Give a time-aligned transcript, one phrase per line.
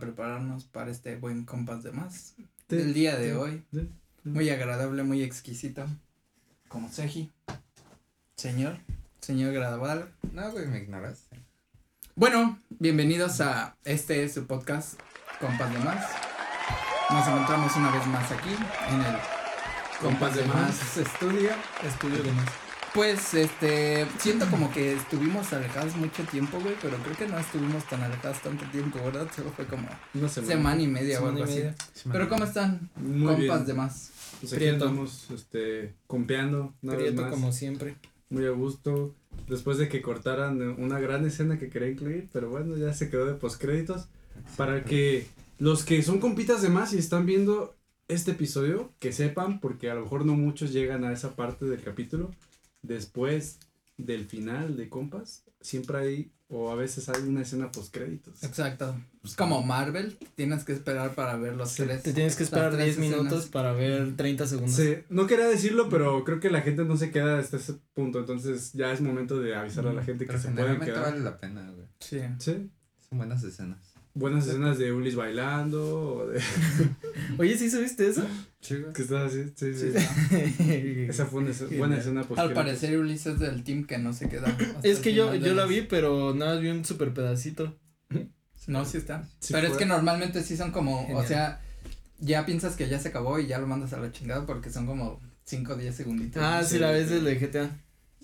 [0.00, 2.34] prepararnos para este buen compas de más.
[2.36, 3.64] Sí, El día de sí, hoy.
[3.72, 3.88] sí.
[4.24, 5.86] Muy agradable, muy exquisito.
[6.68, 7.30] Como Seji.
[8.36, 8.78] Señor.
[9.20, 10.06] Señor agradable.
[10.32, 11.38] No, güey, me ignoraste.
[12.16, 14.98] Bueno, bienvenidos a este su podcast,
[15.40, 16.06] Compas de Más.
[17.10, 18.50] Nos encontramos una vez más aquí
[18.90, 19.16] en el
[20.00, 20.96] Compas de Más.
[20.96, 21.50] Estudio.
[21.82, 22.69] Estudio de más.
[22.92, 27.88] Pues, este, siento como que estuvimos alejados mucho tiempo, güey, pero creo que no estuvimos
[27.88, 29.28] tan alejados tanto tiempo, ¿verdad?
[29.36, 30.82] Solo fue como Una semana, semana.
[30.82, 32.08] y media o Semana algo y así.
[32.10, 32.90] Pero ¿cómo están?
[32.96, 33.66] Muy Compas bien.
[33.66, 34.10] de más.
[34.40, 34.84] Pues aquí Prieto.
[34.88, 37.94] andamos, este, compeando, una vez Prieto más, como siempre.
[38.28, 39.14] muy a gusto,
[39.48, 43.26] después de que cortaran una gran escena que quería incluir, pero bueno, ya se quedó
[43.26, 44.08] de postcréditos,
[44.56, 45.26] para que
[45.58, 47.76] los que son compitas de más y están viendo
[48.08, 51.82] este episodio, que sepan, porque a lo mejor no muchos llegan a esa parte del
[51.82, 52.30] capítulo,
[52.82, 53.58] después
[53.96, 58.42] del final de compas, siempre hay, o a veces hay una escena postcréditos.
[58.42, 58.96] Exacto.
[59.22, 62.02] Es como Marvel, tienes que esperar para ver los tres.
[62.02, 64.74] Te tienes que esperar tres 10 minutos para ver 30 segundos.
[64.74, 68.20] Sí, no quería decirlo, pero creo que la gente no se queda hasta ese punto,
[68.20, 71.02] entonces ya es momento de avisar a la gente que se pueden quedar.
[71.02, 71.86] vale la pena, güey.
[72.00, 72.20] Sí.
[72.38, 72.70] Sí,
[73.08, 73.89] Son buenas escenas.
[74.14, 76.40] Buenas escenas de Ulis bailando, o de
[77.38, 78.26] Oye, ¿sí subiste eso?
[78.60, 79.92] Sí, que estás así, sí, sí.
[80.56, 81.06] Sí.
[81.08, 84.12] Esa fue una escena- buena escena pues, Al parecer Ulises es del team que no
[84.12, 84.54] se queda.
[84.82, 87.78] Es que yo, yo la vi, pero nada más vi un super pedacito.
[88.66, 89.26] No, sí está.
[89.40, 91.60] Sí Pero es que normalmente sí son como, o sea,
[92.18, 94.86] ya piensas que ya se acabó y ya lo mandas a la chingada porque son
[94.86, 96.42] como 5 o 10 segunditos.
[96.44, 97.70] Ah, sí, la ves del de GTA.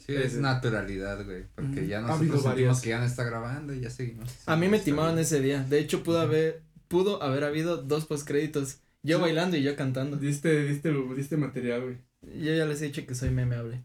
[0.07, 1.45] Sí, es naturalidad, güey.
[1.55, 2.81] Porque ya nosotros sentimos varias.
[2.81, 4.31] que ya no está grabando y ya seguimos.
[4.47, 4.79] A mí me
[5.17, 5.19] bien.
[5.19, 5.63] ese día.
[5.65, 8.79] De hecho, pudo haber, pudo haber habido dos postcréditos.
[9.03, 9.23] Yo Sí.
[9.23, 10.17] bailando y yo cantando.
[10.17, 11.97] Diste, diste, diste material, güey.
[12.43, 13.83] Yo ya les he dicho que soy memeable.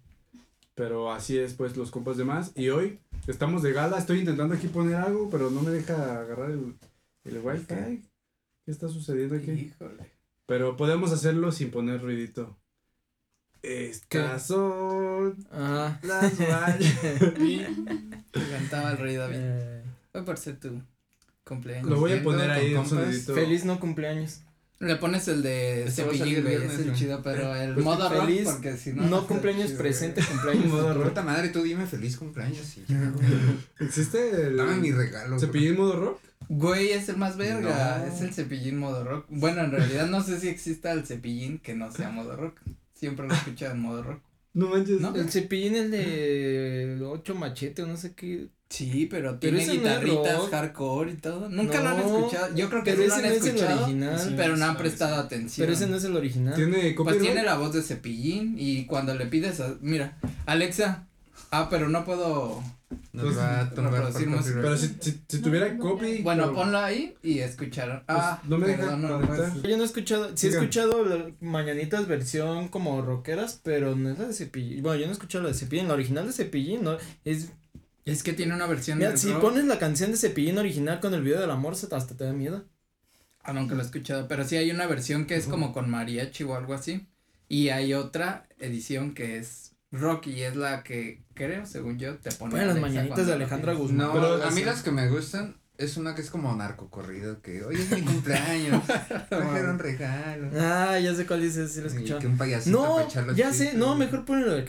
[0.75, 2.52] Pero así es, pues, los compas de más.
[2.55, 3.98] Y hoy estamos de gala.
[3.98, 6.76] Estoy intentando aquí poner algo, pero no me deja agarrar el,
[7.26, 7.65] el wifi.
[7.65, 8.02] ¿Qué?
[8.65, 9.52] ¿Qué está sucediendo aquí?
[9.52, 10.11] Híjole.
[10.48, 12.58] Pero podemos hacerlo sin poner ruidito.
[13.61, 15.99] Estas son Ah.
[16.04, 16.80] las vallas.
[18.32, 19.36] Te cantaba el rey David.
[19.39, 20.82] Eh, Fue por ser tu
[21.44, 21.89] cumpleaños.
[21.89, 23.36] Lo voy a poner ahí sonidito.
[23.36, 24.42] feliz no cumpleaños.
[24.80, 28.26] Le pones el de Este cepillín, güey, es el chido, pero el Pues modo rock,
[28.26, 29.27] feliz, porque si no.
[29.27, 31.10] Cumpleaños chido, presente, cumpleaños Modo futuro.
[31.10, 33.27] Puta madre, tú dime feliz cumpleaños y ya, güey.
[33.80, 35.38] ¿Existe el Dame mi regalo.
[35.38, 36.20] cepillín modo rock?
[36.50, 38.11] Güey, es el más verga, No.
[38.11, 39.26] es el cepillín modo rock.
[39.30, 42.55] Bueno, en realidad no sé si exista el cepillín que no sea modo rock.
[43.02, 44.22] Siempre lo he escuchado en modo rock.
[44.54, 45.02] No manches.
[45.02, 45.14] ¿No?
[45.16, 48.48] El cepillín, el de 8 machete o no sé qué.
[48.70, 51.50] Sí, pero Pero tiene ese no guitarritas hardcore y todo.
[51.50, 52.56] Nunca lo han escuchado.
[52.56, 54.34] Yo creo que pero sí lo ese han no es el escuchado, original.
[54.38, 55.64] pero no han prestado atención.
[55.66, 56.56] Pero ese no es el original.
[56.56, 61.06] ¿Tiene Pues tiene la voz de cepillín y cuando le pides, a- mira, Alexa,
[61.52, 62.64] ah, pero no puedo,
[63.13, 63.69] Nos va a
[64.25, 64.59] música.
[64.61, 66.21] Pero si, si, si tuviera copy.
[66.21, 68.03] bueno, pero- ponlo ahí y escuchar.
[68.07, 71.03] Ah, Pues, no me deja perdón, no, pues, Yo no he escuchado, sí he escuchado
[71.05, 74.81] la- mañanitas versión como rockeras, pero no es la de Cepillín.
[74.81, 77.49] Bueno, yo no he escuchado la de Cepillín, la original de Cepillín, no, es,
[78.05, 79.41] es que tiene una versión mira, de si rock.
[79.41, 82.23] pones la canción de Cepillín original con el video del amor, se te- hasta te
[82.23, 82.65] da miedo.
[83.43, 86.43] Ah, nunca lo he escuchado, pero sí hay una versión que es como con mariachi
[86.43, 87.08] o algo así.
[87.49, 92.31] Y hay otra edición que es rock y es la que creo, según yo, te
[92.31, 92.52] pone.
[92.52, 93.73] Bueno, las mañanitas de Alejandra.
[93.73, 94.07] Guzmán.
[94.07, 97.63] No, Pero a mí las que me gustan es una que es como narcocorrido, que
[97.65, 98.83] hoy es mi cumpleaños,
[99.29, 100.49] trajeron regalo.
[100.59, 102.19] Ah, ya sé cuál dices, sí lo escuchado.
[102.19, 104.67] que un payasito No, para ya sé, no, mejor ponelo de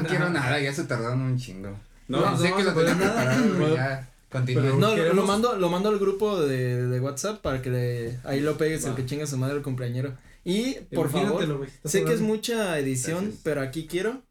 [0.00, 1.70] No quiero nada, ya se tardaron un chingo.
[2.08, 4.06] No, No, no sé que lo tenía preparado, ya.
[4.32, 4.40] No,
[4.78, 8.40] lo- queremos- lo mando, lo mando al grupo de, de WhatsApp para que le, ahí
[8.40, 10.12] lo pegues el que chinga su madre el cumpleañero.
[10.44, 13.40] Y, por favor, Sé que es mucha edición, Gracias.
[13.44, 14.22] pero aquí quiero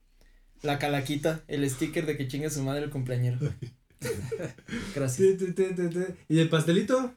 [0.62, 3.38] la calaquita, el sticker de que chinga su madre el cumpleañero.
[4.96, 5.42] Gracias.
[6.28, 7.14] ¿Y el pastelito?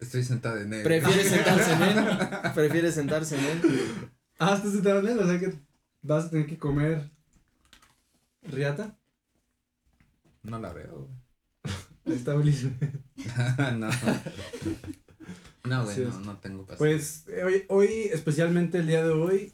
[0.00, 0.82] Estoy sentado en él.
[0.82, 2.04] Prefiere sentarse en él.
[2.54, 3.60] Prefiere sentarse en él.
[4.38, 5.52] Ah, estás sentado en él, o sea que
[6.02, 7.10] vas a tener que comer
[8.42, 8.96] riata.
[10.44, 11.10] No la veo,
[12.06, 12.62] está Ulis.
[12.64, 12.90] güey.
[13.78, 13.88] no.
[15.64, 16.78] No, güey, no, no tengo pastel.
[16.78, 19.52] Pues hoy, hoy, especialmente el día de hoy,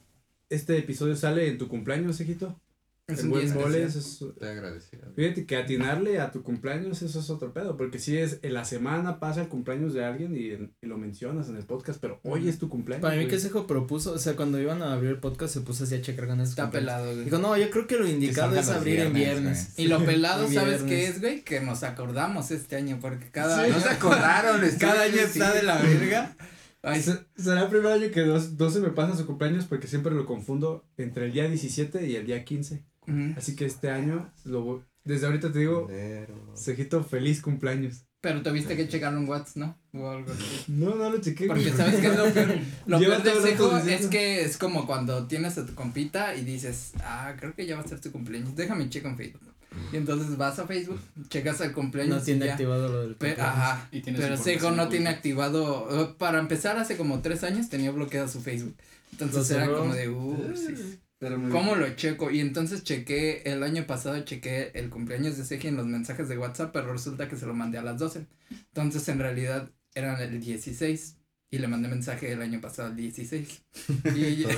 [0.49, 2.61] este episodio sale en tu cumpleaños, hijito.
[3.07, 3.89] Es en un buen día mole, especial.
[3.89, 5.13] eso es- Estoy agradecido.
[5.15, 8.65] Fíjate que atinarle a tu cumpleaños, eso es otro pedo, porque si es en la
[8.65, 10.53] semana pasa el cumpleaños de alguien y,
[10.83, 13.03] y lo mencionas en el podcast, pero hoy es tu cumpleaños.
[13.03, 15.85] Para mí que Sejo propuso, o sea, cuando iban a abrir el podcast se puso
[15.85, 16.49] así a checar ganas.
[16.49, 17.25] Está pelado, güey.
[17.27, 19.75] Dijo, no, yo creo que lo indicado es abrir en viernes, viernes.
[19.79, 21.43] Y lo pelado, ¿sabes qué es, güey?
[21.43, 23.65] Que nos acordamos este año, porque cada Sí.
[23.67, 23.75] año.
[23.75, 25.59] No se acordaron, Cada año está sí.
[25.59, 26.37] de la verga.
[26.87, 27.03] Ay,
[27.37, 30.85] Será el primer año que dos, 12 me pasa su cumpleaños porque siempre lo confundo
[30.99, 32.85] entre el día 17 y el día 15.
[33.37, 38.05] Así que este año, lo, voy- desde ahorita te digo, Pero- Cejito, feliz cumpleaños.
[38.21, 39.79] Pero tuviste que checar un WhatsApp, ¿no?
[39.93, 40.65] O algo así.
[40.69, 41.47] No, no lo chequé.
[41.47, 42.55] Porque sabes que es lo peor,
[42.87, 46.93] lo peor del cejo es que es como cuando tienes a tu compita y dices,
[47.03, 49.43] ah, creo que ya va a ser tu cumpleaños, déjame checo en Facebook.
[49.93, 52.53] Y entonces vas a Facebook, checas el cumpleaños No y tiene ya.
[52.53, 53.55] activado lo del Pe- cumpleaños.
[53.57, 57.91] ajá, Y tienes pero Sejo no tiene activado, para empezar hace como tres años tenía
[57.91, 58.77] bloqueado su Facebook.
[59.13, 60.99] Entonces ¿Lo era como de, uh, sí.
[61.25, 61.81] Pero ¿Cómo bien.
[61.81, 62.31] lo checo?
[62.31, 66.37] Y entonces chequé, el año pasado chequé el cumpleaños de Seji en los mensajes de
[66.37, 68.27] WhatsApp, pero resulta que se lo mandé a las 12.
[68.51, 71.17] Entonces en realidad eran el 16
[71.51, 73.63] y le mandé mensaje el año pasado el 16.
[74.15, 74.49] Y ella-.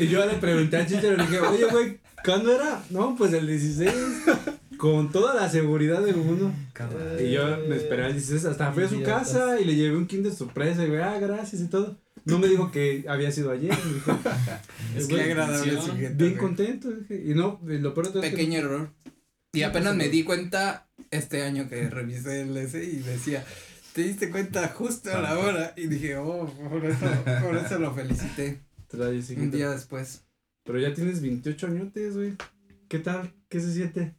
[0.00, 2.82] Y yo le pregunté a Chicho, le dije, oye, güey, ¿cuándo era?
[2.90, 3.92] No, pues el 16.
[4.80, 6.50] Con toda la seguridad del mundo.
[7.20, 10.06] Y yo me esperé al 16, hasta fui a su casa y le llevé un
[10.06, 11.98] kinder sorpresa y güey, ah, gracias y todo.
[12.24, 14.18] No me dijo que había sido ayer, me dijo,
[14.96, 15.94] Es Qué que agradable sujeto.
[15.94, 16.36] bien güey.
[16.36, 16.88] contento.
[17.10, 18.90] Y no, lo peor de todo es que- pequeño error.
[19.52, 23.44] Y apenas me di cuenta este año que revisé el S y decía,
[23.94, 25.74] te diste cuenta justo a la hora.
[25.76, 27.06] Y dije, oh, por eso,
[27.42, 28.60] por eso lo felicité.
[28.86, 30.22] Trae, sí, Un día después.
[30.64, 32.32] Pero ya tienes 28 añotes, güey.
[32.88, 33.32] ¿Qué tal?
[33.48, 34.14] ¿Qué se siente?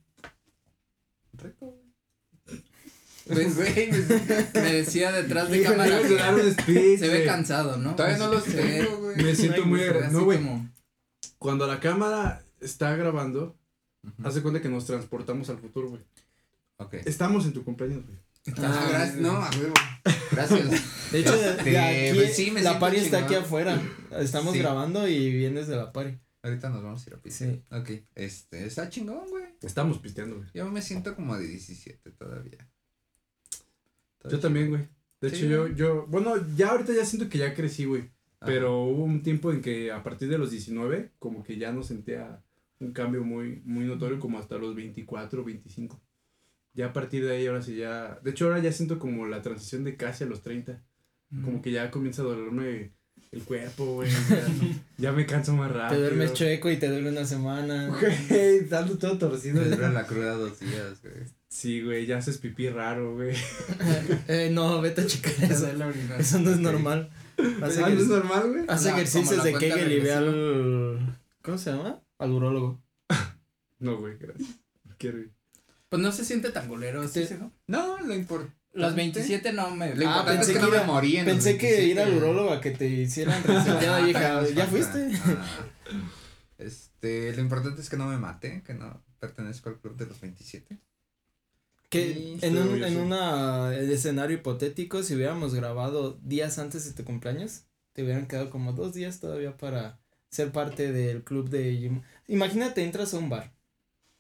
[3.28, 3.92] Pues, güey,
[4.54, 7.96] me decía detrás de Híjole, cámara un speech, se ve cansado, ¿no?
[7.96, 9.16] Todavía no ve- tengo, güey.
[9.18, 10.38] Me siento muy se ve agra- así No, güey.
[10.40, 10.70] como-
[11.38, 13.56] Cuando la cámara está grabando,
[14.04, 14.28] Ujú.
[14.28, 16.02] hace cuenta que nos transportamos al futuro, güey.
[16.78, 16.96] Ok.
[17.06, 18.18] Estamos en tu cumpleaños, güey.
[18.58, 19.18] Ah, gracias.
[19.18, 19.74] No, a huevo.
[20.32, 21.12] Gracias.
[21.12, 23.80] De hecho, de- de aquí, pues sí, me la pari está aquí afuera.
[24.20, 24.60] Estamos Sí.
[24.60, 26.18] grabando y vienes de la pari.
[26.44, 27.50] Ahorita nos vamos a ir a pisar.
[27.50, 27.64] Sí.
[27.72, 27.90] Ok.
[28.16, 29.46] Este, está chingón, güey.
[29.62, 30.50] Estamos pisteando, güey.
[30.54, 32.68] Yo me siento como de 17 todavía.
[34.30, 34.88] Yo también, güey.
[35.20, 38.02] De Sí, hecho, yo, yo, bueno, ya ahorita ya siento que ya crecí, güey.
[38.40, 38.48] Ajá.
[38.48, 41.84] Pero hubo un tiempo en que a partir de los 19, como que ya no
[41.84, 42.44] sentía
[42.80, 46.02] un cambio muy, muy notorio, como hasta los 24, 25.
[46.74, 48.20] Ya a partir de ahí, ahora sí ya.
[48.24, 50.84] De hecho, ahora ya siento como la transición de casi a los 30.
[51.44, 52.92] Como que ya comienza a dolerme
[53.32, 54.10] el cuerpo, güey.
[54.12, 54.48] Ya,
[54.98, 56.02] ya me canso más rápido.
[56.02, 57.88] Te duermes chueco y te duele una semana.
[58.30, 59.62] Güey, dando todo torcido.
[59.62, 61.14] Me dura la cruda dos días, güey.
[61.48, 63.36] Sí, güey, ya haces pipí raro, güey.
[64.28, 65.68] Eh, no, vete a checar Te eso.
[66.40, 67.10] no es normal.
[67.62, 68.66] Haz, Ah, ¿no es normal, güey?
[68.68, 71.18] haz La- ejercicios de Kegel y ve al.
[71.42, 72.02] ¿Cómo se llama?
[72.20, 72.82] Al urólogo.
[73.80, 74.48] No, güey, gracias.
[74.98, 75.32] Quiero ir.
[75.90, 77.28] Pues no se siente tan golero, ¿sí?
[77.68, 78.56] No, lo importante.
[78.74, 79.94] Los 27 no me...
[80.06, 81.84] Ah, pensé que, que no me Pensé que 27.
[81.88, 85.12] ir al urólogo a que te hicieran reseteada nos ¿ya fuiste?
[86.58, 90.22] Este, lo importante es que no me mate, que no pertenezco al club de los
[90.22, 90.80] 27.
[91.90, 97.04] Que Sí, en un en una escenario hipotético, si hubiéramos grabado días antes de tu
[97.04, 97.64] cumpleaños,
[97.94, 102.02] te hubieran quedado como dos días todavía para ser parte del club de.
[102.28, 103.54] Imagínate, entras a un bar.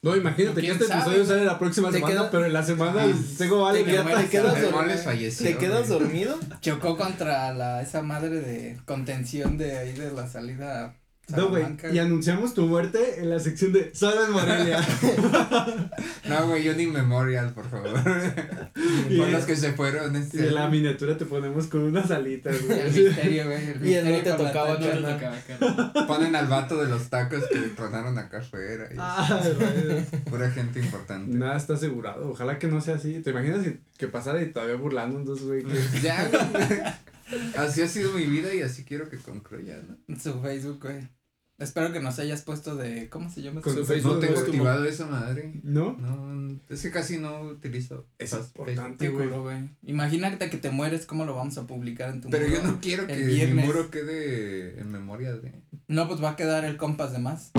[0.03, 2.53] No, imagínate que ¿Quién este sabe, episodio sale la próxima Te semana, queda- pero en
[2.53, 3.05] la semana
[3.37, 3.83] tengo vale.
[3.83, 5.45] Te te quedas falleció.
[5.47, 6.39] Te quedas dormido.
[6.59, 10.95] Chocó contra la, esa madre de contención de ahí de la salida
[11.37, 11.65] No, güey.
[11.93, 14.79] Y anunciamos tu muerte en la sección de Solo en Morelia.
[16.27, 17.91] No, güey, yo ni memorial, por favor.
[19.09, 20.15] Y por en- los que se fueron.
[20.15, 22.83] y Este, en la miniatura te ponemos con unas alitas, El güey.
[23.05, 23.57] misterio, güey.
[23.69, 24.73] El Y mí misterio te tocaba.
[24.73, 26.07] No te tocaba.
[26.07, 28.87] Ponen al vato de los tacos que tronaron acá afuera.
[28.91, 30.05] y güey.
[30.29, 31.35] Pura gente importante.
[31.35, 32.29] Nada está asegurado.
[32.31, 33.19] Ojalá que no sea así.
[33.21, 33.65] ¿Te imaginas
[33.97, 35.63] que pasara y todavía burlándonos, güey?
[35.63, 36.81] que- Ya, güey.
[37.57, 40.17] Así ha sido mi vida y así quiero que concluya, ¿no?
[40.19, 41.07] Su Facebook, güey.
[41.61, 43.07] Espero que nos hayas puesto de.
[43.09, 43.61] ¿Cómo se llama?
[43.61, 45.59] Con Facebook No tengo activado esa madre.
[45.61, 45.93] ¿No?
[45.93, 48.07] No, es que casi no utilizo.
[48.17, 49.69] Es importante, Qué güey.
[49.83, 52.61] Imagínate que te mueres, ¿cómo lo vamos a publicar en tu Pero muro?
[52.61, 55.53] yo no quiero que el mi muro quede en memoria de.
[55.87, 57.51] No, pues va a quedar el compas de más.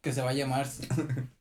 [0.00, 0.66] Que se va a llamar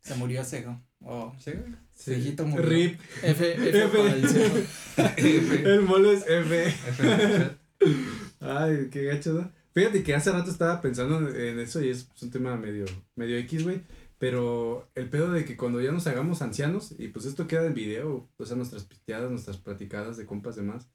[0.01, 0.81] Se murió Sego.
[0.99, 1.73] O ¿Sí, güey?
[1.93, 2.11] Sí.
[2.11, 2.67] Viejito murió.
[2.67, 2.99] RIP.
[3.23, 3.97] F, F, F.
[3.97, 4.55] para el cielo.
[5.15, 5.73] F.
[5.73, 6.67] El es F.
[6.67, 7.57] F.
[8.41, 9.56] Ay, qué gacho, ¿no?
[9.77, 13.63] Fíjate que hace rato estaba pensando en- eso y es un tema medio, medio X,
[13.63, 13.81] güey.
[14.17, 17.75] Pero el pedo de que cuando ya nos hagamos ancianos, y pues esto queda en
[17.75, 20.89] video, o sea, nuestras pisteadas, nuestras platicadas de compas de más,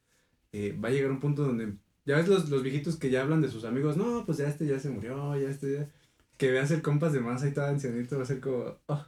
[0.51, 3.41] eh, va a llegar un punto donde, ya ves los, los viejitos que ya hablan
[3.41, 5.89] de sus amigos, no, pues ya este ya se murió, ya este ya.
[6.37, 9.07] Que veas el compas de más ahí todo ancianito, va a ser como, oh,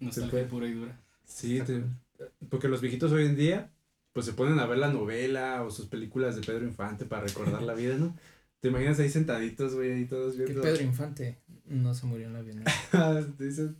[0.00, 0.98] Nostalgia pura y dura.
[1.26, 1.84] sí, te-
[2.48, 3.70] porque los viejitos hoy en día,
[4.14, 7.60] pues se ponen a ver la novela o sus películas de Pedro Infante para recordar
[7.62, 8.16] la vida, ¿no?
[8.60, 10.62] Te imaginas ahí sentaditos, güey, ahí todos Que viendo.
[10.62, 12.66] Pedro Infante no se murió en la Bienal.
[13.38, 13.76] dicen,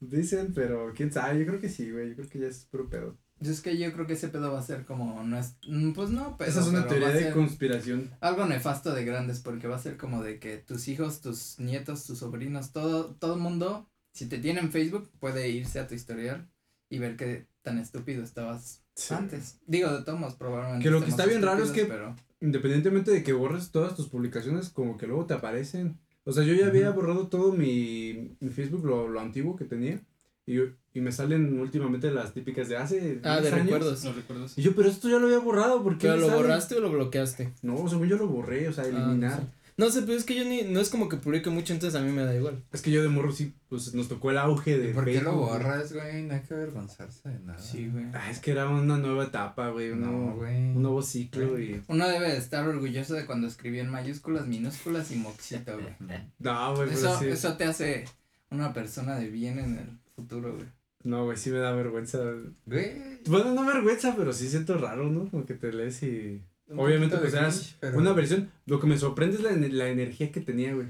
[0.00, 2.88] dicen, pero quién sabe, yo creo que sí, güey, yo creo que ya es puro
[2.90, 3.16] pedo.
[3.40, 5.22] Yo es que yo creo que ese pedo va a ser como.
[5.24, 6.50] No es, mm, pues no, pero.
[6.50, 8.10] Esa es una teoría de conspiración.
[8.20, 12.04] Algo nefasto de grandes, porque va a ser como de que tus hijos, tus nietos,
[12.04, 15.94] tus sobrinos, todo, todo el mundo si te tiene en Facebook, puede irse a tu
[15.94, 16.48] historial
[16.88, 19.12] y ver qué tan estúpido estabas Sí.
[19.12, 19.58] antes.
[19.66, 20.84] Digo, de todos modos, probablemente.
[20.84, 24.08] Que lo que está bien raro es que- Pero, Independientemente de que borres todas tus
[24.08, 25.98] publicaciones, como que luego te aparecen.
[26.24, 30.00] O sea, yo ya había borrado todo mi, mi Facebook, lo, lo antiguo que tenía.
[30.46, 30.58] Y,
[30.92, 33.64] y me salen últimamente las típicas de hace Ah, 10 de años.
[33.64, 34.04] recuerdos.
[34.04, 34.58] ¿Lo recuerdas?
[34.58, 36.42] Y yo, pero esto ya lo había borrado, ¿por qué ¿Pero lo sale?
[36.42, 37.54] borraste o lo bloqueaste?
[37.62, 39.40] No, según yo lo borré, o sea, Ah, eliminar.
[39.40, 39.52] no sé.
[39.76, 42.04] No sé, pues es que yo ni, no es como que publique mucho, entonces a
[42.04, 42.62] mí me da igual.
[42.72, 45.20] Es que yo de morro sí, pues nos tocó el auge de ¿Y por qué
[45.20, 45.48] lo güey.
[45.48, 46.22] borras, güey?
[46.22, 47.58] No hay que avergonzarse de nada.
[47.58, 48.04] sí, güey.
[48.14, 50.54] Ah, es que era una nueva etapa, güey, No, güey.
[50.56, 51.82] un nuevo ciclo y...
[51.88, 55.94] Uno debe de estar orgulloso de cuando escribió en mayúsculas, minúsculas y moxito, güey.
[56.38, 57.26] No, güey, pero Eso, sí.
[57.26, 58.04] eso te hace
[58.50, 60.66] una persona de bien en el futuro, güey.
[61.02, 62.18] No, güey, sí me da vergüenza.
[62.64, 62.92] Güey.
[63.26, 65.28] Bueno, no vergüenza, pero sí siento raro, ¿no?
[65.30, 66.42] Como que te lees y...
[66.68, 68.50] un Obviamente, pues pero- una versión.
[68.66, 70.88] Lo que me sorprende es la, la energía que tenía, güey.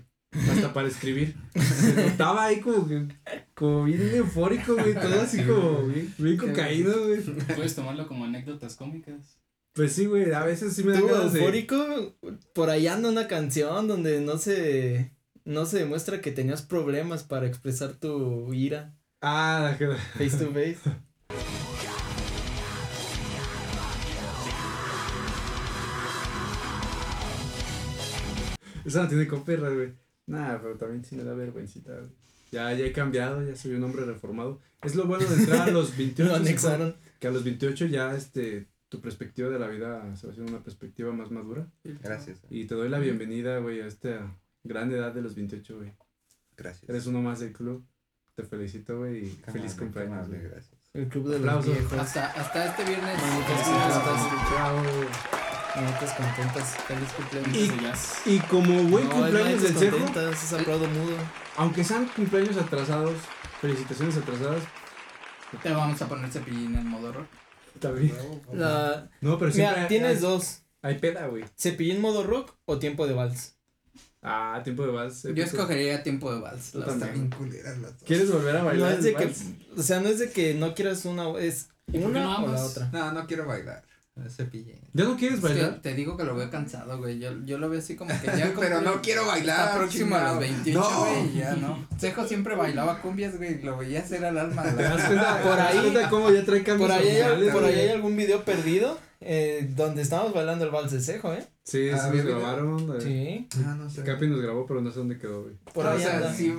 [0.50, 1.36] Hasta para escribir.
[1.54, 3.06] Se notaba ahí como que,
[3.54, 4.92] como bien eufórico, güey.
[4.94, 7.20] Todo así como bien, bien cocaína, güey.
[7.54, 9.38] Puedes tomarlo como anécdotas cómicas.
[9.74, 11.40] Pues sí, güey, a veces sí me da ganas de...
[11.40, 12.16] eufórico,
[12.52, 15.10] por ahí anda una canción donde no se,
[15.44, 20.52] no se demuestra que tenías problemas para expresar tu ira Ah, la que- face to
[20.52, 20.78] face.
[28.84, 29.92] esa no tiene copyright, güey.
[30.26, 32.10] Nah, pero también sí me da vergüencita, güey.
[32.52, 34.60] Ya, ya he cambiado, ya soy un hombre reformado.
[34.82, 36.30] Es lo bueno de entrar a los 28.
[36.30, 36.96] Lo anexaron.
[37.18, 40.62] Que a los 28 ya, este, tu perspectiva de la vida se va haciendo una
[40.62, 41.66] perspectiva más madura.
[41.82, 42.40] Gracias.
[42.50, 45.92] Y te doy la bienvenida, güey, a esta gran edad de los 28, güey.
[46.56, 46.88] Gracias.
[46.88, 47.84] Eres uno más del club.
[48.36, 50.28] Te felicito, güey, y feliz cumpleaños.
[50.28, 50.70] gracias.
[50.92, 51.72] El club de los Aplausos.
[51.72, 51.98] viejos.
[51.98, 53.16] Hasta, hasta este viernes.
[53.20, 53.68] Manitas
[55.76, 56.76] Manitas contentas.
[56.86, 57.56] Feliz cumpleaños.
[57.56, 58.12] Y- Ese jazz.
[58.26, 61.16] Y como buen No, cumpleaños del es aplaudo mudo.
[61.56, 63.14] aunque sean cumpleaños atrasados,
[63.60, 64.62] felicitaciones atrasadas,
[65.62, 67.26] Te vamos a poner cepillín en modo rock.
[67.80, 68.12] también.
[68.52, 69.08] La...
[69.20, 70.62] No, pero siempre Mira, hay- tienes hay, dos.
[70.82, 71.44] hay peda, güey.
[71.58, 73.54] ¿Cepillín modo rock o tiempo de vals?
[74.22, 75.22] Ah, tiempo de vals.
[75.24, 75.46] Yo épico.
[75.46, 76.72] escogería tiempo de vals.
[76.72, 77.10] Yo las también.
[77.10, 77.20] tres.
[77.20, 78.02] Bien culeras las dos.
[78.06, 78.92] ¿Quieres volver a No bailar?
[78.94, 79.32] es de que,
[79.76, 82.44] o sea, no es de que no quieras una, es ¿Y por qué una no
[82.44, 82.88] o la otra.
[82.92, 83.84] No, no quiero bailar.
[84.28, 84.78] Cepillín.
[84.92, 85.80] ¿Ya no quieres bailar?
[85.82, 87.18] te digo que lo veo cansado, güey.
[87.18, 88.52] Yo, yo lo veo así como que ya.
[88.58, 89.66] Pero no quiero bailar.
[89.66, 90.40] Está próximo a los chingado.
[90.40, 91.00] 28, No.
[91.00, 91.34] güey.
[91.34, 91.88] Ya no.
[91.98, 93.60] Cejo siempre bailaba cumbias, güey.
[93.62, 94.62] Lo veía hacer al alma.
[94.62, 95.42] ¿Te das cuenta?
[95.42, 98.44] Por ¿Te das ahí- cómo ya trae Por ahí, hay, por ahí hay algún video
[98.44, 101.44] perdido eh, donde estábamos bailando el vals de cejo, ¿eh?
[101.64, 102.96] Sí, Ah, sí nos grabaron.
[103.00, 103.00] eh,
[103.50, 103.60] Sí.
[103.66, 104.02] Ah, no sé.
[104.04, 105.54] Capi nos grabó, pero no sé dónde quedó, güey.
[105.72, 106.32] Por o ahí sea, anda.
[106.34, 106.54] sí,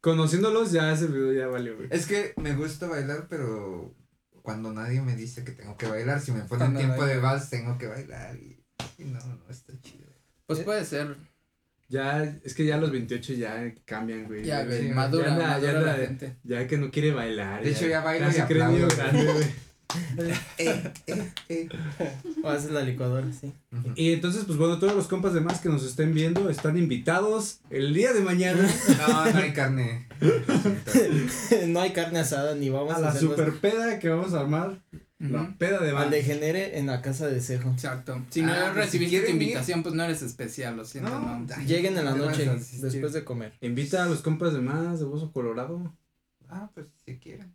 [0.00, 1.88] Conociéndolos, ya ese video ya valió, güey.
[1.90, 3.92] Es que me gusta bailar, pero
[4.42, 7.20] cuando nadie me dice que tengo que bailar, si me ponen Cuando tiempo nadie- de
[7.20, 8.62] vals, tengo que bailar y,
[8.98, 10.10] y no, no está chido.
[10.46, 11.16] Pues puede ser.
[11.88, 14.44] Ya, es que ya los 28 ya cambian, güey.
[14.44, 14.90] Ya, güey.
[14.92, 16.36] madura, ya anda- ya madura la anda- gente.
[16.44, 17.64] Ya que no quiere bailar.
[17.64, 18.86] De hecho, ya bailo y se cree grande,
[19.32, 19.46] güey.
[20.58, 21.68] Eh, eh, eh.
[22.42, 23.52] O haces la licuadora, sí.
[23.96, 27.92] Y entonces, pues bueno, todos los compas demás que nos estén viendo están invitados el
[27.94, 28.68] día de mañana
[29.08, 30.06] No, no hay carne.
[31.66, 34.80] no hay carne asada ni vamos a a, la super peda que vamos a armar.
[35.22, 35.32] Ujú.
[35.32, 37.70] La peda de al degenere en la casa de cejo.
[37.70, 38.22] Exacto.
[38.30, 39.42] Si Ah, no pues, si recibiste tu ir.
[39.42, 41.46] invitación, pues no eres especial, lo siento, No, no.
[41.56, 43.52] ay, Lleguen en la ¿dónde noche después de comer.
[43.60, 45.94] Invita a los compas demás de Bozo Colorado.
[46.48, 47.52] Ah, pues si quieren.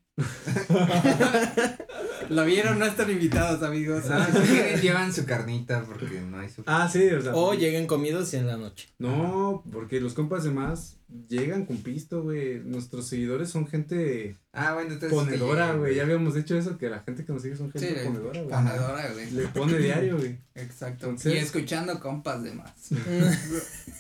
[2.30, 4.06] Lo vieron, no están invitados, amigos.
[4.10, 6.64] Ah, si quieren, llevan su carnita porque no hay su.
[6.66, 7.36] Ah, sí, o sea.
[7.36, 8.88] O lleguen comidos y en la noche.
[8.98, 12.60] No, porque los compas demás llegan con pisto, güey.
[12.64, 15.18] Nuestros seguidores son gente Ah, bueno, entonces.
[15.18, 15.96] ponedora, sí, güey.
[15.96, 18.50] Ya habíamos dicho eso, que la gente que nos sigue son gente Sí, ponedora, güey.
[18.56, 19.32] Ponedora, güey.
[19.32, 20.40] Le pone diario, güey.
[20.56, 21.06] Exacto.
[21.08, 22.72] Entonces- y escuchando compas de más.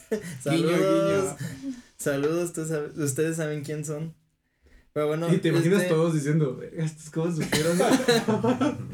[0.41, 1.36] Saludos.
[1.98, 4.13] Saludos, tú sabes- ustedes saben quién son.
[4.95, 7.77] Pero bueno, Y te imaginas este, todos diciendo, "Verga, estos compas supieron.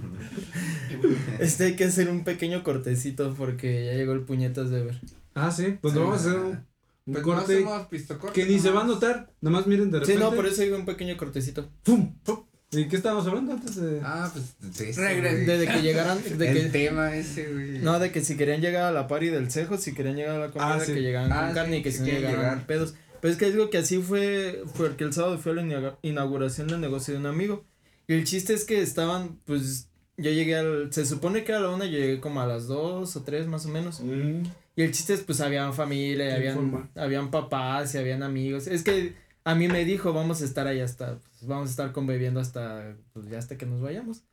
[1.40, 5.00] este hay que hacer un pequeño cortecito porque ya llegó el puñetas de ver.
[5.36, 6.66] ah, sí, pues Sí, vamos a hacer un, ah,
[7.06, 7.88] un Pues corte no
[8.34, 8.96] que ni se va a nomás.
[9.00, 9.32] notar.
[9.42, 10.24] Nada más miren de Sí, repente.
[10.24, 11.70] no, por eso digo un pequeño cortecito.
[11.84, 12.16] ¡Pum!
[12.24, 12.46] ¡Pum!
[12.72, 14.00] ¿Y qué estábamos hablando antes de.?
[14.04, 15.46] Ah, pues de ese, Regre- güey.
[15.60, 17.78] De, que llegaran, de El que, tema ese, güey.
[17.78, 20.40] no, de que si querían llegar a la party del cejo, si querían llegar a
[20.40, 20.94] la comida, Ah, sí.
[20.96, 22.66] que llegaran Ah, con sí, carne y que si si no llegaran llegar.
[22.66, 22.96] pedos.
[23.22, 26.68] Pero es que digo que así fue, fue que el sábado fue la inaugura- inauguración
[26.68, 27.66] del negocio de un amigo.
[28.08, 31.70] Y el chiste es que estaban, pues, yo llegué al, se supone que era la
[31.70, 34.02] una, yo llegué como a las dos o tres más o menos.
[34.02, 34.44] Mm,
[34.76, 38.68] Y el chiste es, pues, habían familia, y habían, habían papás y habían amigos.
[38.68, 41.92] Es que a mí me dijo, vamos a estar ahí hasta, pues, vamos a estar
[41.92, 44.24] conviviendo hasta, pues, ya hasta que nos vayamos.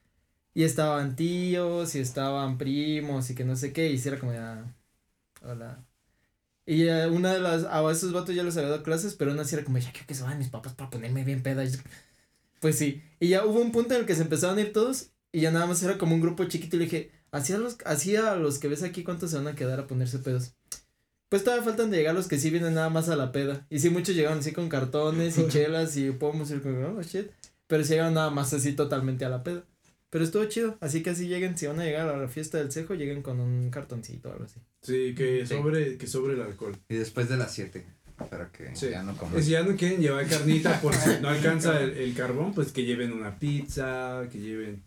[0.54, 4.32] Y estaban tíos, y estaban primos, y que no sé qué, y sí era como
[4.32, 4.74] ya,
[5.42, 5.87] hola.
[6.68, 9.40] Y eh, una de las, a esos vatos ya les había dado clases, pero aún
[9.40, 11.64] así era como, ya quiero que se vayan mis papás para ponerme bien peda.
[11.64, 11.70] Y
[12.60, 13.02] Pues sí.
[13.20, 15.50] Y ya hubo un punto en el que se empezaron a ir todos y ya
[15.50, 18.36] nada más era como un grupo chiquito y le dije, así a los, así a
[18.36, 20.52] los que ves aquí, ¿cuántos se van a quedar a ponerse pedos?
[21.30, 23.66] Pues todavía faltan de llegar los que sí vienen nada más a la peda.
[23.70, 27.30] Y sí, muchos llegaron así con cartones y chelas y podemos ir con, oh, shit.
[27.66, 29.64] Pero sí llegaron nada más así totalmente a la peda.
[30.10, 32.70] Pero estuvo chido, así que así lleguen, si van a llegar a la fiesta del
[32.70, 34.60] cejo, lleguen con un cartoncito o algo así.
[34.82, 35.54] Sí, que Sí.
[35.54, 36.76] sobre, que sobre el alcohol.
[36.88, 37.86] Y después de las 7.
[38.30, 38.90] Para que Sí.
[38.90, 39.40] ya no coman.
[39.42, 42.84] si ya no quieren llevar carnita por si no alcanza el, el carbón, pues que
[42.84, 44.82] lleven una pizza, que lleven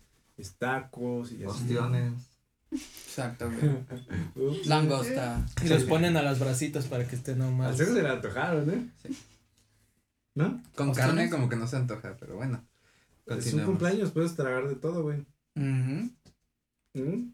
[0.58, 1.46] tacos y así.
[1.46, 2.14] Ostiones.
[2.72, 3.50] Exacto,
[4.36, 4.62] güey.
[4.66, 5.46] Langosta.
[5.64, 7.78] Y los ponen a las bracitas para que estén Al nomás.
[7.78, 8.90] cejo se le antojaron, ¿eh?
[9.04, 9.18] Sí.
[10.36, 10.62] ¿No?
[10.76, 10.96] Con ¿Ostiones?
[11.16, 12.66] carne como que no se antoja, pero bueno.
[13.28, 15.20] Es un cumpleaños, puedes tragar de todo, güey.
[15.56, 16.10] Ujú.
[16.96, 17.34] ¿Mm?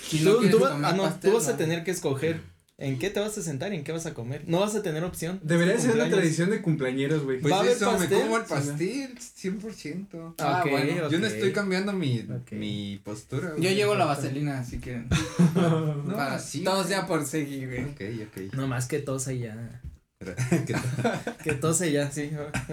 [0.00, 1.90] Si no Tú, quieres tú va- comer ah, no, pastel, tú vas a tener que
[1.90, 2.40] escoger
[2.78, 4.42] en qué te vas a sentar y en qué vas a comer.
[4.48, 5.38] No vas a tener opción.
[5.44, 7.38] Debería ser una tradición de cumpleañeros, güey.
[7.40, 8.20] Pues ¿Va a haber eso, me pastel?
[8.22, 10.34] como el pastel, 100%.
[10.38, 11.08] Ah, Ah, ok, bueno.
[11.10, 13.50] Yo no estoy cambiando mi, mi postura.
[13.50, 13.74] Yo güey.
[13.76, 15.04] llevo la vaselina, así que.
[15.54, 17.84] No, para, sí, todos ya por seguir, güey.
[17.84, 18.54] Ok, ok.
[18.54, 19.80] No más que tose y ya.
[21.44, 22.30] Que tose y ya, sí.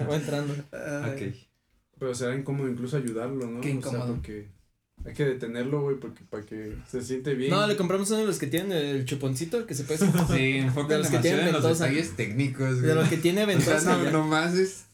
[0.08, 0.54] Va entrando.
[0.54, 1.34] ok.
[1.98, 3.60] Pero será incómodo incluso ayudarlo, ¿no?
[3.60, 4.14] Qué O sea, incómodo.
[4.14, 4.48] porque
[5.04, 7.50] hay que detenerlo, güey, porque para que se siente bien.
[7.50, 9.98] No, le compramos uno de los que tienen el chuponcito que se puede.
[10.28, 11.84] Sí, enfocan De los que tienen en los ventosa.
[11.86, 12.94] detalles técnicos, De güey.
[12.94, 13.96] los que tiene O sea, ventosa.
[14.04, 14.84] no, nomás es.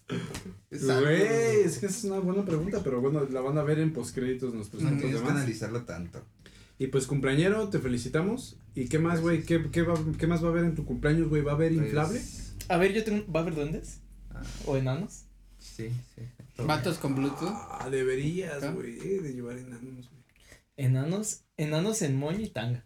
[0.70, 3.92] Güey, es que esa es una buena pregunta, pero bueno, la van a ver en
[3.92, 6.22] postcréditos nuestros No tienes que analizarlo tanto.
[6.78, 8.58] Y pues cumpleañero, te felicitamos.
[8.74, 9.42] ¿Y qué más, güey?
[9.44, 11.42] ¿Qué, qué, va, ¿Qué más va a haber en tu cumpleaños, güey?
[11.42, 12.20] ¿Va a haber Pues, inflable?
[12.68, 13.24] A ver, yo tengo.
[13.32, 14.00] ¿Va a haber duendes?
[14.34, 15.22] ah, ¿O enanos?
[15.58, 16.22] sí, sí.
[16.58, 17.48] Vatos con Bluetooth.
[17.50, 18.70] Ah, deberías, ¿Ah?
[18.72, 20.22] güey, de llevar enanos, güey.
[20.76, 21.42] Enanos.
[21.56, 22.84] Enanos en moño y tanga.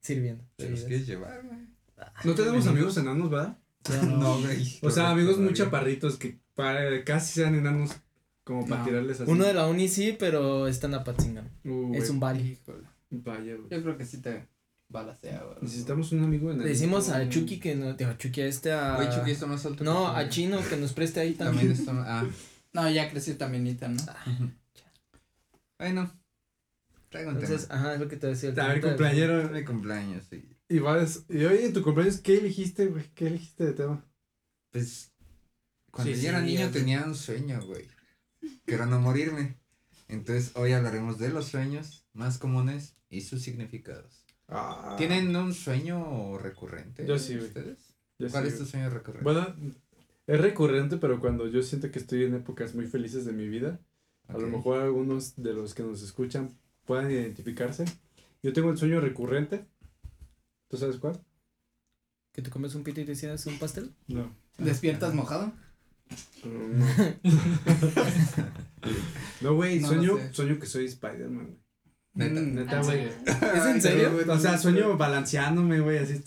[0.00, 0.44] Sirviendo.
[0.56, 1.58] ¿Te los quieres llevar, güey?
[2.24, 3.58] No tenemos amigos enanos, ¿verdad?
[4.04, 4.16] no.
[4.18, 4.78] No, güey.
[4.82, 7.92] O sea, amigos muy chaparritos que para, casi sean enanos
[8.44, 8.86] como para No.
[8.86, 9.30] tirarles así.
[9.30, 11.50] Uno de la uni sí, pero está en Apatzingán.
[11.64, 12.32] Uh, Es güey.
[12.40, 12.46] un.
[12.46, 12.84] Híjole.
[13.10, 13.68] Vaya, güey.
[13.70, 14.46] Yo creo que sí te
[14.88, 15.56] balacea, güey.
[15.62, 16.64] Necesitamos un amigo enano.
[16.64, 17.94] Le decimos a Chucky que no.
[17.94, 18.96] Digo, a Chucky a este a.
[18.96, 19.82] Güey, Chucky está más alto.
[19.84, 20.28] No, a.
[20.28, 21.96] Chino que nos preste ahí También también.
[21.96, 22.06] más.
[22.08, 22.26] Ah.
[22.76, 24.02] No, ya creció también, Ethan, ¿no?
[25.78, 26.12] Bueno.
[27.08, 27.80] Traigo un Entonces, tema.
[27.80, 28.50] ajá, es lo que te decía.
[28.50, 29.48] el A ver, cumpleañero.
[29.50, 30.48] Mi cumpleaños, sí.
[30.68, 33.04] Y, vas, y oye, en tu cumpleaños, ¿qué elegiste, güey?
[33.14, 34.04] ¿Qué elegiste de tema?
[34.70, 35.12] Pues.
[35.90, 37.88] Cuando Sí, yo era sí, niño es tenía un sueño, güey.
[38.66, 39.56] Que era no morirme.
[40.08, 44.24] Entonces, hoy hablaremos de los sueños más comunes y sus significados.
[44.48, 47.06] Ah, ¿Tienen un sueño recurrente?
[47.06, 47.46] Yo sí, güey.
[47.48, 47.94] ¿Ustedes?
[48.18, 49.24] yo ¿Cuál sí, es tu sueño recurrente?
[49.24, 49.54] Bueno,
[50.26, 53.80] es recurrente, pero cuando yo siento que estoy en épocas muy felices de mi vida,
[54.28, 57.84] a lo mejor algunos de los que nos escuchan puedan identificarse.
[58.42, 59.64] Yo tengo el sueño recurrente.
[60.68, 61.20] ¿Tú sabes cuál?
[62.32, 63.94] Que te comes un pito y te hicieras un pastel.
[64.08, 64.34] No.
[64.58, 65.52] ¿Despiertas mojado?
[66.44, 66.86] No.
[69.40, 70.32] No, güey, No, sueño, no sé.
[70.32, 71.58] sueño que soy Spider-Man, güey.
[72.14, 72.40] Neta.
[72.40, 73.04] Neta, ¿En güey.
[73.04, 74.12] ¿Es en serio?
[74.28, 76.22] O sea, sueño balanceándome, güey, así.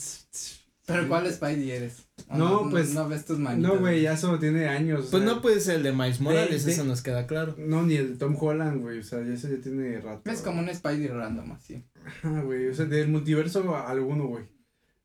[0.86, 2.09] ¿Pero cuál Spidey eres?
[2.32, 3.72] ¿O No, pues, No, ves tus manitas.
[3.74, 5.08] No, güey, ya eso tiene años.
[5.08, 7.56] o Pues sea, no puede ser el de Miles Morales, de- eso nos queda claro.
[7.58, 10.22] No, ni el Tom Holland, güey, o sea, ya eso ya tiene rato.
[10.26, 11.84] Ves como un Spidey random, así.
[12.06, 14.46] Ajá, güey, o sea, del multiverso a alguno, güey.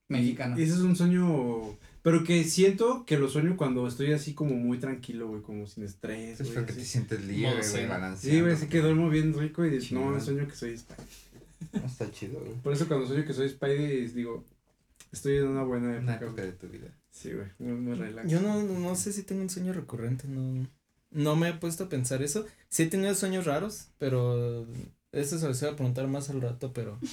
[0.09, 0.59] Mexicano.
[0.59, 4.55] Y ese es un sueño, pero que siento que lo sueño cuando estoy así como
[4.55, 6.55] muy tranquilo, güey, como sin estrés, Es güey.
[6.59, 6.91] porque te así.
[6.91, 8.17] sientes libre, güey.
[8.19, 10.21] Sí, güey, así que duermo bien rico y dices, no, Chingón.
[10.21, 11.07] sueño que soy Spidey.
[11.73, 12.53] No, Está chido, güey.
[12.63, 14.45] Por eso cuando sueño que soy Spidey, digo,
[15.11, 16.27] estoy en una buena Una época.
[16.27, 16.89] época de tu vida.
[17.15, 18.29] Sí, güey, muy, muy relax.
[18.29, 20.67] Yo no, no sé si tengo un sueño recurrente, no.
[21.13, 22.45] No me he puesto a pensar eso.
[22.69, 24.67] Sí he tenido sueños raros, pero
[25.13, 26.99] eso se los voy a preguntar más al rato, pero.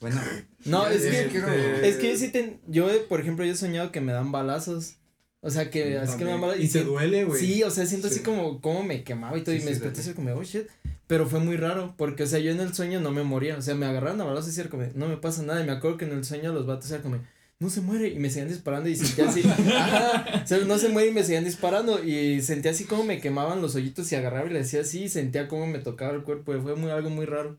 [0.00, 0.20] Bueno.
[0.64, 3.90] No, es que, este- es que yo sí ten, yo, por ejemplo, yo he soñado
[3.90, 4.94] que me dan balazos.
[5.40, 6.62] O sea, que así que me dan balazos.
[6.62, 7.40] Y te sí- duele, güey.
[7.40, 8.14] Sí, o sea, siento Sí.
[8.14, 10.44] así como, como me quemaba y todo, Sí, y me sí, desperté así como, oh
[10.44, 10.68] shit.
[11.08, 13.62] Pero fue muy raro, porque, o sea, yo en el sueño no me moría, o
[13.62, 15.96] sea, me agarraron a balazos y era como, no me pasa nada, y me acuerdo
[15.96, 17.18] que en el sueño los vatos eran como,
[17.60, 20.88] no se muere, y me seguían disparando y sentía así, ajá, o sea, no se
[20.90, 24.48] muere y me seguían disparando, y sentía así como me quemaban los hoyitos y agarraba
[24.48, 27.10] y le decía así, y sentía como me tocaba el cuerpo, y fue muy, algo
[27.10, 27.58] muy raro.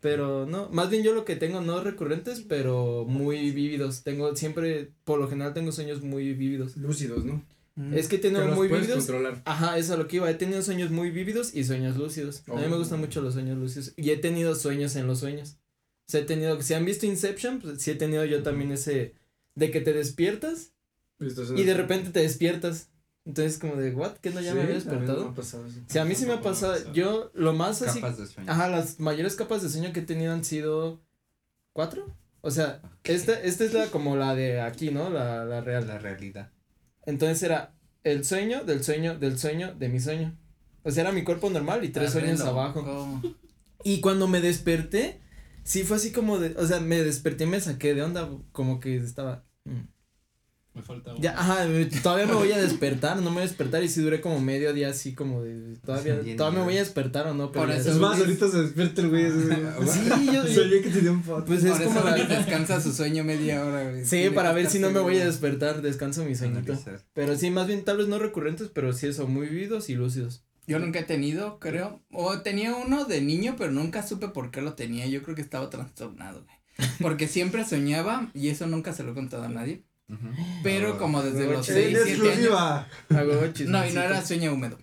[0.00, 4.02] Pero no, más bien yo lo que tengo no recurrentes, pero muy vívidos.
[4.02, 6.74] Tengo siempre, por lo general tengo sueños muy vívidos.
[6.78, 7.44] Lúcidos, ¿no?
[7.94, 8.96] Es que tengo los muy vívidos.
[9.04, 9.42] controlar.
[9.44, 10.30] Ajá, eso es a lo que iba.
[10.30, 12.42] He tenido sueños muy vívidos y sueños lúcidos.
[12.48, 12.78] A mí me Oh.
[12.78, 13.92] gustan mucho los sueños lúcidos.
[13.96, 15.58] Y he tenido sueños en los sueños.
[16.08, 19.12] O sea, he tenido, si han visto Inception, pues sí he tenido yo también ese
[19.54, 20.72] de que te despiertas
[21.56, 22.88] y de repente te despiertas.
[23.26, 24.12] Entonces como de, ¿what?
[24.16, 25.28] ¿Qué no ya me había me despertado?
[25.28, 25.64] ha pasado.
[25.86, 26.72] Sí, a mí sí me ha me pasado.
[26.72, 26.92] pasado.
[26.94, 28.00] Yo, lo más así.
[28.00, 28.50] Capas de sueño.
[28.50, 31.00] Ajá, las mayores capas de sueño que he tenido han sido
[31.72, 32.06] cuatro.
[32.40, 35.10] O sea, esta, esta es la como la de aquí, ¿no?
[35.10, 35.86] La, la real.
[35.86, 36.50] La realidad.
[37.04, 40.34] Entonces era el sueño del sueño del sueño de mi sueño.
[40.82, 43.20] O sea, era mi cuerpo normal y tres sueños abajo.
[43.84, 45.20] Y cuando me desperté,
[45.70, 48.80] sí fue así como de, o sea, me desperté y me saqué de onda, como
[48.80, 49.44] que estaba.
[49.64, 49.86] mm.
[50.72, 51.66] Me falta Ya, ajá,
[52.00, 54.72] todavía me voy a despertar, no me voy a despertar y sí duré como medio
[54.72, 57.80] día así como de, todavía, todavía me voy a despertar o no, pero Por ya-
[57.80, 59.24] eso Es más, ahorita se despierta el güey.
[59.92, 61.44] Sí, yo, Soñé que tenía un foto.
[61.46, 64.06] pues es Por como eso la, descansa su sueño media hora, güey.
[64.06, 66.72] sí, para ver si no me voy a despertar, descanso mi sueñito.
[66.72, 67.04] Analizar.
[67.14, 70.44] Pero sí, más bien tal vez no recurrentes, pero sí eso, muy vividos y lúcidos.
[70.70, 72.00] Yo nunca he tenido, creo.
[72.12, 75.04] O tenía uno de niño, pero nunca supe por qué lo tenía.
[75.06, 76.88] Yo creo que estaba trastornado, güey.
[77.02, 79.82] Porque siempre soñaba, y eso nunca se lo he contado a nadie.
[80.62, 82.50] Pero como desde Luego los che- 6, En 7 años.
[83.68, 84.78] No, y no era sueño húmedo.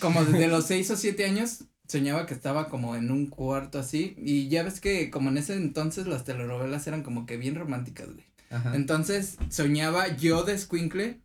[0.00, 4.14] Como desde los 6 o 7 años soñaba que estaba como en un cuarto así.
[4.18, 8.06] Y ya ves que como en ese entonces las telenovelas eran como que bien románticas,
[8.12, 8.24] güey.
[8.50, 8.74] Ajá.
[8.74, 11.20] Entonces soñaba yo de Squinkle.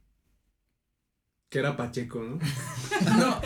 [1.50, 2.40] Que era Pacheco, ¿no?
[3.20, 3.42] No,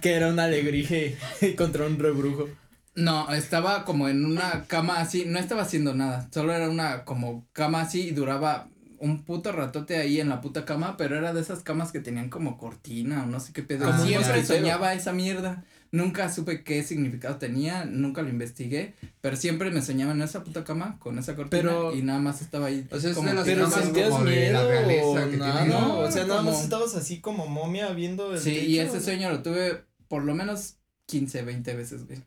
[0.00, 1.16] Que era un alegrije
[1.56, 2.48] contra un rebrujo.
[2.94, 5.24] no, estaba como en una cama así.
[5.26, 6.28] No estaba haciendo nada.
[6.32, 8.68] Solo era una como cama así y duraba
[9.00, 10.96] un puto ratote ahí en la puta cama.
[10.96, 13.86] Pero era de esas camas que tenían como cortina o no sé qué pedo.
[13.86, 15.64] Como un Siempre soñaba esa mierda.
[15.90, 20.62] Nunca supe qué significado tenía, nunca lo investigué, pero siempre me soñaba en esa puta
[20.62, 22.86] cama con esa cortina Pero- y nada más estaba ahí.
[22.90, 25.36] O sea, es como de las Pero sentías como de la miedo realeza o que
[25.38, 28.78] nada, no, o sea, nada como- más estabas así como momia viendo el Sí, y
[28.80, 32.22] ese sueño lo tuve por lo menos 15, 20 veces, güey.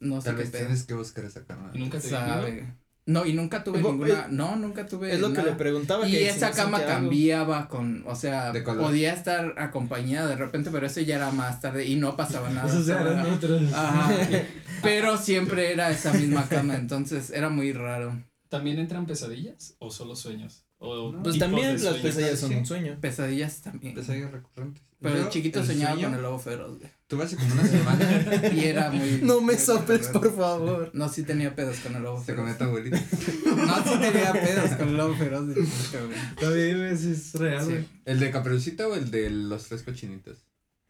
[0.00, 0.60] No sé Tal qué vez pedo.
[0.62, 1.70] tienes que buscar esa cama.
[1.74, 2.08] Y nunca te.
[2.08, 2.74] Sabe.
[3.06, 6.06] No, y nunca tuve ninguna, eh, no, nunca tuve Es lo que le preguntaba.
[6.06, 6.88] Y que esa cama algo.
[6.88, 11.86] cambiaba con, o sea, podía estar acompañada de repente, pero eso ya era más tarde
[11.86, 12.68] y no pasaba nada.
[12.68, 13.72] Esos eran era- otros.
[13.72, 14.10] Ajá.
[14.82, 18.22] Pero siempre era esa misma cama, entonces era muy raro.
[18.48, 20.64] ¿También entran pesadillas o solo sueños?
[20.78, 21.22] O No.
[21.22, 22.56] Pues también las pesadillas son Sí.
[22.56, 22.96] un sueño.
[23.00, 23.94] Pesadillas también.
[23.94, 24.82] Pesadillas recurrentes.
[25.00, 26.90] Pero Yo, de chiquito el soñaba sueño, con el lobo feroz, güey.
[27.10, 28.48] Tuve hace como una semana.
[28.54, 29.20] Y era muy.
[29.22, 30.90] No me soples, por favor.
[30.94, 32.40] No, sí tenía pedos con el lobo Se feroz.
[32.42, 32.96] comió tu abuelita.
[33.46, 36.96] No, sí tenía pedos con el lobo feroz de güey.
[36.96, 37.70] Sí es real, Sí.
[37.72, 37.86] güey.
[38.04, 40.38] ¿El de Caperucita o el de los tres cochinitos?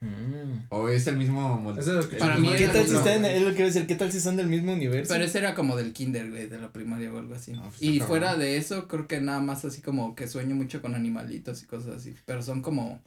[0.02, 0.66] Mm.
[0.70, 1.80] ¿O es el mismo molde?
[1.80, 3.64] Ese es lo que- Para mí ¿Qué era tal si están, es lo que iba
[3.64, 5.12] a decir, qué tal si están del mismo universo?
[5.12, 7.52] Pero ese era como del kinder, güey, de la primaria o algo así.
[7.52, 8.40] No, pues, y fuera cabrón.
[8.44, 11.96] de eso, creo que nada más así como que sueño mucho con animalitos y cosas
[11.96, 12.14] así.
[12.24, 13.00] Pero son como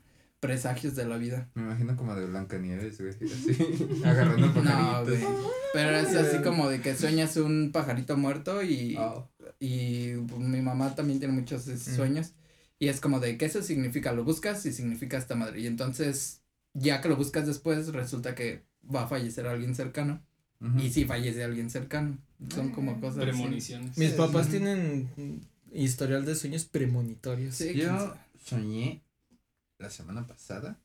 [0.47, 1.49] presagios de la vida.
[1.56, 3.13] Me imagino como de Blancanieves, güey.
[3.13, 5.19] Así, agarrando No, pajaritos.
[5.21, 5.34] güey.
[5.73, 9.25] Pero es así como de que sueñas un pajarito muerto y, Ah,
[9.60, 11.95] y pues, mi mamá también tiene muchos esos Mm.
[11.95, 12.34] sueños.
[12.77, 15.62] Y es como de que eso significa, lo buscas y significa esta madre.
[15.62, 16.41] Y entonces,
[16.73, 20.21] ya que lo buscas después, resulta que va a fallecer alguien cercano.
[20.77, 22.17] Y sí fallece alguien cercano.
[22.53, 23.25] Son como cosas así.
[23.32, 23.97] Premoniciones.
[23.97, 24.51] Mis Sí, papás sí.
[24.53, 25.10] tienen
[25.73, 27.56] historial de sueños premonitorios.
[27.56, 29.01] Sí, Yo soñé
[29.84, 30.80] la semana pasada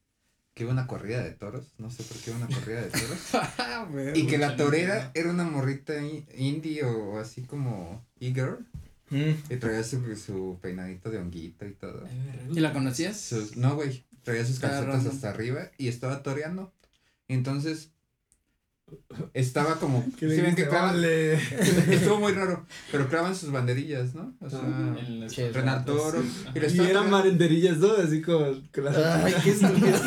[0.54, 1.72] que iba una corrida de toros.
[1.78, 3.18] No sé por qué iba una corrida de toros.
[3.58, 5.94] Ah, y que la torera era una morrita
[6.36, 8.66] indie o así como e-girl.
[9.10, 9.52] Mm.
[9.52, 12.06] Y traía su, su peinadito de honguito y todo.
[12.52, 13.18] ¿Y la conocías?
[13.18, 14.04] Sus- no, güey.
[14.24, 16.74] Traía sus calcetas hasta arriba y estaba toreando.
[17.28, 17.92] Entonces
[19.34, 20.04] estaba como.
[20.18, 21.02] ¿sí ven que clavan?
[21.90, 22.66] Estuvo muy raro.
[22.90, 24.34] Pero clavan sus banderillas, ¿no?
[24.40, 24.60] O sea,
[25.28, 26.22] Che, Renan Toro.
[26.54, 27.92] Y, le Y estaba eran marenderillas, ¿no?
[27.92, 29.98] Así como con las Ay, qué estúpido.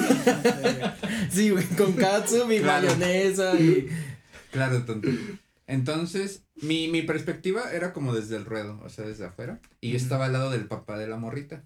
[1.32, 2.88] sí, güey, con katsu y Claro.
[2.88, 3.88] mayonesa y.
[4.52, 5.10] Claro, tonto.
[5.68, 9.62] Entonces, mi, mi perspectiva era como desde el ruedo, o sea, desde afuera.
[9.80, 11.64] Y yo estaba al lado del papá de la morrita.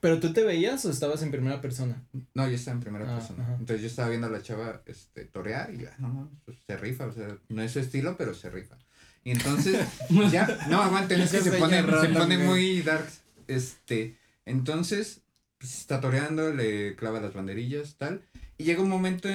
[0.00, 2.02] ¿Pero tú te veías o estabas en primera persona?
[2.34, 3.42] No, yo estaba en primera Ah, persona.
[3.44, 3.52] ajá.
[3.58, 6.76] Entonces yo estaba viendo a la chava este, torear y ya, no, no, pues, se
[6.76, 8.76] rifa, o sea, no es su estilo, pero se rifa.
[9.24, 9.76] Y entonces,
[10.32, 13.08] ya, no, aguanten, es que se pone, se pone muy dark.
[13.48, 15.22] Este, entonces,
[15.58, 18.22] pues, está toreando, le clava las banderillas, tal.
[18.56, 19.28] Y llega un momento,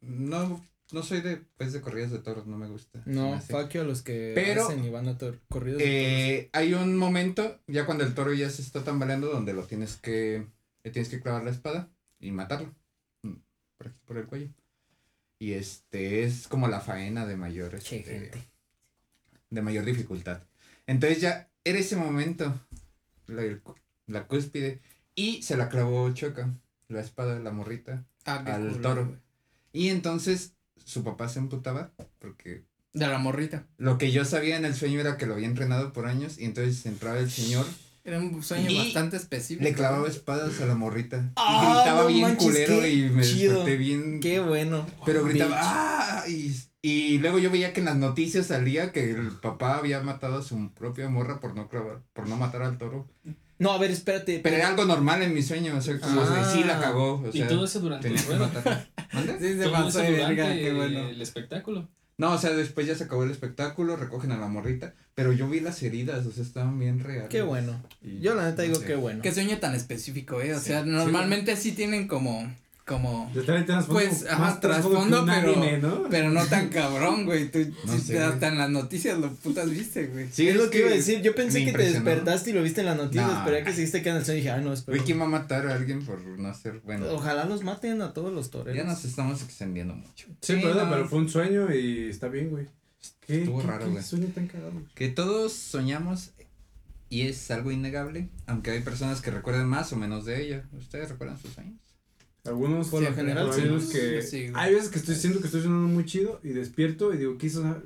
[0.00, 3.02] no, no soy de, pues, de corridas de toros, no me gusta.
[3.04, 5.78] No, you a los que Pero, hacen y van a tor corridos.
[5.78, 9.64] de Eh, hay un momento, ya cuando el toro ya se está tambaleando, donde lo
[9.66, 10.46] tienes que,
[10.84, 12.74] le tienes que clavar la espada y matarlo.
[13.22, 13.32] mm,
[13.76, 14.48] Por aquí, por el cuello.
[15.38, 17.84] Y este es como la faena de mayor, toros.
[17.84, 18.48] Che, este, gente.
[19.50, 20.42] de mayor dificultad.
[20.86, 22.58] Entonces ya era ese momento,
[23.26, 23.42] la,
[24.06, 24.80] la cúspide,
[25.14, 26.54] y se la clavó Choca,
[26.88, 28.06] la espada de la morrita.
[28.26, 29.06] Ah, al culo, toro.
[29.06, 29.18] güey.
[29.72, 30.53] Y entonces
[30.84, 33.66] su papá se emputaba porque De la morrita.
[33.78, 36.44] lo que yo sabía en el sueño era que lo había entrenado por años y
[36.44, 37.66] entonces entraba el señor
[38.04, 39.64] Era un sueño Y bastante específico.
[39.64, 41.16] Le clavaba espadas a la morrita.
[41.18, 43.52] Y Ah, gritaba no bien manches, culero y me chido.
[43.64, 44.20] desperté bien.
[44.20, 44.86] Qué bueno.
[45.06, 45.64] Pero gritaba, Bitch.
[45.66, 46.24] ¡ah!
[46.28, 50.36] Y, Y luego yo veía que en las noticias salía que el papá había matado
[50.36, 53.08] a su propia morra por no clavar, por no matar al toro.
[53.58, 54.40] No, a ver, espérate.
[54.42, 56.50] Pero era algo normal en mi sueño, o sea, como Ah.
[56.52, 58.50] sí la cagó, o y sea, todo eso durante el juego.
[59.38, 61.08] Sí, se Todo pasó eso de durante verga, qué bueno.
[61.08, 61.88] el espectáculo.
[62.16, 65.48] No, o sea, después ya se acabó el espectáculo, recogen a la morrita, pero yo
[65.48, 67.28] vi las heridas, o sea, estaban bien reales.
[67.28, 67.82] Qué bueno.
[68.02, 68.86] Y Yo la neta no digo sé.
[68.86, 69.20] qué bueno.
[69.22, 70.54] Qué sueño tan específico, eh.
[70.54, 70.66] O Sí.
[70.66, 72.52] sea, Sí, normalmente sí tienen como,
[72.84, 73.32] como,
[73.88, 76.02] Pues, ajá, más trasfondo pero- anime, ¿no?
[76.10, 77.50] pero no tan cabrón, güey.
[77.50, 78.52] Tú, No sí, sé, hasta güey.
[78.52, 80.28] en las noticias lo putas viste, güey.
[80.30, 81.22] Sí, es lo que iba a decir.
[81.22, 83.26] Yo pensé que te despertaste y lo viste en la noticia.
[83.26, 83.38] No.
[83.38, 84.96] Esperé que seguiste quedando en el sueño y dije, ay, no, espera.
[84.96, 88.12] Güey, ¿quién va a matar a alguien por no hacer, bueno, Ojalá los maten a
[88.12, 88.76] todos los toreros.
[88.76, 90.26] ya nos estamos extendiendo mucho.
[90.42, 92.66] Sí, pero, no, pero fue un sueño y está bien, güey.
[93.26, 94.02] ¿Qué, Estuvo qué- raro, qué güey.
[94.04, 94.72] sueño tan cagado?
[94.72, 94.84] güey?
[94.94, 96.32] Que todos soñamos
[97.08, 100.64] y es algo innegable, aunque hay personas que recuerden más o menos de ella.
[100.76, 101.78] ¿Ustedes recuerdan sus sueños?
[102.44, 103.60] Algunos Por lo Sí, general, sí.
[103.62, 107.14] unos que Sí, hay veces que estoy siento que estoy soñando muy chido y despierto
[107.14, 107.82] y digo, quiso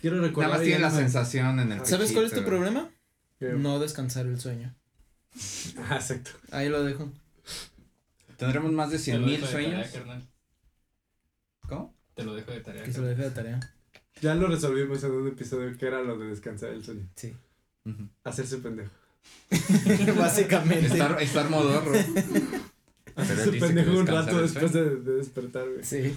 [0.00, 0.50] quiero recordar.
[0.50, 2.90] Nada más tiene la me- sensación en el ¿Sabes cuál es tu problema?
[3.38, 3.52] ¿Qué?
[3.54, 4.74] No descansar el sueño.
[5.88, 6.30] Ah, exacto.
[6.52, 7.10] Ahí lo dejo.
[8.36, 9.90] Tendremos más de Te cien lo mil dejo de tarea, sueños.
[9.92, 10.28] carnal.
[11.68, 11.94] ¿Cómo?
[12.14, 12.82] Te lo dejo de tarea.
[12.84, 13.60] Que se lo deje de tarea.
[14.20, 17.08] Ya lo resolvimos en un episodio que era lo de descansar el sueño.
[17.16, 17.34] Sí.
[18.22, 18.90] Hacerse pendejo.
[20.18, 20.86] Básicamente.
[20.86, 21.92] Estar, estar modorro.
[23.28, 25.84] Pero pendejo un rato después de, de despertar, güey.
[25.84, 26.14] Sí.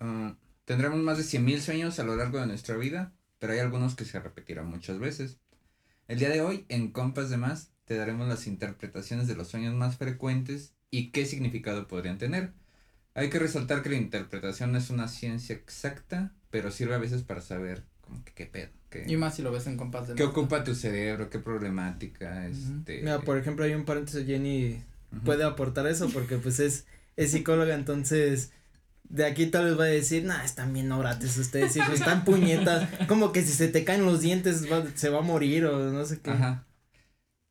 [0.00, 3.94] Ah, tendremos más de 100.000 sueños a lo largo de nuestra vida, pero hay algunos
[3.94, 5.38] que se repetirán muchas veces.
[6.08, 9.74] El día de hoy, en Compas de Más, te daremos las interpretaciones de los sueños
[9.74, 12.52] más frecuentes y qué significado podrían tener.
[13.14, 17.22] Hay que resaltar que la interpretación no es una ciencia exacta, pero sirve a veces
[17.22, 20.14] para saber como que qué pedo, qué, Y más si lo ves en compás de
[20.14, 23.00] qué ocupa tu cerebro, qué problemática, este...
[23.00, 24.82] Mira, por ejemplo, hay un paréntesis, Jenny.
[25.24, 28.52] Puede aportar eso porque pues es, es psicóloga, entonces
[29.08, 32.88] de aquí tal vez va a decir, nah, están bien orates ustedes, hijos, están puñetas,
[33.08, 36.04] como que si se te caen los dientes va- se va a morir o no
[36.04, 36.30] sé qué.
[36.30, 36.66] Ajá.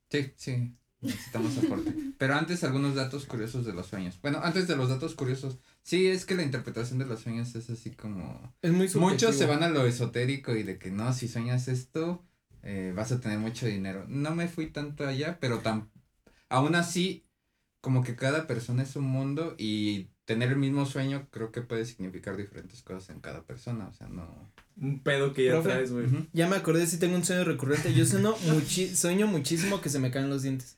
[0.10, 0.76] Sí, sí.
[1.02, 1.94] Necesitamos aporte.
[2.18, 4.20] Pero antes algunos datos curiosos de los sueños.
[4.22, 5.58] Bueno, antes de los datos curiosos.
[5.82, 8.54] Sí, es que la interpretación de los sueños es así como...
[8.62, 9.10] Es muy subjetivo.
[9.12, 12.26] Muchos se van a lo esotérico y de que no, si sueñas esto,
[12.64, 14.06] eh, vas a tener mucho dinero.
[14.10, 15.90] No me fui tanto allá, pero tan...
[16.50, 17.26] Aún así,
[17.82, 21.86] como que cada persona es un mundo y tener el mismo sueño creo que puede
[21.86, 23.88] significar diferentes cosas en cada persona.
[23.88, 24.52] O sea, no...
[24.78, 25.70] Un pedo que ya Profe.
[25.70, 26.06] traes, güey.
[26.34, 30.00] Ya me acordé si tengo un sueño recurrente, yo sueño, muchi sueño muchísimo que se
[30.00, 30.78] me caen los dientes.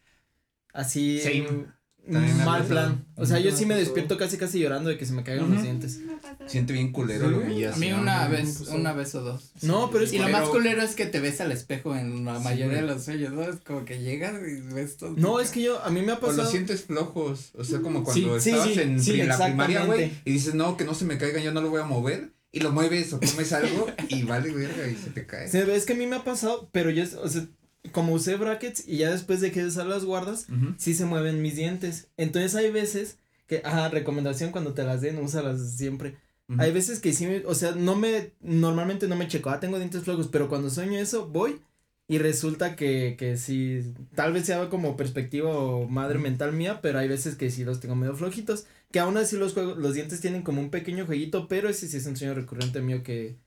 [0.74, 1.68] Así Same.
[2.08, 3.06] Mal plan.
[3.16, 5.62] O sea, yo sí me despierto casi casi llorando de que se me caigan los
[5.62, 6.00] dientes.
[6.48, 9.52] Siente bien culero la A mí una vez, una vez o dos.
[9.62, 12.40] No, pero es Y lo más culero es que te ves al espejo en la
[12.40, 13.44] mayoría de los sueños, ¿no?
[13.44, 15.14] Es como que llegas y ves todo.
[15.18, 16.44] No, es que yo, a mí me ha O pasado.
[16.44, 20.78] los sientes flojos, o sea, como cuando estabas en, la primaria, güey, y dices, no,
[20.78, 23.20] que no se me caiga, yo no lo voy a mover, y lo mueves o
[23.20, 25.46] comes algo, y vale verga, y se te cae.
[25.46, 27.46] Es que a mí me ha pasado, pero yo, o sea,
[27.91, 31.56] como usé brackets y ya después de que usar las guardas, sí se mueven mis
[31.56, 32.10] dientes.
[32.17, 33.17] Entonces hay veces
[33.48, 36.17] que, ajá, recomendación cuando te las den, úsalas siempre.
[36.60, 39.78] Hay veces que sí, me- o sea, no me, normalmente no me checo, ah, tengo
[39.78, 41.62] dientes flojos, pero cuando sueño eso, voy
[42.10, 47.00] y resulta que, que sí, tal vez sea como perspectiva o madre mental mía, pero
[47.00, 50.20] hay veces que sí los tengo medio flojitos, que aún así los juegos, los dientes
[50.20, 53.38] tienen como un pequeño jueguito, pero ese sí es un sueño recurrente mío que,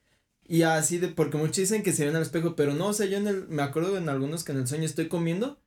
[0.46, 3.06] y así de, porque muchos dicen que se ven al espejo, pero no, o sea,
[3.06, 5.58] yo en el, me acuerdo en algunos que en el sueño estoy comiendo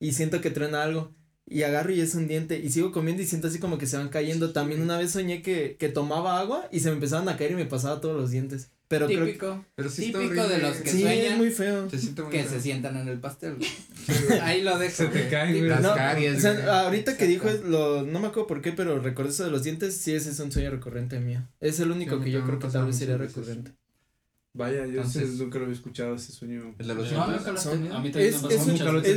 [0.00, 1.14] y siento que truena algo.
[1.50, 3.96] Y agarro y es un diente y sigo comiendo y siento así como que se
[3.96, 4.52] van cayendo.
[4.52, 7.54] También una vez soñé que, que tomaba agua y se me empezaban a caer y
[7.54, 8.70] me pasaba todos los dientes.
[8.86, 9.64] Pero creo que Típico.
[9.74, 11.88] Pero sí Típico de los que sí, sueñan es muy feo.
[11.88, 12.50] Se siente muy que feo.
[12.52, 13.56] se sientan en el pastel.
[14.42, 14.94] Ahí lo dejo.
[14.94, 15.30] Se te güey.
[15.30, 15.68] cae, güey.
[15.70, 16.66] Las No, caries, o sea, güey.
[16.68, 19.62] ahorita que dijo es lo, no me acuerdo por qué, pero recuerdo eso de los
[19.62, 21.42] dientes, sí, ese es un sueño recurrente mío.
[21.60, 23.72] Es el único Sí, que yo creo que tal vez sería recurrente.
[24.58, 26.74] Vaya, yo Entonces- ese nunca lo había escuchado ese sueño.
[26.78, 27.94] El de los No, nunca lo has tenido.
[27.96, 28.48] A mí también Es, me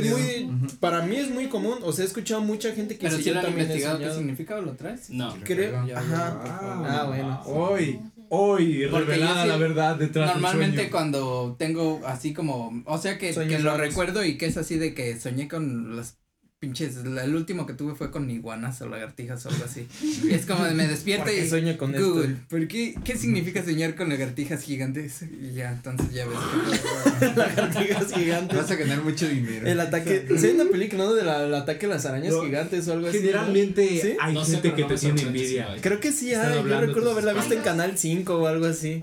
[0.04, 3.16] un- muy, para mí es muy común, o sea, he escuchado mucha gente que Pero
[3.16, 5.10] sí, si lo han investigado qué significa o lo traes.
[5.10, 5.34] No.
[5.44, 6.40] Creo, ajá.
[6.46, 7.42] Ah, Ah, bueno.
[7.46, 10.90] Hoy, hoy, Porque revelada sí- la verdad detrás Normalmente del sueño.
[10.92, 14.94] cuando tengo así como, o sea que, que lo recuerdo y que es así de
[14.94, 16.16] que soñé con las
[16.62, 19.88] pinches, el último que tuve fue con iguanas o lagartijas o algo así.
[20.22, 22.46] Y es como de me despierta ¿Por qué y sueño con Google, esto?
[22.48, 25.22] ¿por qué, qué significa soñar con lagartijas gigantes?
[25.22, 26.38] Y ya, entonces ya ves.
[27.36, 28.56] Lagartijas gigantes.
[28.56, 29.66] Vas a ganar mucho dinero.
[29.66, 31.14] El ataque, ¿sí hay una película, no?
[31.14, 33.18] De la, el ataque de las arañas No, gigantes o algo así.
[33.18, 34.16] Generalmente ¿Sí?
[34.20, 35.76] hay No gente que no te tiene envidia.
[35.80, 37.62] Creo que sí Están hay, yo recuerdo haberla visto en.
[37.62, 39.02] Canal 5 o algo así.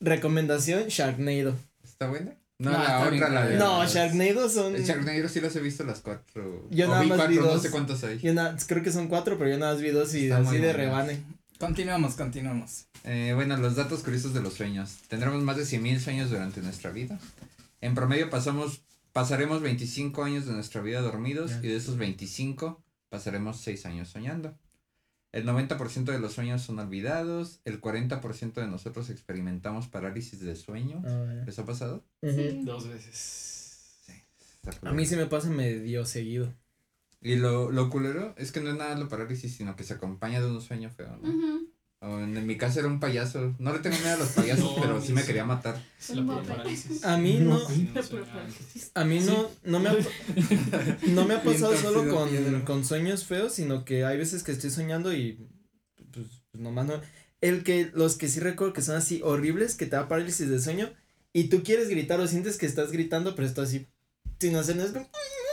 [0.00, 1.54] Recomendación, Sharknado.
[1.84, 2.36] ¿Está buena?
[2.58, 3.56] No, No, la otra, la de.
[3.58, 4.74] No, Sharknado son...
[4.76, 6.66] El Sharknado sí los he visto las cuatro.
[6.70, 7.62] Yo O nada vi más cuatro, vi no dos.
[7.62, 8.18] sé cuántos hay.
[8.18, 10.56] yo na- creo que son cuatro, pero yo nada más vi dos y Está así
[10.58, 11.22] de rebane.
[11.58, 12.86] Continuamos, continuamos.
[13.04, 14.96] Eh, bueno, los datos curiosos de los sueños.
[15.08, 17.18] Tendremos más de 100.000 sueños durante nuestra vida.
[17.82, 21.58] En promedio pasamos, pasaremos 25 años de nuestra vida dormidos Ya.
[21.58, 24.54] y de esos 25 pasaremos 6 años soñando.
[25.36, 31.02] El 90% de los sueños son olvidados, el 40% de nosotros experimentamos parálisis de sueño.
[31.04, 32.02] Ah, ¿Les ha pasado?
[32.22, 32.64] ujú.
[32.64, 34.02] Dos veces.
[34.62, 36.54] Está A mí sí me pasa medio seguido.
[37.20, 40.40] Y lo, lo culero es que no es nada la parálisis, sino que se acompaña
[40.40, 41.20] de un sueño feo.
[42.06, 43.54] O en, mi caso era un payaso.
[43.58, 45.76] No le tengo miedo a los payasos, No, pero sí me quería matar.
[47.02, 47.60] A mí no,
[48.94, 49.92] a mí no, no me ha,
[51.08, 54.52] no me ha Bien pasado solo con, con sueños feos, sino que hay veces que
[54.52, 55.48] estoy soñando y
[56.12, 57.00] pues, pues nomás no.
[57.40, 60.60] El que, los que sí recuerdo que son así horribles, que te da parálisis de
[60.60, 60.90] sueño
[61.32, 63.88] y tú quieres gritar o sientes que estás gritando, pero estás así,
[64.58, 64.88] hacer nada.
[64.88, 65.08] es como-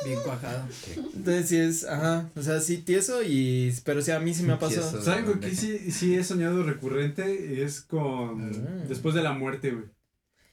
[0.06, 0.68] Bien cuajado.
[1.16, 4.52] Entonces sí es, ajá, o sea, sí tieso y, pero sí, a mí sí me
[4.54, 4.90] ha pasado.
[4.90, 5.02] Tieso.
[5.06, 7.54] ¿Saben con qué sí, sí he soñado recurrente?
[7.56, 8.52] Y es con.
[8.54, 8.84] Ah.
[8.90, 9.86] Después de la muerte, güey.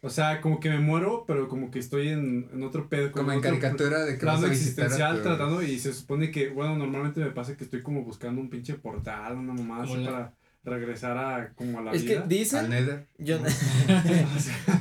[0.02, 3.10] O sea, como que me muero, pero como que estoy en, en otro pedo.
[3.10, 6.76] Como en otro caricatura de que Plano existencial tu- tratando y se supone que, bueno,
[6.76, 10.32] normalmente me pasa que estoy como buscando un pinche portal, una mamada así Como para
[10.62, 12.60] regresar a como a la Es que vida.
[12.60, 13.06] al Nether.
[13.18, 13.38] yo,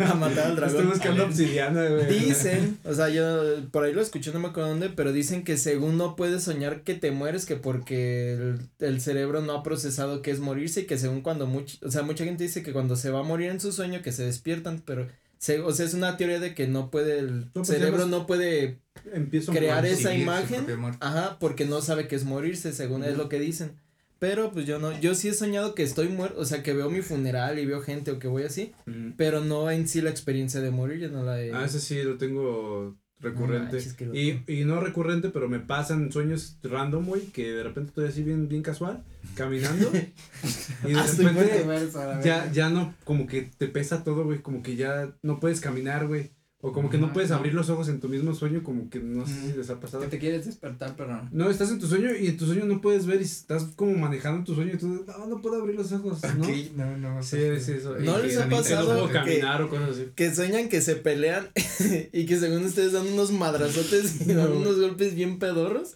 [0.06, 0.89] a matar al Estoy dragón.
[0.89, 2.06] buscando obsidiana, güey.
[2.08, 5.58] Dicen, o sea, yo por ahí lo escuché, no me acuerdo dónde, pero dicen que
[5.58, 10.22] según no puedes soñar que te mueres, que porque el, el cerebro no ha procesado
[10.22, 12.96] que es morirse y que según cuando much, o sea, mucha gente dice que cuando
[12.96, 15.94] se va a morir en su sueño que se despiertan, pero se, o sea, es
[15.94, 18.80] una teoría de que no puede, el pues, cerebro no puede,
[19.54, 20.65] crear esa imagen.
[21.00, 23.72] ajá, porque no sabe que es morirse, según es lo que dicen.
[24.20, 26.90] Pero pues yo no, yo sí he soñado que estoy muerto, o sea, que veo
[26.90, 28.74] mi funeral y veo gente o que voy así,
[29.18, 31.54] pero no en sí la experiencia de morir, yo no la he.
[31.54, 33.78] Ah, ese sí lo tengo recurrente.
[34.14, 38.24] y, y no recurrente, pero me pasan sueños random, güey, que de repente estoy así
[38.24, 39.04] bien, bien casual,
[39.36, 39.90] caminando.
[40.86, 41.66] y de Ah, repente
[42.24, 46.08] ya, ya no, como que te pesa todo, güey, como que ya no puedes caminar,
[46.08, 46.32] güey.
[46.62, 49.00] O como que no Ajá, puedes abrir los ojos en tu mismo sueño, como que
[49.00, 50.04] no sé si les ha pasado.
[50.04, 51.30] Que te quieres despertar, pero no.
[51.32, 53.93] No, estás en tu sueño y en tu sueño no puedes ver y estás como
[53.93, 56.43] manejando tu sueño y tú, no, no puedo abrir los ojos, ¿no?
[56.45, 57.24] Ok, no, no.
[57.24, 57.98] Sí, sí, eso.
[58.00, 60.08] ¿No les que ha no pasado que- caminar o cosas así.
[60.13, 61.48] Que sueñan que se pelean
[62.12, 64.58] y que según ustedes dan unos madrazotes y dan No.
[64.58, 65.93] unos golpes bien pedorros.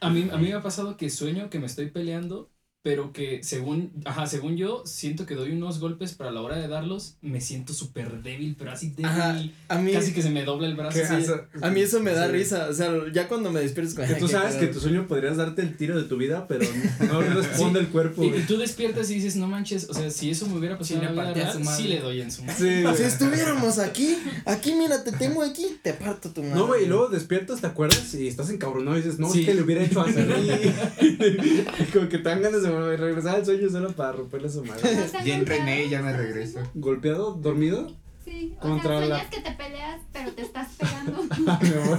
[0.00, 2.50] A mí, a mí me ha pasado que sueño que me estoy peleando,
[2.82, 6.56] pero que según, ajá, según yo, siento que doy unos golpes, pero a la hora
[6.56, 9.06] de darlos me siento súper débil, pero así débil.
[9.06, 10.98] Ajá, a mí, Casi que se me dobla el brazo.
[10.98, 12.32] Que sí, hasta- a mí eso me da sí.
[12.32, 12.66] risa.
[12.68, 13.94] O sea, ya cuando me despierto.
[14.04, 16.64] Que tú sabes que tu sueño podrías darte el tiro de tu vida, pero
[17.06, 20.30] no responde el cuerpo, Y, y tú despiertas y dices, no manches, o sea, si
[20.30, 22.42] eso me hubiera pasado Sí, en le la vida real, sí le doy en su
[22.42, 22.84] madre.
[22.92, 22.96] Sí.
[22.96, 26.56] Si estuviéramos aquí, aquí mira, te tengo aquí, te parto tu madre.
[26.56, 28.12] No, güey, y luego despiertas, ¿te acuerdas?
[28.14, 29.40] Y estás encabronado y dices, no, Sí.
[29.40, 30.14] es que le hubiera hecho así.
[31.00, 34.82] y como que te dan ganas de regresar al sueño solo para romperle su madre.
[35.04, 36.60] O sea, Ya nunca- entrené, ya me regreso.
[36.74, 37.32] ¿Golpeado?
[37.34, 37.90] ¿Dormido?
[38.24, 41.22] Sí, o Contra sea, la- sueñas que te peleas, pero te estás pegando.
[41.52, 41.98] Amor.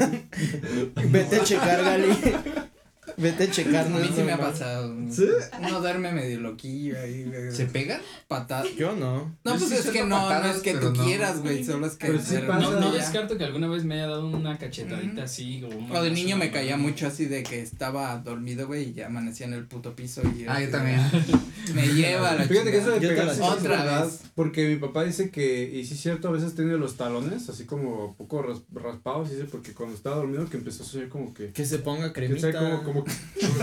[1.12, 2.07] Vete a checar, Gali.
[3.17, 4.93] Vete a checar, A no mí es sí me ha pasado.
[5.10, 5.28] ¿Sí?
[5.60, 7.23] Uno duerme medio loquillo ahí.
[7.26, 7.52] güey.
[7.52, 8.02] ¿Se pegan?
[8.28, 8.65] Patada.
[8.78, 9.36] Yo no.
[9.43, 11.04] No, pues sí es que no, no patadas, es que tú no.
[11.04, 12.08] quieras, güey, solo es que...
[12.08, 12.60] Pero sí de pasa.
[12.60, 15.63] No, no descarto que alguna vez me haya dado una cachetadita así.
[15.91, 19.45] O, de niño me caía mucho así de que estaba dormido, güey, y ya amanecía
[19.47, 20.45] en el puto piso y...
[20.47, 21.02] Ah, yo de, también.
[21.73, 24.02] Me lleva a la Fíjate que eso de Yo te pegar la- sí es Otra
[24.04, 24.21] vez.
[24.36, 27.63] Porque mi papá dice que, y sí es cierto, a veces tiene los talones así
[27.65, 31.34] como poco ras- raspados, y dice porque cuando estaba dormido que empezó a soñar como
[31.34, 31.52] que...
[31.52, 32.47] Que se ponga cremita.
[32.49, 32.84] o sea, como,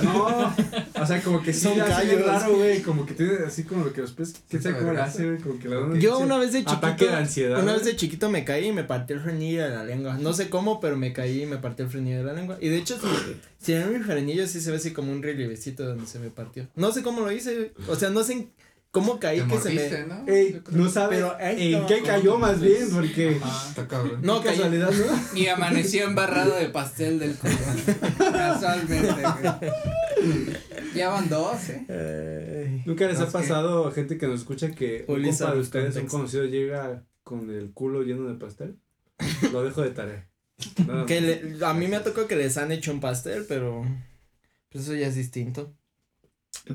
[0.03, 0.55] no,
[1.03, 2.27] o sea, como que sí, Son bien callos.
[2.27, 5.01] raro, güey, como que tiene así como lo que los pies, quién sabe cómo le
[5.01, 6.77] hace, güey, como que le da un Yo una vez de chiquito.
[6.77, 7.63] Ataque de ansiedad.
[7.63, 10.19] Una vez de chiquito me caí y me partí el frenillo de la lengua.
[10.19, 12.59] No sé cómo, pero me caí y me partí el frenillo de la lengua.
[12.61, 13.07] Y de hecho, si,
[13.59, 16.67] si en mi frenillo sí se ve así como un relievecito donde se me partió.
[16.77, 17.55] No sé cómo lo hice.
[17.55, 17.71] güey.
[17.89, 18.51] O sea, no sé en
[18.91, 20.07] cómo caí Te que se me.
[20.07, 20.25] ¿no?
[20.27, 23.39] Ey, no sabe Pero en no, qué cayó más bien, porque...
[23.43, 23.69] Ajá.
[23.69, 24.21] Está cabrón.
[24.23, 24.57] No, caí.
[24.57, 25.21] casualidad, ¿no?
[25.39, 27.55] Y amaneció embarrado de pastel del culo.
[28.19, 30.53] Casualmente, güey.
[30.95, 31.87] Ya van dos, ¿eh?
[31.89, 32.83] Ay.
[32.85, 35.53] ¿Nunca les No, ha es que- pasado a gente que nos escucha que un compa
[35.55, 36.17] de ustedes, un contexto.
[36.17, 38.77] conocido, llega con el culo lleno de pastel?
[39.53, 40.29] Lo dejo de tarea.
[40.87, 43.85] Nada Que le- a mí me ha tocado que les han hecho un pastel, pero.
[44.71, 45.75] Pues eso ya es distinto.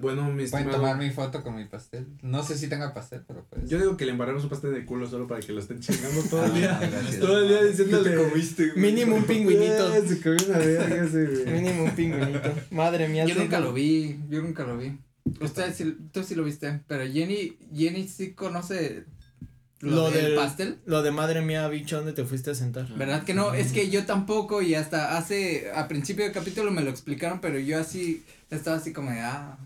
[0.01, 2.07] Bueno, mi Pueden tomar mi foto con mi pastel.
[2.21, 3.69] No sé si tenga pastel, pero pues.
[3.69, 6.21] Yo digo que le embarramos un pastel de culo solo para que lo estén chingando
[6.29, 6.79] todo Ah, el día.
[7.19, 8.15] todo el día diciéndole.
[8.75, 9.93] Mínimo un pingüinito.
[10.07, 11.61] Se comió una verga ese, güey.
[11.61, 12.53] Mínimo un pingüinito.
[12.71, 13.25] Madre mía.
[13.25, 14.97] Yo nunca lo vi, yo nunca lo vi.
[15.39, 19.05] Usted sí, tú sí lo viste, pero Jenny, Jenny sí conoce
[19.85, 20.77] lo, Lo del pastel.
[20.85, 22.87] Lo de madre mía, bicho, ¿dónde te fuiste a sentar?
[22.95, 23.53] ¿Verdad que no?
[23.53, 27.59] Es que yo tampoco y hasta hace, a principio del capítulo me lo explicaron, pero
[27.59, 29.57] yo así, estaba así como de, ah,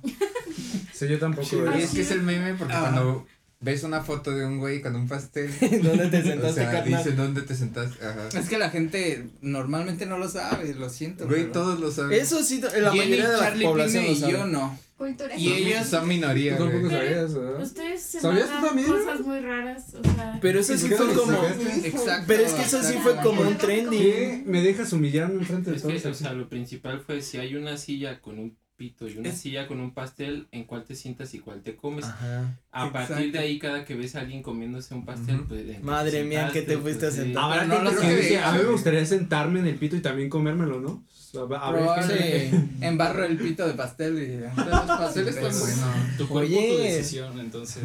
[0.94, 1.48] Sí, yo tampoco.
[1.52, 1.82] Y güey.
[1.84, 2.82] es que es el meme porque Ah.
[2.82, 3.26] cuando
[3.62, 5.52] ves una foto de un güey con un pastel,
[5.84, 7.04] ¿Dónde te o sentaste, sea, carnal?
[7.04, 8.06] dice dónde te sentaste.
[8.06, 8.30] Ajá.
[8.40, 11.26] Es que la gente normalmente no lo sabe, lo siento.
[11.28, 12.20] Güey, pero- todos lo saben.
[12.20, 14.34] Eso sí, la Jenny, mayoría de la Charlie población Pine lo y sabe.
[14.34, 14.80] yo no.
[14.98, 17.62] Cultura Y ellos- son minoría, Tú tampoco sabías, ¿verdad?
[17.62, 18.88] Ustedes se ¿Sabías tú también?
[18.90, 20.38] cosas muy raras, o sea.
[20.42, 21.44] Pero eso sí ¿Por qué fue como.
[21.86, 22.24] Exacto.
[22.28, 24.02] Pero es que eso sí fue como un trending.
[24.02, 24.44] ¿Qué?
[24.46, 26.06] ¿Me dejas humillarme enfrente de Es que, todos?
[26.06, 29.38] o sea, lo principal fue si hay una silla con un pito y una Es-
[29.38, 32.06] silla con un pastel, en cuál te sientas y cuál te comes.
[32.06, 32.58] Ajá.
[32.72, 35.62] A partir de ahí, cada que ves a alguien comiéndose un pastel, pues.
[35.68, 37.44] ¿en qué Madre mía, ¿en qué te fuiste a Pues, sentar?
[37.44, 40.80] Habrá no lo que a mí me gustaría sentarme en el pito y también comérmelo,
[40.80, 41.04] ¿no?
[41.32, 42.50] Gente Probable
[42.82, 46.18] embarro el pito de pastel y Los pasteles están Pero- buenos.
[46.18, 46.70] Tu cuerpo, Oye.
[46.72, 47.84] tu decisión, entonces.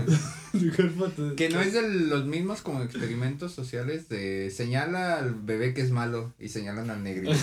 [1.36, 5.90] Que no es de los mismos como experimentos sociales de señala al bebé que es
[5.90, 7.34] malo y señalan al negrito.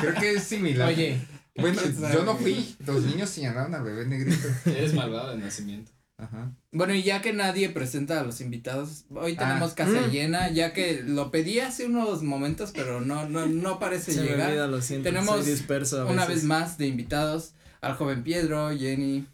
[0.00, 0.88] Creo que es similar.
[0.90, 1.18] Oye,
[1.58, 1.80] bueno,
[2.12, 4.48] yo no fui, los niños señalaron al bebé negrito.
[4.66, 5.92] Eres malvado de nacimiento.
[6.18, 6.50] Ajá.
[6.72, 9.48] Bueno, y ya que nadie presenta a los invitados, hoy Ah.
[9.48, 10.10] tenemos casa Mm.
[10.10, 14.28] llena, ya que lo pedí hace unos momentos, pero no, no, no parece se me
[14.28, 14.48] llegar.
[14.48, 15.04] olvida, lo siento.
[15.10, 17.52] Tenemos soy disperso a Una vez más de invitados
[17.82, 19.26] al joven Pedro, Jenny,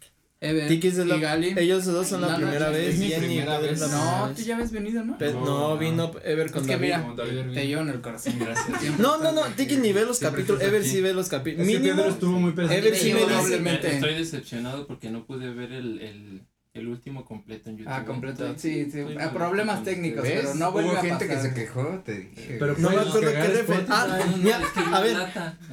[0.43, 1.53] Ever Tikis es la- y Gali.
[1.57, 2.97] Ellos dos son la No, no, primera es vez.
[2.99, 3.79] mi Jenny primera vez.
[3.79, 4.37] la No, vez.
[4.37, 5.17] tú ya habías venido, ¿no?
[5.17, 5.77] Pe- No, no, no.
[5.77, 7.15] vino Ever con Es que David.
[7.15, 8.99] mira, te llevo en el corazón, gracias.
[8.99, 9.63] No, no, no, estás aquí.
[9.63, 10.61] Tiki ni ve los capítulos.
[10.61, 10.89] Ever aquí.
[10.89, 11.67] sí ve los Es que capítulos.
[11.67, 12.03] Pedro Mínimo.
[12.09, 12.87] estuvo muy presente.
[12.87, 13.93] Ever sí me dice-.
[13.95, 16.41] Estoy decepcionado porque no pude ver el, el,
[16.73, 17.93] el último completo en YouTube.
[17.93, 18.99] Ah, completo, sí, sí.
[19.19, 22.57] Ah, problemas con técnicos, pero no vuelve Hubo a gente que se quejó, te dije.
[22.59, 22.75] Pero.
[22.79, 23.85] No me acuerdo qué referencia.
[23.89, 24.19] Ah,
[24.73, 25.17] que a ver.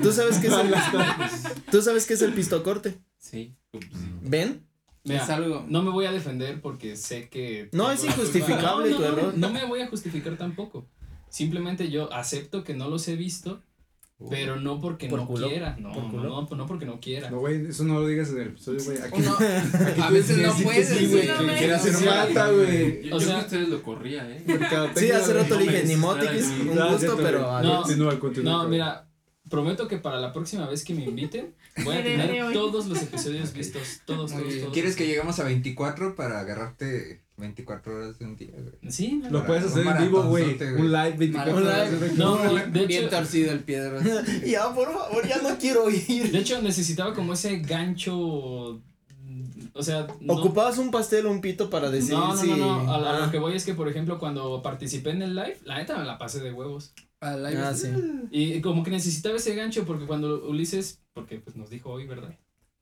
[0.02, 0.74] ¿tú sabes qué es el
[1.70, 2.94] ¿Tú sabes qué es el pistocorte?
[3.18, 3.56] Sí.
[4.22, 4.66] ¿Ven?
[5.04, 5.64] Mira, Es algo.
[5.68, 7.68] no me voy a defender porque sé que.
[7.72, 9.34] No, es injustificable tu no, no, error.
[9.36, 10.86] No me voy a justificar tampoco.
[11.30, 13.62] Simplemente yo acepto que no los he visto,
[14.28, 15.48] pero no porque Por no culo.
[15.48, 15.76] quiera.
[15.80, 17.30] No, Por no, no, no porque no quiera.
[17.30, 18.98] No, güey, eso no lo digas en el episodio, güey.
[18.98, 21.22] Aquí Uno, aquí a tú veces no puedes, güey.
[21.22, 23.02] Sí, que no, quiere hacer sí, falta, güey.
[23.08, 24.44] Yo, O yo sea- que ustedes lo corría, ¿eh?
[24.96, 27.62] Sí, hace rato dije, no ni un gusto, pero.
[27.62, 28.52] No, Continúa, continúa.
[28.52, 29.08] No, mira,
[29.50, 33.52] prometo que para la próxima vez que me inviten, voy a tener todos los episodios
[33.52, 34.00] vistos.
[34.06, 34.44] Todos, todos.
[34.72, 38.92] ¿Quieres que lleguemos a 24 para agarrarte 24 horas de un día, güey?
[38.92, 40.56] Sí, no, Lo puedes hacer en vivo, güey.
[40.56, 40.72] güey.
[40.74, 41.92] Un live 24 Un horas.
[41.92, 42.12] live.
[42.16, 43.98] No, de Bien hecho, torcido el piedro.
[44.46, 46.30] Ya, por favor, ya no quiero ir.
[46.32, 48.80] de hecho necesitaba como ese gancho.
[49.72, 52.48] O sea, no, ¿Ocupabas un pastel o un pito para decir no, no, si...
[52.48, 55.22] no, no, a, a Ah, lo que voy es que, por ejemplo, cuando participé en
[55.22, 56.92] el live, la neta me la pasé de huevos.
[57.20, 57.44] Al.
[57.46, 57.88] Ah, sí.
[58.30, 62.36] Y como que necesitaba ese gancho porque cuando Ulises, porque pues nos dijo hoy, ¿verdad?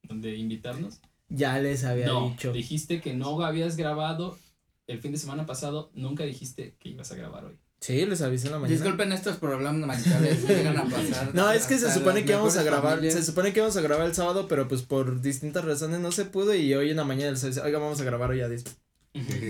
[0.09, 1.01] De invitarnos.
[1.28, 2.53] Ya les había no, dicho.
[2.53, 4.39] dijiste que no habías grabado
[4.86, 7.59] el fin de semana pasado, nunca dijiste que ibas a grabar hoy.
[7.80, 8.80] Sí, les avisé en la mañana.
[8.80, 11.32] Disculpen estos problemas maritales que llegan a pasar.
[11.34, 13.14] No, es que se supone que íbamos a grabar, familias.
[13.14, 16.24] se supone que íbamos a grabar el sábado, pero pues por distintas razones no se
[16.24, 18.64] pudo y hoy en la mañana les avisé, oiga, vamos a grabar hoy a 10.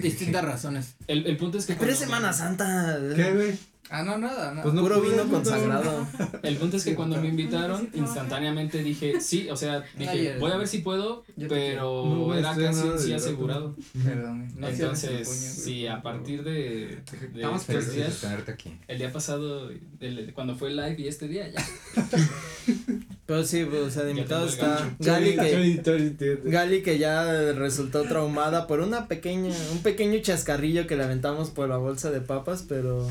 [0.02, 0.96] Distintas razones.
[1.06, 1.74] El, el punto es que.
[1.74, 2.98] Pero es Semana Santa.
[3.14, 3.58] ¿Qué, güey?
[3.90, 4.62] Ah, no, nada, nada.
[4.62, 6.06] Pues no Puro vino no, consagrado.
[6.42, 10.38] El punto es que Sí, cuando me invitaron, instantáneamente dije, sí, o sea, dije, Ayer.
[10.38, 13.74] voy a ver si puedo, pero No, era casi un sí asegurado.
[14.04, 14.52] Perdón.
[14.56, 17.00] no Entonces, sí, a partir de, de
[17.36, 18.78] Estamos estos días, aquí.
[18.88, 19.70] el día pasado,
[20.00, 21.64] el- cuando fue el live y este día, ya.
[23.28, 24.90] Pero sí, pues, o sea, de invitado está.
[25.00, 26.38] Gali que.
[26.44, 31.68] Gali que ya resultó traumada por una pequeña, un pequeño chascarrillo que le aventamos por
[31.68, 33.06] la bolsa de papas, pero,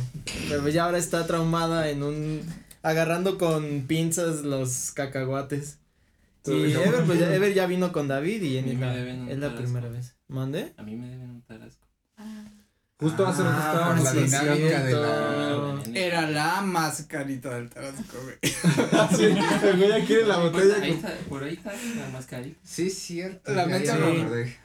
[0.49, 2.41] pero ya ahora está traumada en un,
[2.82, 5.78] agarrando con pinzas los cacahuates.
[6.47, 8.95] Y Ever, pues, ya, Ever ya vino con David y A mí es me la,
[8.95, 9.63] deben un es la tarasco.
[9.65, 10.15] primera vez.
[10.30, 10.74] ¿Mande?
[10.78, 11.76] A mí me deben un tarasco.
[12.99, 17.53] Ah, Justo hace rato Ah, estábamos por la sí, dinámica de la- Era la mascarita
[17.55, 18.37] del Tabasco, güey.
[19.01, 19.23] así.
[19.23, 20.75] El güey ya quiere la botella.
[20.81, 22.59] Ahí está, por ahí está la mascarita.
[22.63, 23.53] Sí, cierto.
[23.53, 24.57] La ya, meta ya acordé.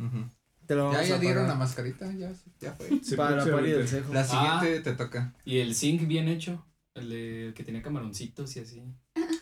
[0.00, 0.28] Ujú.
[0.66, 2.30] Te lo Ya, vamos ya a dieron la mascarita, ya,
[2.60, 2.90] ya fue.
[3.02, 3.78] Sí, Para la pari próximamente.
[3.78, 4.12] del cejo.
[4.12, 4.24] La Ah.
[4.60, 5.32] siguiente te toca.
[5.46, 6.62] Y el zinc bien hecho,
[6.98, 8.82] el, de- el que tenía camaroncitos y así.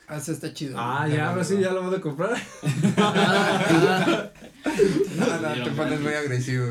[0.09, 0.77] Ah, eso está chido.
[0.79, 2.37] Ah, ya, ahora sí, ya lo vamos a comprar.
[2.99, 4.31] Ah,
[5.17, 6.67] No, no, te pones muy agresivo.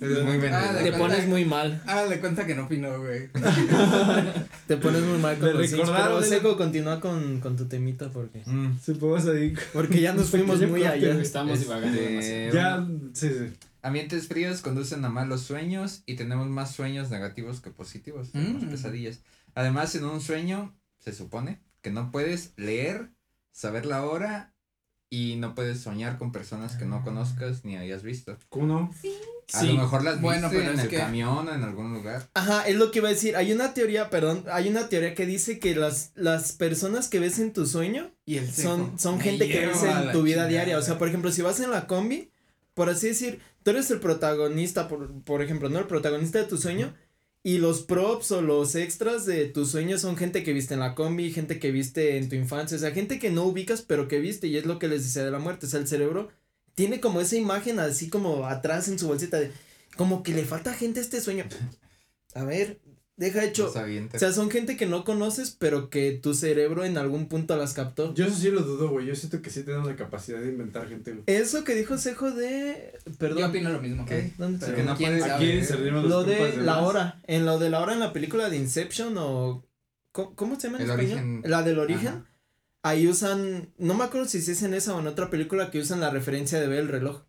[0.00, 1.80] Eres muy Ah, te pones muy mal.
[1.86, 3.28] Ah, le cuenta que no opinó, güey.
[4.66, 8.42] Te pones muy mal con los Pero Seco, continúa con, con tu temita porque.
[8.46, 8.78] Mm.
[8.84, 9.54] Supongo ahí.
[9.72, 11.20] Porque ya nos fuimos muy allá.
[11.20, 12.54] Estamos divagando Este, demasiado.
[12.54, 13.52] Ya, sí, sí.
[13.82, 18.68] Ambientes fríos conducen a malos sueños y tenemos más sueños negativos que positivos, tenemos Mm.
[18.70, 19.20] pesadillas.
[19.54, 23.10] Además, en un sueño se supone que no puedes leer,
[23.50, 24.54] saber la hora
[25.10, 28.36] y no puedes soñar con personas que no conozcas ni hayas visto.
[28.48, 28.94] ¿Cómo no?
[29.00, 29.12] sí.
[29.52, 29.66] A Sí.
[29.66, 32.26] lo mejor las Bueno, viste pero en el que- camión o en algún lugar.
[32.32, 33.36] Ajá, es lo que iba a decir.
[33.36, 37.38] Hay una teoría, perdón, hay una teoría que dice que las, las personas que ves
[37.38, 40.48] en tu sueño Y el son, son Me gente que ves en tu vida chingada.
[40.48, 40.78] diaria.
[40.78, 42.30] O sea, por ejemplo, si vas en la combi,
[42.72, 45.80] por así decir, tú eres el protagonista, por, por ejemplo, ¿no?
[45.80, 46.94] El protagonista de tu sueño.
[47.44, 50.94] Y los props o los extras de tu sueño son gente que viste en la
[50.94, 54.20] combi, gente que viste en tu infancia, o sea, gente que no ubicas, pero que
[54.20, 55.66] viste, y es lo que les dice de la muerte.
[55.66, 56.28] O sea, el cerebro
[56.74, 59.50] tiene como esa imagen así como atrás en su bolsita de
[59.96, 61.44] como que le falta gente a este sueño.
[62.34, 62.80] A ver,
[63.22, 63.72] deja hecho.
[63.72, 67.72] O sea, son gente que no conoces, pero que tu cerebro en algún punto las
[67.72, 68.12] captó.
[68.14, 69.06] Yo eso sí lo dudo, güey.
[69.06, 71.24] Yo siento que sí tenemos la capacidad de inventar gente, güey.
[71.26, 72.92] Eso que dijo Cejo de.
[73.18, 73.38] Perdón.
[73.38, 74.04] Yo opino lo mismo.
[74.04, 74.32] ¿Qué?
[74.36, 74.76] ¿Dónde Pero está?
[74.76, 75.22] que no quién.
[75.22, 75.60] Aquí
[76.08, 76.84] Lo de compas la más.
[76.84, 77.20] hora.
[77.26, 79.64] En lo de la hora en la película de Inception o.
[80.12, 81.12] ¿Cómo, cómo se llama en El español?
[81.18, 81.42] origen.
[81.50, 82.08] La del origen.
[82.08, 82.26] Ajá.
[82.82, 83.72] Ahí usan.
[83.78, 86.60] No me acuerdo si es en esa o en otra película que usan la referencia
[86.60, 87.22] de ver el reloj.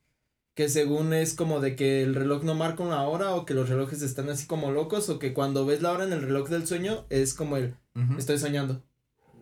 [0.56, 3.70] Que según es como de que el reloj no marca una hora o que los
[3.70, 6.68] relojes están así como locos o que cuando ves la hora en el reloj del
[6.68, 7.76] sueño es como el
[8.20, 8.84] estoy soñando.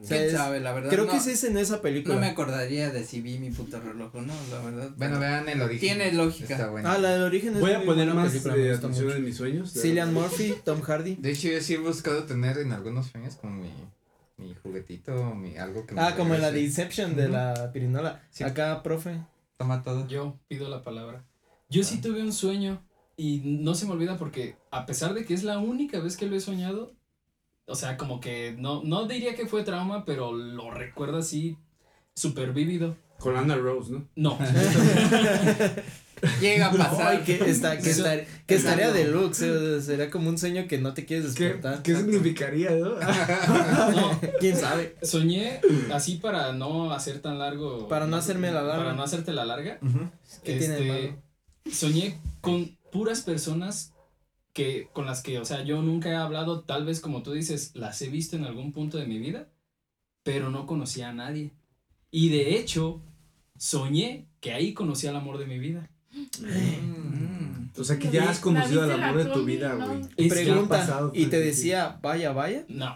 [0.01, 0.59] O sea, ¿Quién es- sabe?
[0.61, 0.89] La verdad.
[0.89, 2.15] creo no, que sí es en esa película.
[2.15, 4.89] No me acordaría de si vi mi puto reloj o no, la verdad.
[4.97, 5.79] Bueno, vean el origen.
[5.79, 6.55] Tiene lógica.
[6.55, 6.89] Está bueno.
[6.89, 9.17] Ah, la del origen es Voy a poner más película, de atención mucho.
[9.17, 9.71] en mis sueños.
[9.73, 11.17] Cillian Murphy, Tom Hardy.
[11.17, 13.69] De hecho, yo sí he buscado tener en algunos sueños como mi,
[14.37, 16.67] mi juguetito, mi algo que me Ah, como en la de regrese.
[16.81, 18.23] Inception de la pirinola.
[18.31, 18.43] Sí.
[18.43, 19.19] Acá, profe.
[19.61, 20.07] Toma todo.
[20.07, 21.23] Yo pido la palabra.
[21.69, 22.83] Yo sí tuve un sueño
[23.15, 26.25] y no se me olvida porque a pesar de que es la única vez que
[26.25, 26.95] lo he soñado,
[27.67, 31.59] o sea, como que no, no diría que fue trauma, pero lo recuerdo así
[32.15, 32.97] súper vívido.
[33.19, 34.07] Con Anna Rose, ¿no?
[34.15, 34.39] No,
[36.39, 37.07] Llega a pasar.
[37.07, 39.07] Ay, que, está, que, Eso- estar- que estaría Exacto.
[39.11, 39.41] deluxe.
[39.77, 41.81] eh, Sería como un sueño que no te quieres ¿Qué, despertar.
[41.83, 42.95] ¿qué significaría, no?
[43.91, 44.95] no, ¿Quién sabe?
[45.01, 45.59] soñé
[45.93, 47.87] así para no hacer tan largo.
[47.87, 48.83] Para no hacerme la larga.
[48.83, 49.79] Para no hacerte la larga.
[49.81, 50.09] Ujú.
[50.43, 51.21] ¿Qué tiene de Este, malo?
[51.71, 53.93] soñé con puras personas
[54.53, 57.71] que con las que, o sea, yo nunca he hablado, tal vez como tú dices,
[57.73, 59.47] las he visto en algún punto de mi vida,
[60.23, 61.53] pero no conocía a nadie.
[62.11, 63.01] Y de hecho,
[63.57, 65.89] soñé que ahí conocí al amor de mi vida.
[66.39, 67.69] Mm.
[67.77, 70.01] O sea que ya has conocido al amor de tu vida, güey.
[70.17, 70.77] Es ¿Qué ha Pregunta.
[70.79, 72.65] pasado Y te decía, vaya, vaya.
[72.67, 72.95] No,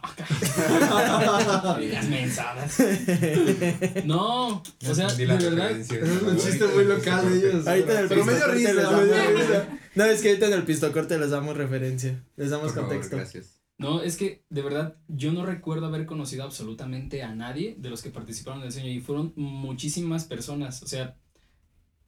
[1.80, 2.78] las mensadas.
[4.05, 7.67] No, o sea, de la verdad, es un chiste muy local de ellos.
[7.67, 9.67] Ahorita en el Pero medio pistocorte risa, les damos medio risa.
[9.95, 12.23] No, es que ahorita en el pistocorte les damos referencia.
[12.36, 13.15] Les damos Por favor, contexto.
[13.17, 13.61] gracias.
[13.78, 18.01] No, es que de verdad yo no recuerdo haber conocido absolutamente a nadie de los
[18.01, 21.17] que participaron en el sueño y fueron muchísimas personas, o sea,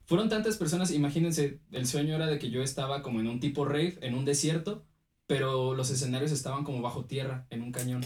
[0.08, 3.66] fueron tantas personas, imagínense, el sueño era de que yo estaba como en un tipo
[3.66, 4.86] rave, en un desierto,
[5.26, 8.00] pero los escenarios estaban como bajo tierra, en un cañón.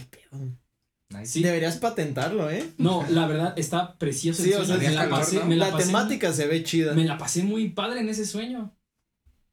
[1.09, 1.27] Nice.
[1.27, 2.73] Sí, Deberías patentarlo, ¿eh?
[2.77, 5.45] no, la verdad está precioso el Sí, o sueño, sea, me, la calor, pasé, ¿no?
[5.45, 6.93] me la La pasé temática se ve chida.
[6.93, 8.75] me la pasé muy padre en ese sueño.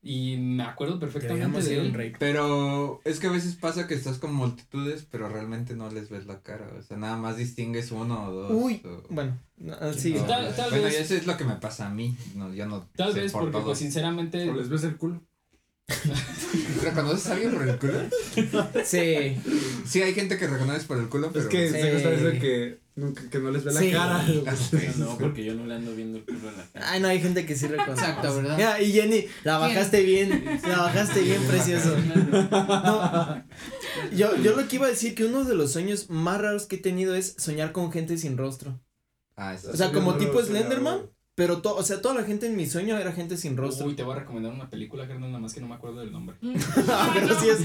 [0.02, 1.92] Y me acuerdo perfectamente de él.
[1.92, 2.14] rave.
[2.18, 6.24] Pero es que a veces pasa que estás con multitudes, pero realmente no les ves
[6.26, 6.70] la cara.
[6.78, 8.50] O sea, nada más distingues uno o dos.
[8.54, 9.36] Uy, o- bueno,
[9.78, 10.16] ah, sí.
[10.16, 12.16] o- Tal- tal bueno, vez- y eso es lo que me pasa a mí.
[12.34, 13.64] No, yo no Tal sé vez por porque todo.
[13.66, 15.20] pues sinceramente ¿O les ves el culo?
[16.82, 18.00] ¿Reconoces a alguien por el culo?
[18.84, 19.36] Sí.
[19.86, 21.44] Sí, hay gente que reconoces por el culo, pero.
[21.44, 21.74] Es que Sí.
[21.74, 23.90] se que, nunca, que no les ve Sí.
[23.90, 24.24] la cara.
[24.98, 26.90] No, porque yo no le ando viendo el culo a la cara.
[26.92, 28.00] Ay, no, hay gente que sí reconoce.
[28.02, 28.56] Exacto, ¿verdad?
[28.56, 31.96] Mira, y Jenny, la bajaste bien, la bajaste bien precioso.
[32.50, 33.44] No,
[34.14, 36.76] yo, yo lo que iba a decir que uno de los sueños más raros que
[36.76, 38.80] he tenido es soñar con gente sin rostro.
[39.36, 39.70] Ah, eso.
[39.72, 40.42] O sea, como tipo.
[40.42, 41.02] Slenderman,
[41.40, 43.86] pero to, o sea, toda la gente en mi sueño era gente sin rostro.
[43.86, 46.12] Uy, te voy a recomendar una película, carnal, nada más que no me acuerdo del
[46.12, 46.36] nombre.
[46.86, 47.60] Ah, Gracias.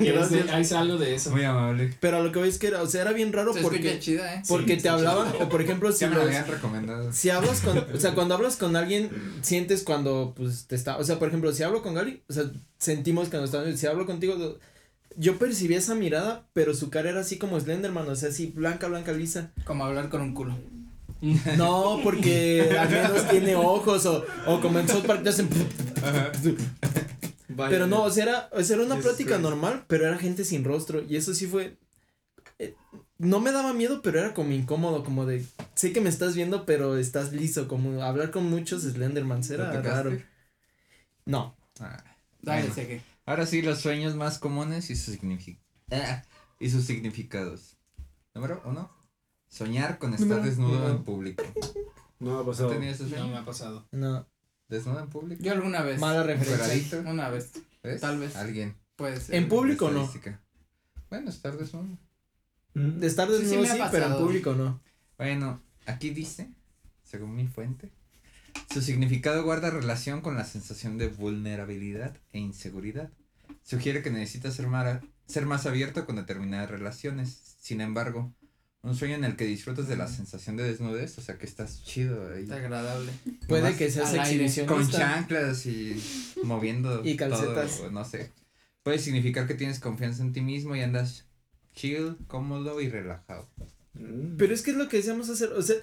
[0.00, 0.48] Gracias.
[0.48, 1.30] Ahí es algo de eso.
[1.30, 1.94] Muy amable.
[2.00, 4.36] Pero a lo que ves que era, o sea, era bien raro Se porque, chida,
[4.36, 4.42] ¿eh?
[4.48, 7.12] porque te hablaban, o por ejemplo, si Ya me lo los- habían recomendado.
[7.12, 9.10] si hablas con, o sea, cuando hablas con alguien,
[9.42, 12.44] sientes cuando, pues, te está, o sea, por ejemplo, si hablo con Gali, o sea,
[12.78, 14.56] sentimos cuando estamos, si hablo contigo,
[15.18, 18.88] yo percibí esa mirada, pero su cara era así como Slenderman, o sea, así, blanca,
[18.88, 19.52] blanca, lisa.
[19.66, 20.56] Como hablar con un culo.
[21.56, 25.48] No, porque al menos tiene ojos, o, o como en South Park te hacen,
[27.48, 27.70] Vaya.
[27.70, 30.64] pero no, o sea, era, o sea, era una plática normal, pero era gente sin
[30.64, 31.76] rostro, y eso sí fue,
[32.58, 32.74] eh,
[33.18, 35.44] no me daba miedo, pero era como incómodo, como de,
[35.74, 39.80] sé que me estás viendo, pero estás liso, como hablar con muchos Slendermans, ¿Lo era
[39.82, 40.18] raro.
[41.24, 41.54] No.
[41.78, 42.02] Ah.
[42.40, 42.74] Dale, Bueno.
[42.74, 43.00] sé que.
[43.26, 45.60] Ahora sí, los sueños más comunes y sus, signifi-
[45.92, 46.24] ah,
[46.58, 47.76] y sus significados.
[48.34, 48.90] Número uno.
[49.52, 51.44] Soñar con estar Número desnudo en público.
[52.18, 52.70] No ha ¿No pasado.
[52.70, 53.26] tenías ese No sueño?
[53.32, 53.86] me ha pasado.
[53.92, 54.26] No,
[54.68, 55.42] ¿Desnudo en público?
[55.42, 56.00] Yo alguna vez.
[56.00, 57.00] mala referencia.
[57.00, 57.52] Una vez.
[57.82, 58.00] ¿Ves?
[58.00, 58.34] Tal vez.
[58.36, 58.76] Alguien.
[58.96, 59.34] Puede ser.
[59.34, 60.10] En público no.
[61.10, 61.98] Bueno, estar desnudo.
[62.74, 64.80] De estar Sí, sí desnudo me sí, ha pero en público no.
[65.18, 66.50] Bueno, aquí dice,
[67.04, 67.90] según mi fuente,
[68.72, 73.10] Su significado guarda relación con la sensación de vulnerabilidad e inseguridad.
[73.62, 77.56] Sugiere que necesitas ser, mara- ser más abierto con determinadas relaciones.
[77.60, 78.32] Sin embargo,
[78.82, 81.84] un sueño en el que disfrutas de la sensación de desnudez, o sea que estás
[81.84, 82.44] chido ahí.
[82.44, 83.12] Es agradable.
[83.46, 84.98] Puede que seas aire, Con exhibicionista.
[84.98, 86.02] chanclas y
[86.42, 87.02] moviendo.
[87.04, 87.78] Y calcetas.
[87.78, 88.32] todo, no sé.
[88.82, 91.26] Puede significar que tienes confianza en ti mismo y andas
[91.74, 93.48] chill, cómodo y relajado.
[93.94, 94.36] Mm.
[94.36, 95.76] Pero es que es lo que decíamos hacer, o sea,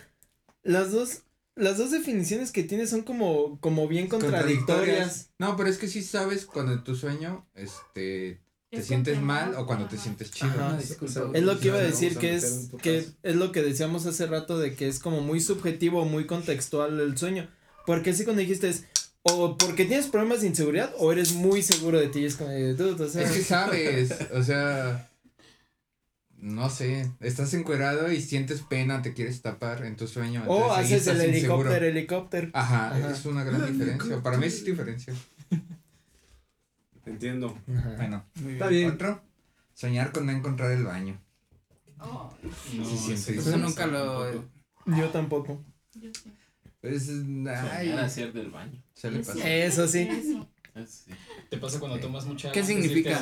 [0.64, 1.22] las dos,
[1.56, 5.32] las dos definiciones que tienes son como, como bien contradictorias.
[5.40, 8.42] No, pero es que sí sabes cuando en tu sueño, este,
[8.72, 10.52] te Es sientes mal o cuando te sientes chido.
[10.52, 10.78] Ajá.
[10.78, 11.32] Disculpa.
[11.34, 14.60] Es lo que iba a decir, que es, que es lo que decíamos hace rato
[14.60, 17.50] de que es como muy subjetivo, muy contextual el sueño.
[17.88, 18.86] Porque así cuando dijiste es,
[19.24, 22.76] o porque tienes problemas de inseguridad o eres muy seguro de ti, es como, de,
[22.76, 25.10] "Dude, o sea, Es que sabes, o sea,
[26.38, 30.44] no sé, estás encuerado y sientes pena, te quieres tapar en tu sueño.
[30.48, 31.72] o ahí haces el inseguro.
[31.72, 32.50] helicóptero, helicóptero.
[32.54, 33.12] Ajá, Ajá.
[33.12, 34.22] es una gran diferencia.
[34.22, 35.14] Para mí es diferencia.
[37.06, 37.58] Entiendo.
[37.76, 37.94] Ajá.
[37.98, 38.92] Bueno, Muy Está bien.
[38.92, 39.22] otro,
[39.74, 41.20] soñar con no encontrar el baño.
[42.00, 43.34] Oh, No, Sí, sí, sí.
[43.38, 44.50] Eso nunca lo- tampoco.
[44.98, 45.64] Yo tampoco.
[45.96, 46.32] Yo sí.
[46.82, 48.82] Pues, Soñar ay, hacer del baño.
[48.94, 49.34] se le Eso.
[49.34, 49.50] pasa.
[49.50, 50.00] Eso sí.
[50.10, 50.48] Eso.
[50.76, 51.12] Es- sí.
[51.50, 53.20] Te pasa cuando tomas mucha ¿Qué significa?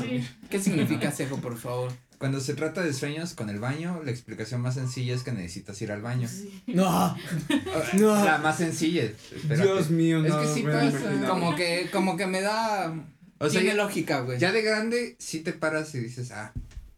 [0.49, 1.91] ¿Qué significa cejo, por favor?
[2.19, 5.79] Cuando se trata de sueños con el baño, la explicación más sencilla es que necesitas
[5.81, 6.27] ir al baño.
[6.27, 6.61] Sí.
[6.67, 7.15] No,
[7.93, 8.23] No.
[8.25, 9.03] La más sencilla.
[9.03, 9.63] espérate.
[9.63, 10.41] Dios mío, Es no.
[10.41, 11.27] que sí pasa.
[11.27, 12.93] Como que, como que me da.
[13.39, 14.39] O sea, tiene ya, lógica, güey.
[14.39, 16.51] ya de grande sí te paras y dices, ah,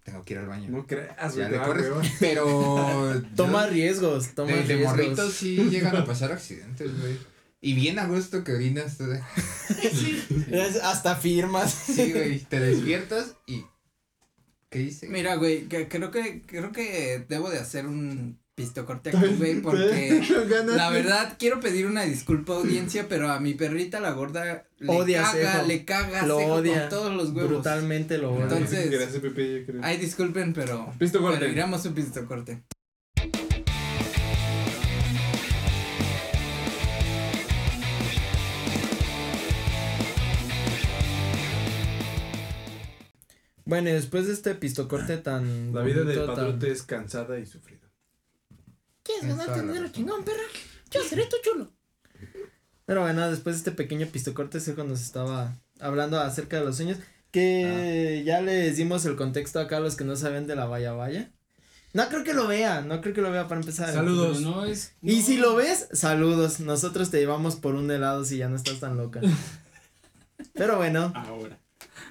[0.04, 0.70] tengo que ir al baño.
[0.70, 1.60] No creas, ya güey.
[1.60, 1.84] le corres.
[1.86, 2.02] hueva.
[2.20, 3.24] Pero.
[3.36, 4.88] toma yo- riesgos, toma de, de riesgos.
[4.98, 7.18] morritos sí llegan a pasar accidentes, güey.
[7.62, 8.98] Y bien a gusto que orinas.
[9.00, 9.22] de-
[10.52, 11.72] Es- Hasta firmas.
[11.74, 12.40] Sí, güey.
[12.40, 13.66] Te despiertas y.
[14.70, 15.08] ¿Qué hice?
[15.10, 20.22] Mira, güey, que creo que creo que debo de hacer un pistocorte aquí, güey, porque
[20.68, 25.24] la verdad quiero pedir una disculpa audiencia, pero a mi perrita la gorda le Odia
[25.24, 25.68] caga, Cejo.
[25.68, 26.80] le caga Lo Cejo odia.
[26.82, 27.50] con todos los huevos.
[27.50, 28.44] Brutalmente lo odio.
[28.44, 29.82] Entonces- Gracias, Pepe, yo creo.
[29.84, 31.40] Ay, disculpen, pero Pisto corte.
[31.40, 32.64] pero iremos un pistocorte.
[43.66, 45.74] Bueno, y después de este pistocorte tan.
[45.74, 47.79] La vida del bonito, tan- padrote es cansada y sufrida.
[49.10, 50.44] ¿Quieres ganarte dinero chingón, perra?
[50.92, 51.72] Yo seré tu chulo.
[52.86, 57.00] Pero bueno, después de este pequeño pistocorte, Sejo nos estaba hablando acerca de los sueños.
[57.32, 60.94] Que ya les dimos el contexto acá a los que no saben de la vaya
[60.94, 61.32] vaya.
[61.94, 63.92] No creo que lo vea, no creo que lo vea para empezar.
[63.92, 64.42] Saludos.
[64.42, 64.94] No es.
[65.02, 65.26] Y no.
[65.26, 66.60] si lo ves, saludos.
[66.60, 69.22] Nosotros te llevamos por un helado si ya no estás tan loca.
[70.54, 71.60] Pero bueno, Ahora.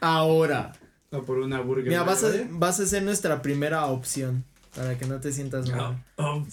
[0.01, 0.72] ahora.
[1.11, 1.86] O por una burger.
[1.86, 2.49] Mira, vas a, ¿vale?
[2.51, 4.44] vas a ser nuestra primera opción.
[4.74, 6.05] Para que no te sientas mal.
[6.16, 6.44] Oh.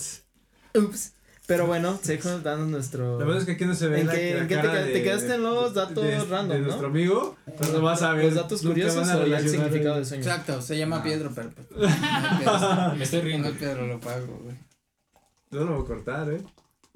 [0.78, 1.12] Ups.
[1.48, 3.20] Pero bueno, Sejo, danos nuestro.
[3.20, 4.68] La verdad es que aquí no se ve ¿En la, qué- la en qué te
[4.68, 6.66] de- te quedaste en los datos de- random, de ¿no?
[6.66, 7.36] nuestro amigo.
[7.46, 8.26] Entonces vas a ver.
[8.26, 10.24] Los datos curiosos o el significado el- de sueño.
[10.24, 11.04] Exacto, se llama Ah.
[11.04, 11.68] Pedro, pero pues,
[12.46, 12.96] no.
[12.96, 13.48] Me estoy No riendo.
[13.50, 14.56] hay Pedro, lo pago, güey.
[15.52, 16.44] Yo lo voy a cortar, eh.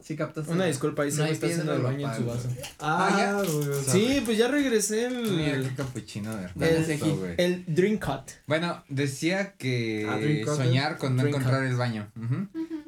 [0.01, 0.47] Sí captas.
[0.47, 2.47] Una disculpa, ahí No se hay está haciendo el baño en su vaso.
[2.47, 2.61] pago.
[2.79, 3.33] Ah, ya.
[3.33, 5.69] güey, Sí, pues ya regresé Mira el.
[5.69, 7.35] qué capuchino de verdad.
[7.37, 8.31] El drink cut.
[8.47, 11.69] Bueno, decía que Ah, soñar con no encontrar cut.
[11.71, 12.11] el baño.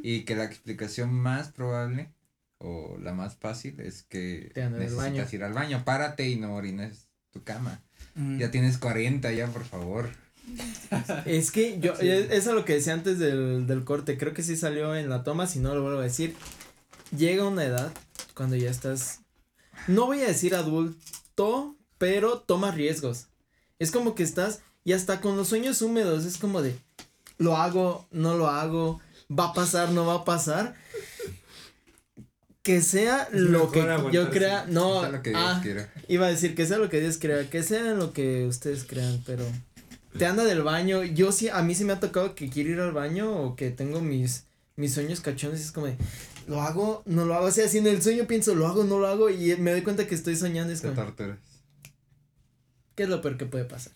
[0.04, 2.10] Y que la explicación más probable
[2.58, 5.26] o la más fácil es que Te necesitas baño.
[5.32, 5.82] ir al baño.
[5.86, 7.82] Párate y no orines tu cama.
[8.16, 8.40] Mm.
[8.40, 10.10] Ya tienes 40 ya, por favor.
[11.26, 12.10] Es que yo, Sí.
[12.10, 15.48] es lo que decía antes del, del corte, creo que sí salió en la toma,
[15.48, 16.36] si no lo vuelvo a decir.
[17.16, 17.92] Llega una edad
[18.34, 19.20] cuando ya estás,
[19.88, 23.28] no voy a decir adulto, pero toma riesgos.
[23.80, 26.76] Es como que estás, y hasta con los sueños húmedos, es como de,
[27.38, 30.76] lo hago, no lo hago, va a pasar, no va a pasar.
[32.64, 35.92] Que sea Es lo que yo crea, no, Sea lo que Dios ah, quiera.
[36.08, 39.24] Iba a decir que sea lo que Dios crea, que sea lo que ustedes crean,
[39.26, 39.44] pero
[40.18, 41.04] te anda del baño.
[41.04, 43.72] Yo sí, a mí sí me ha tocado que quiero ir al baño o que
[43.72, 44.46] tengo mis,
[44.76, 45.98] mis sueños cachones es como de,
[46.48, 47.46] lo hago, no lo hago.
[47.48, 49.82] O sea, si en el sueño pienso, lo hago, no lo hago y me doy
[49.82, 50.74] cuenta que estoy soñando.
[50.74, 51.38] Es como, torturas.
[52.96, 53.94] ¿qué es lo peor que puede pasar?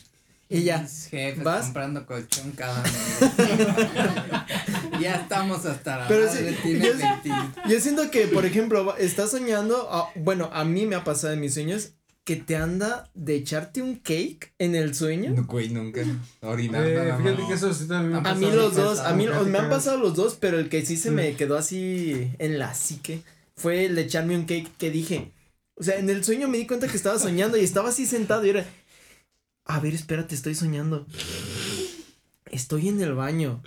[0.47, 0.79] Y ya.
[0.87, 1.65] Jefes ¿Vas?
[1.65, 2.93] comprando colchón cada mes.
[5.01, 7.29] ya estamos hasta la Pero madre, sí, yo- 20.
[7.67, 11.41] Yo siento que, por ejemplo, estás soñando, ah, bueno, a mí me ha pasado en
[11.41, 11.91] mis sueños
[12.25, 15.31] que te anda de echarte un cake en el sueño.
[15.31, 16.01] No, güey, nunca.
[16.41, 19.13] Orinar Eh, nada fíjate que eso sí también me ha A mí los dos, a
[19.13, 22.57] mí me han pasado los dos, pero el que sí se me quedó así en
[22.57, 23.21] la psique
[23.55, 25.31] fue el de echarme un cake que dije.
[25.75, 28.43] O sea, en el sueño me di cuenta que estaba soñando y estaba así sentado
[28.45, 28.65] y era.
[29.65, 31.05] A ver, espérate, estoy soñando.
[32.49, 33.61] Estoy en el baño.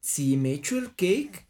[0.00, 1.45] Si me echo el cake,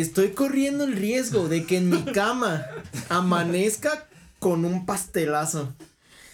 [0.00, 2.66] estoy corriendo el riesgo de que en mi cama
[3.08, 4.06] amanezca
[4.38, 5.72] con un pastelazo.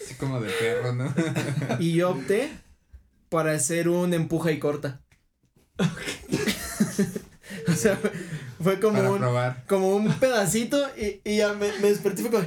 [0.03, 1.13] Así como de perro, ¿no?
[1.79, 2.49] Y yo opté
[3.29, 5.01] para hacer un empuja y corta.
[7.67, 7.97] o sea,
[8.61, 9.63] fue- como Para un, probar.
[9.67, 12.45] como un pedacito y, y ya me, me desperté fue como.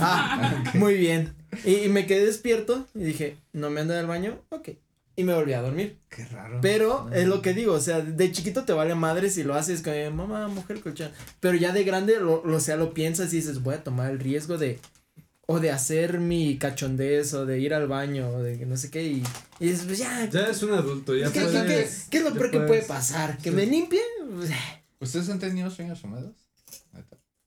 [0.00, 1.34] Ah, muy bien.
[1.64, 4.38] Y, y me quedé despierto y dije, ¿no me anda del baño?
[4.50, 4.70] Ok.
[5.18, 5.98] Y me volví a dormir.
[6.10, 6.58] Qué raro.
[6.60, 9.80] Pero es lo que digo, o sea, de chiquito te vale madre si lo haces
[9.82, 11.10] con mamá, mujer, colchón.
[11.40, 14.10] Pero ya de grande, lo, lo, o sea, lo piensas y dices, voy a tomar
[14.10, 14.78] el riesgo de,
[15.46, 18.90] o de hacer mi cachondez, o de ir al baño, o de que no sé
[18.90, 19.22] qué, y,
[19.58, 22.02] y dices, pues ya, Ya es un adulto, ya ¿qué, qué- puedes.
[22.04, 23.38] qué- qué es lo peor que puede pasar?
[23.38, 23.56] ¿Que sí.
[23.56, 24.00] me limpie?
[25.00, 26.34] ¿Ustedes han tenido sueños húmedos?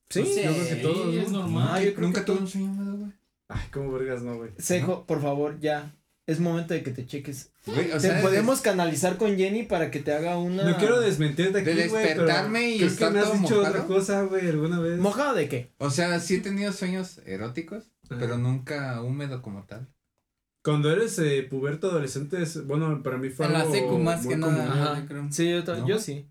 [0.09, 1.39] Sí, Sí, yo creo que todos, es ¿no?
[1.41, 1.85] normal.
[1.85, 3.11] Yo creo Nunca tuve un sueño húmedo, güey.
[3.47, 4.51] Ay, cómo vergas no, güey.
[4.57, 5.95] Sejo, por favor, ya.
[6.29, 7.51] Es momento de que te cheques.
[7.65, 10.63] Güey, o Te sea, podemos canalizar con Jenny para que te haga una.
[10.63, 13.69] No quiero desmentirte aquí, De güey, pero despertarme y creo que me has dicho mojado.
[13.69, 14.99] otra cosa, güey, alguna vez.
[14.99, 15.71] ¿Mojado de qué?
[15.79, 18.17] O sea, sí he tenido sueños eróticos, Ajá.
[18.19, 19.87] pero nunca húmedo como tal.
[20.63, 24.39] Cuando eres eh, puberto adolescente, es- bueno, para mí fue En la secu más que
[24.39, 24.55] común.
[24.57, 24.71] nada.
[24.91, 24.99] Ajá.
[25.01, 25.27] yo creo.
[25.31, 25.87] Sí, yo, ¿No?
[25.87, 26.27] yo sí.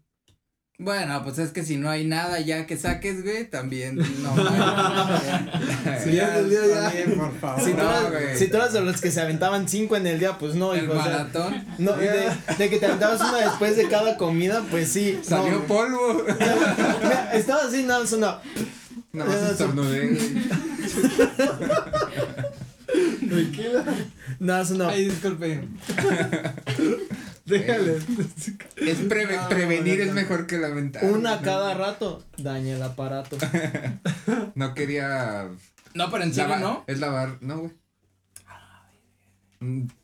[0.81, 4.33] Bueno, pues es que si no hay nada ya que saques, güey, también no.
[4.37, 6.05] mames.
[6.05, 6.83] Sí, ya el día ya.
[6.83, 7.65] también, por favor.
[7.65, 8.39] Si tú, No, eras, güey.
[8.39, 10.85] si tú eras de los que se aventaban cinco en el día, pues no, el
[10.85, 10.93] hijo.
[10.93, 11.65] o sea, maratón.
[11.79, 15.19] no, de, de que te aventabas una después de cada comida, pues sí.
[15.25, 16.23] Salió no, polvo.
[17.03, 18.39] Mira, Estaba así, nada más una.
[19.13, 20.45] Nada más estornudé, güey.
[24.39, 24.91] Nada más una.
[24.91, 25.61] Ay, disculpe.
[27.49, 27.97] Déjale.
[28.77, 30.15] Es preve- No, prevenir no, es no.
[30.15, 31.05] mejor que lamentar.
[31.05, 31.43] Una ¿no?
[31.43, 32.25] cada rato.
[32.37, 33.37] Daña el aparato.
[34.55, 35.49] No quería.
[35.95, 36.85] No, pero en serio, lavar- ¿no?
[36.87, 37.73] Es lavar, no, güey.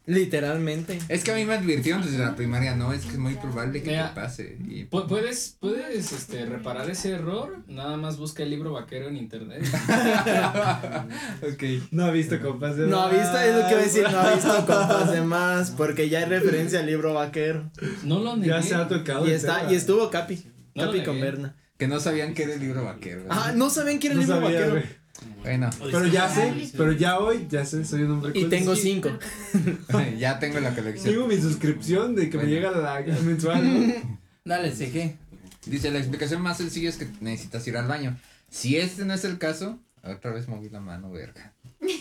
[0.07, 0.99] Literalmente.
[1.09, 3.83] Es que a mí me advirtieron desde la primaria, no, es que es muy probable
[3.83, 4.09] que Mira.
[4.13, 4.59] te pase.
[4.69, 9.17] Y Pu- Puedes, puedes este, reparar ese error, nada más busca el libro vaquero en
[9.17, 9.63] internet.
[11.43, 11.63] ok.
[11.91, 12.77] No ha visto, compas.
[12.77, 14.35] de No ha visto, es lo que iba a decir, no ha más.
[14.35, 17.71] visto compas de más, porque ya hay referencia al libro vaquero.
[18.03, 18.49] No lo negué.
[18.49, 19.27] Ya se ha tocado.
[19.27, 19.73] Y está, tema.
[19.73, 20.45] y estuvo Capi.
[20.75, 21.21] No Capi con.
[21.21, 21.57] Berna.
[21.79, 23.25] Que no sabían que era el libro vaquero.
[23.29, 24.73] Ah, no sabían que era el No libro sabía, vaquero.
[24.81, 25.04] güey.
[25.43, 28.51] Bueno, Pero ya sé, pero ya hoy, ya sé, soy un hombre Y cool.
[28.51, 29.11] tengo cinco.
[30.19, 31.15] ya tengo la colección.
[31.15, 33.89] Tengo mi suscripción de que me llega la mensual.
[33.89, 34.19] ¿no?
[34.45, 35.17] Dale, sigue.
[35.67, 38.19] Dice, la explicación más sencilla es que necesitas ir al baño.
[38.51, 41.55] Si este no es el caso, otra vez moví la mano, verga.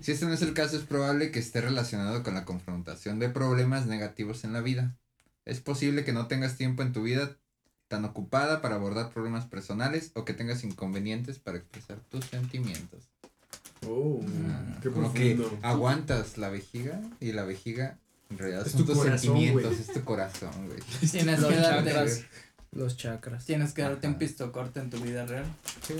[0.00, 3.28] Si este no es el caso, es probable que esté relacionado con la confrontación de
[3.28, 4.96] problemas negativos en la vida.
[5.44, 7.36] Es posible que no tengas tiempo en tu vida
[7.90, 13.08] tan ocupada para abordar problemas personales o que tengas inconvenientes para expresar tus sentimientos.
[13.84, 17.98] Oh, Ah, qué como que aguantas la vejiga y la vejiga
[18.30, 20.78] en realidad Es son tu tus corazón, sentimientos, es tu corazón, güey.
[21.10, 22.24] Tienes que darte.
[22.70, 23.44] Los chakras.
[23.44, 25.46] tienes que darte un pisto corto en tu vida real.
[25.84, 25.94] Sí.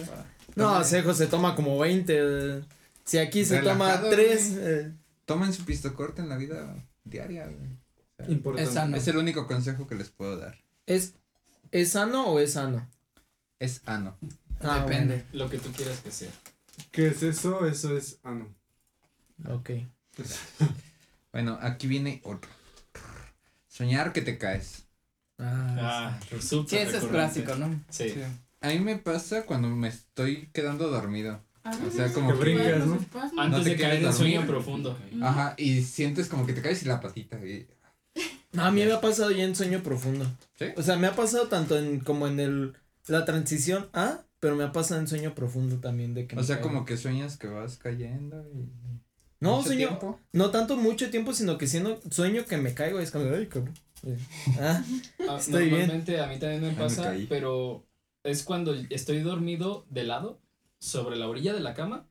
[0.55, 2.15] No, Sejo se toma como 20.
[2.17, 2.63] eh.
[3.05, 4.59] Si aquí se toma Relajado, 3.
[4.61, 4.93] güey.
[5.25, 6.73] Tomen su pisto corto en la vida
[7.03, 7.73] diaria, güey.
[7.73, 8.97] O sea, Importante.
[8.97, 9.03] Es.
[9.03, 10.57] Es el único consejo que les puedo dar.
[10.87, 11.15] ¿Es,
[11.73, 12.87] ¿Es sano o es sano?
[13.59, 14.17] Es ano.
[14.61, 15.25] Ah, Depende.
[15.33, 16.31] Lo que tú quieras que sea.
[16.91, 17.67] ¿Qué es eso?
[17.67, 18.19] Eso es.
[18.25, 18.31] No.
[19.39, 19.71] bueno, Ok.
[21.33, 22.51] Bueno, aquí viene otro.
[23.69, 24.85] Soñar que te caes.
[25.39, 27.45] Ah, Ah, súper Sí, ese es recurrente.
[27.45, 27.85] clásico, ¿no?
[27.89, 28.15] Sí.
[28.61, 31.41] A mí me pasa cuando me estoy quedando dormido.
[31.65, 32.95] O sea, como Que brincas, ¿no?
[33.39, 34.99] Antes No te de caer en sueño profundo.
[35.23, 37.37] Ajá, y sientes como que te caes y la patita.
[37.47, 37.69] y-
[38.53, 40.27] No, a mí me ha pasado ya en sueño profundo.
[40.59, 40.67] ¿Sí?
[40.77, 42.75] O sea, me ha pasado tanto en como en el
[43.07, 46.57] la transición A, pero me ha pasado en sueño profundo también de que O sea,
[46.57, 46.69] caigo.
[46.69, 48.69] como que sueñas que vas cayendo y...
[49.41, 50.21] No, mucho sueño tiempo.
[50.33, 53.75] no tanto mucho tiempo, sino que siendo sueño que me caigo es como ay, cabrón.
[54.59, 54.83] Ah,
[55.29, 55.71] Ah, bien.
[55.71, 57.87] Normalmente a mí también me pasa, pero
[58.23, 60.41] es cuando estoy dormido de lado,
[60.79, 62.07] sobre la orilla de la cama,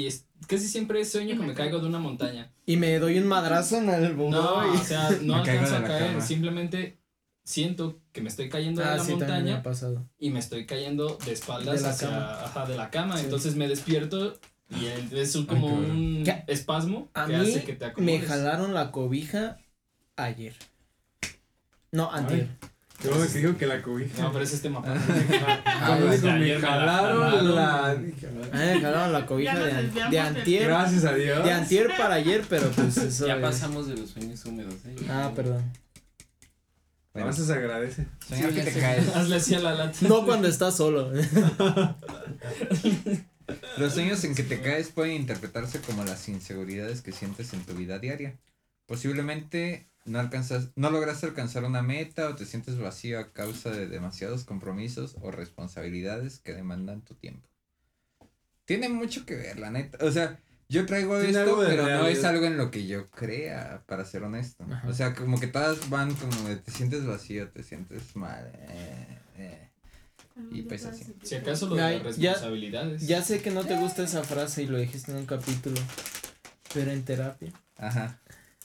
[0.00, 2.52] y es, casi siempre sueño que me caigo de una montaña.
[2.66, 5.76] y me doy un madrazo en el No, bugó y- o sea, no Me alcanzo
[5.76, 6.20] a caer, cama.
[6.20, 6.98] simplemente
[7.44, 10.06] siento que me estoy cayendo de Ah, la sí, también me ha montaña pasado.
[10.18, 12.44] y me estoy cayendo de espaldas De la hacia, cama.
[12.44, 13.24] ajá, de la cama, Sí.
[13.24, 14.38] entonces me despierto
[14.70, 16.44] y es como un ¿Qué?
[16.46, 18.26] espasmo A que mí hace que te me acomodes.
[18.28, 19.58] jalaron la cobija
[20.16, 20.54] ayer.
[21.92, 22.48] No, antier.
[23.00, 24.22] Qué bueno que digo que la cobija.
[24.22, 25.00] No, pero ese es tema aparte.
[25.86, 27.96] Cuando Ah, digo, ya, me jalaron la.
[28.52, 30.64] Me jalaron la cobija de, an- de antier.
[30.68, 31.42] Gracias a Dios.
[31.44, 33.26] De antier para ayer, pero pues eso.
[33.26, 34.96] Ya es- pasamos de los sueños húmedos, ¿eh?
[35.08, 35.62] Ah, perdón.
[37.12, 38.06] Bueno, veces se agradece.
[38.28, 39.08] soñar Sí, que te caes.
[39.16, 39.98] Hazle así a la lata.
[40.02, 41.10] No cuando estás solo.
[43.78, 47.74] Los sueños en que te caes pueden interpretarse como las inseguridades que sientes en tu
[47.74, 48.36] vida diaria.
[48.86, 53.86] Posiblemente no alcanzas, no lograste alcanzar una meta o te sientes vacío a causa de
[53.86, 57.48] demasiados compromisos o responsabilidades que demandan tu tiempo.
[58.64, 60.04] Tiene mucho que ver, la neta.
[60.04, 63.82] O sea, yo traigo Tiene esto, pero no es algo en lo que yo crea,
[63.86, 64.64] para ser honesto.
[64.70, 64.88] Ajá.
[64.88, 68.50] O sea, como que todas van como de te sientes vacío, te sientes mal.
[68.68, 69.66] eh, eh.
[70.52, 71.04] Y pues así.
[71.22, 73.06] Si acaso lo de las ya- responsabilidades.
[73.06, 75.78] Ya sé que no te gusta esa frase y lo dijiste en un capítulo,
[76.72, 77.52] pero en terapia.
[77.76, 78.18] Ajá.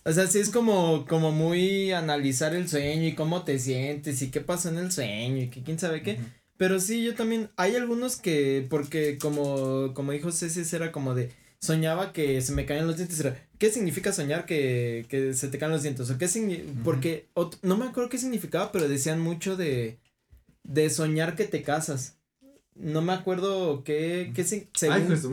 [0.07, 4.29] O sea, sí es como, como muy analizar el sueño y cómo te sientes y
[4.29, 6.13] qué pasó en el sueño y que quién sabe qué.
[6.13, 6.23] Ujú.
[6.57, 11.31] Pero sí, yo también, hay algunos que, porque como, como dijo Ceci, era como de,
[11.59, 15.57] soñaba que se me caían los dientes, era, ¿qué significa soñar que, que se te
[15.57, 16.09] caen los dientes?
[16.09, 16.83] O qué signi- Ujú.
[16.83, 19.97] porque, ot- no me acuerdo qué significaba, pero decían mucho de,
[20.63, 22.15] de soñar que te casas.
[22.75, 25.23] No me acuerdo qué, qué sig- según, Ay, pues.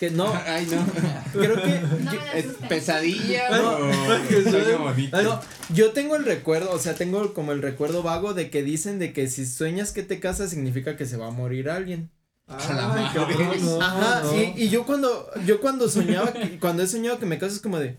[0.00, 0.84] Que no, Ay, no.
[1.40, 2.68] creo que, No yo- ¿Es asustes.
[2.68, 5.16] pesadilla Ay, o ay, que sueño suena- bonito?
[5.16, 5.40] ay, no,
[5.72, 9.12] yo tengo el recuerdo, o sea, tengo como el recuerdo vago de que dicen de
[9.12, 12.10] que si sueñas que te casas significa que se va a morir alguien.
[12.48, 13.10] A la Ay, madre.
[13.14, 14.34] cabrón, no, Ajá, no.
[14.36, 17.60] y, y yo cuando, yo cuando soñaba, que- cuando he soñado que me caso es
[17.60, 17.96] como de,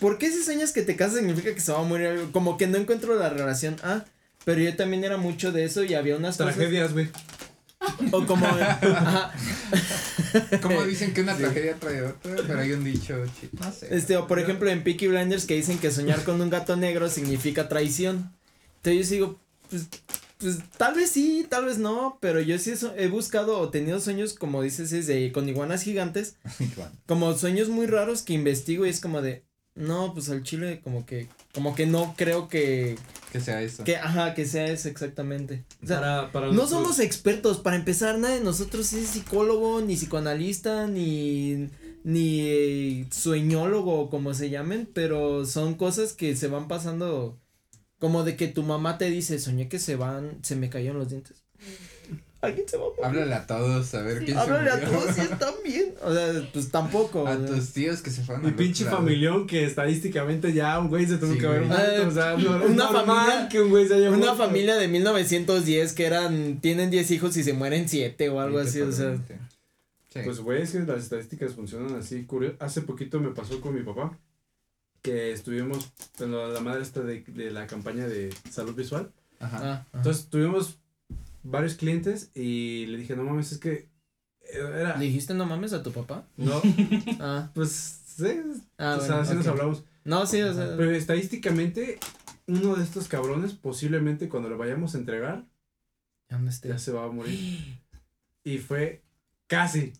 [0.00, 2.32] ¿por qué si sueñas que te casas significa que se va a morir algo?
[2.32, 4.04] Como que no encuentro la relación, ah,
[4.46, 7.10] pero yo también era mucho de eso y había unas cosas, Tragedias, güey.
[8.12, 9.32] O como, ajá,
[10.62, 13.52] Como dicen que una tragedia trae otra, pero hay un dicho chido.
[13.64, 13.94] No sé.
[13.96, 17.08] este, o por ejemplo en Peaky Blinders que dicen que soñar con un gato negro
[17.08, 18.32] significa traición,
[18.76, 19.86] entonces yo digo, pues,
[20.38, 24.34] pues tal vez sí, tal vez no, pero yo sí he buscado o tenido sueños
[24.34, 26.36] como dices, es de, con iguanas gigantes,
[27.06, 31.06] como sueños muy raros que investigo y es como de no pues al chile como
[31.06, 32.96] que como que no creo que
[33.32, 33.84] Que sea eso.
[33.84, 35.64] que ajá que sea eso exactamente.
[35.82, 39.96] O sea Para, para no somos expertos para empezar nadie de nosotros es psicólogo ni
[39.96, 41.68] psicoanalista ni
[42.04, 47.38] ni eh, sueñólogo como se llamen pero son cosas que se van pasando
[48.00, 51.10] como de que tu mamá te dice soñé que se van se me cayeron los
[51.10, 51.44] dientes
[52.42, 54.90] alguien se va a morir Háblale a todos, a ver quién se háblale a murió.
[54.90, 58.50] todos si están bien o sea pues tampoco A tus tíos que se fueron Mi
[58.50, 58.98] pinche lado.
[58.98, 62.08] familión que estadísticamente ya un güey se tuvo Sí, que haber muerto.
[62.08, 64.36] O sea, no, Una familia- que un güey se haya Una muerto.
[64.36, 68.80] familia de 1910 que eran, tienen 10 hijos y se mueren 7 o algo así,
[68.80, 69.16] o sea.
[70.12, 70.20] Sí.
[70.24, 72.26] Pues güey, es que las estadísticas funcionan así.
[72.26, 74.18] curio- Hace poquito me pasó con mi papá
[75.00, 75.90] que estuvimos
[76.20, 79.10] en la, la madre esta de, de la campaña de salud visual.
[79.40, 79.56] Ajá.
[79.62, 79.86] Ah, ajá.
[79.94, 80.78] Entonces tuvimos
[81.42, 83.88] varios clientes y le dije, no mames, es que
[84.40, 84.96] era...
[84.96, 86.26] ¿Le dijiste no mames a tu papá?
[86.36, 86.60] No,
[87.20, 88.40] Ah, pues sí,
[88.78, 89.84] ah o sea, bueno, así nos hablamos.
[90.04, 90.74] No, sí, o sea.
[90.76, 91.98] Pero estadísticamente,
[92.46, 95.44] uno de estos cabrones posiblemente cuando lo vayamos a entregar
[96.64, 97.78] ya se va a morir.
[98.44, 99.02] Y fue
[99.46, 99.92] casi,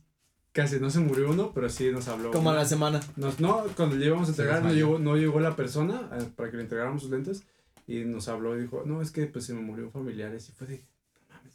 [0.53, 2.31] casi, no se murió uno, pero sí nos habló.
[2.31, 3.01] Como a la semana.
[3.17, 6.51] Nos, no, cuando le íbamos a entregar, no llegó, no llegó la persona eh, para
[6.51, 7.45] que le entregáramos sus lentes.
[7.87, 10.35] Y nos habló y dijo, no, es que pues se me murió un familiar.
[10.35, 10.85] Y fue de,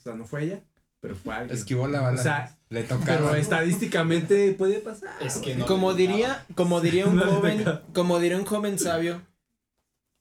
[0.07, 0.61] sea, no fue ella,
[0.99, 1.57] pero fue alguien.
[1.57, 2.19] Esquivó la bala.
[2.19, 3.35] O sea, le pero tocaron.
[3.35, 5.11] estadísticamente puede pasar.
[5.21, 5.65] Es que no.
[5.65, 9.21] Como diría, como diría un No, joven, como diría un joven sabio,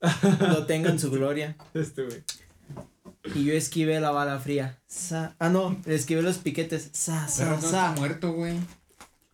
[0.39, 1.55] lo tenga en su gloria.
[1.73, 2.23] Este, güey.
[3.35, 4.79] Y yo esquivé la bala fría.
[4.87, 6.89] Sa- ah, no, le esquivé los piquetes.
[6.93, 7.87] Sa, sa, Ferras no sa.
[7.89, 8.57] está muerto, güey.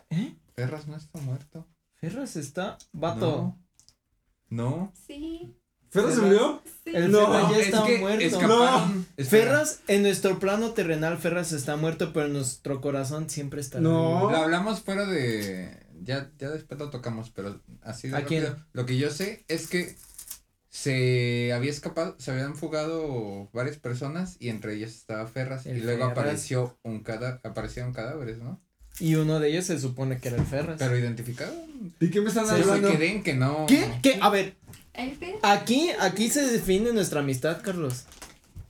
[0.09, 0.33] ¿Eh?
[0.55, 1.67] Ferras no está muerto.
[1.95, 3.55] Ferras está, vato.
[4.49, 4.91] No.
[5.07, 5.55] Sí,
[5.93, 6.25] ¿Ferro se Ferras.
[6.31, 6.61] murió?
[6.65, 6.91] sí.
[6.93, 8.39] El No, Ferras ya es está que muerto.
[9.29, 14.29] Ferras, en nuestro plano terrenal, Ferras está muerto, pero en nuestro corazón siempre está No.
[14.29, 15.77] Lo hablamos fuera de.
[16.03, 18.45] Ya, ya después lo tocamos, pero así de ¿A quién?
[18.73, 19.95] Lo que yo sé es que
[20.69, 25.81] se había escapado, se habían fugado varias personas y entre ellas estaba Ferras El y
[25.81, 26.17] luego Ferras.
[26.17, 28.59] apareció un cadáver, aparecieron cadáveres, ¿no?
[28.99, 30.75] Y uno de ellos se supone que era el Ferras.
[30.79, 31.53] Pero identificado.
[31.99, 32.89] ¿Y qué me están hablando?
[32.89, 33.65] en que no.
[33.67, 33.87] ¿Qué?
[34.03, 34.19] ¿Qué?
[34.21, 34.55] A ver,
[35.41, 38.03] aquí, aquí se define nuestra amistad, Carlos.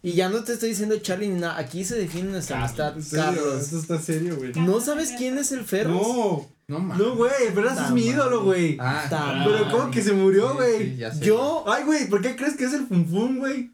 [0.02, 3.04] Y ya no te estoy diciendo Charlie ni nada, aquí se define nuestra amistad, ¿En
[3.04, 3.26] serio?
[3.26, 3.62] Carlos.
[3.64, 4.52] Esto está serio, güey.
[4.56, 5.94] ¿No sabes quién es el Ferras?
[5.96, 6.98] No, No mames.
[6.98, 8.76] no, güey, Ferras es mi ídolo, güey.
[8.82, 9.06] Ah,
[9.46, 9.72] Pero.
[9.72, 10.98] ¿cómo que se murió, güey?
[10.98, 11.20] sí.
[11.22, 11.64] Yo.
[11.68, 13.72] Ay, güey, ¿por qué crees que es el funfun, güey?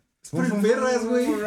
[0.61, 1.27] Ferras, fum, güey.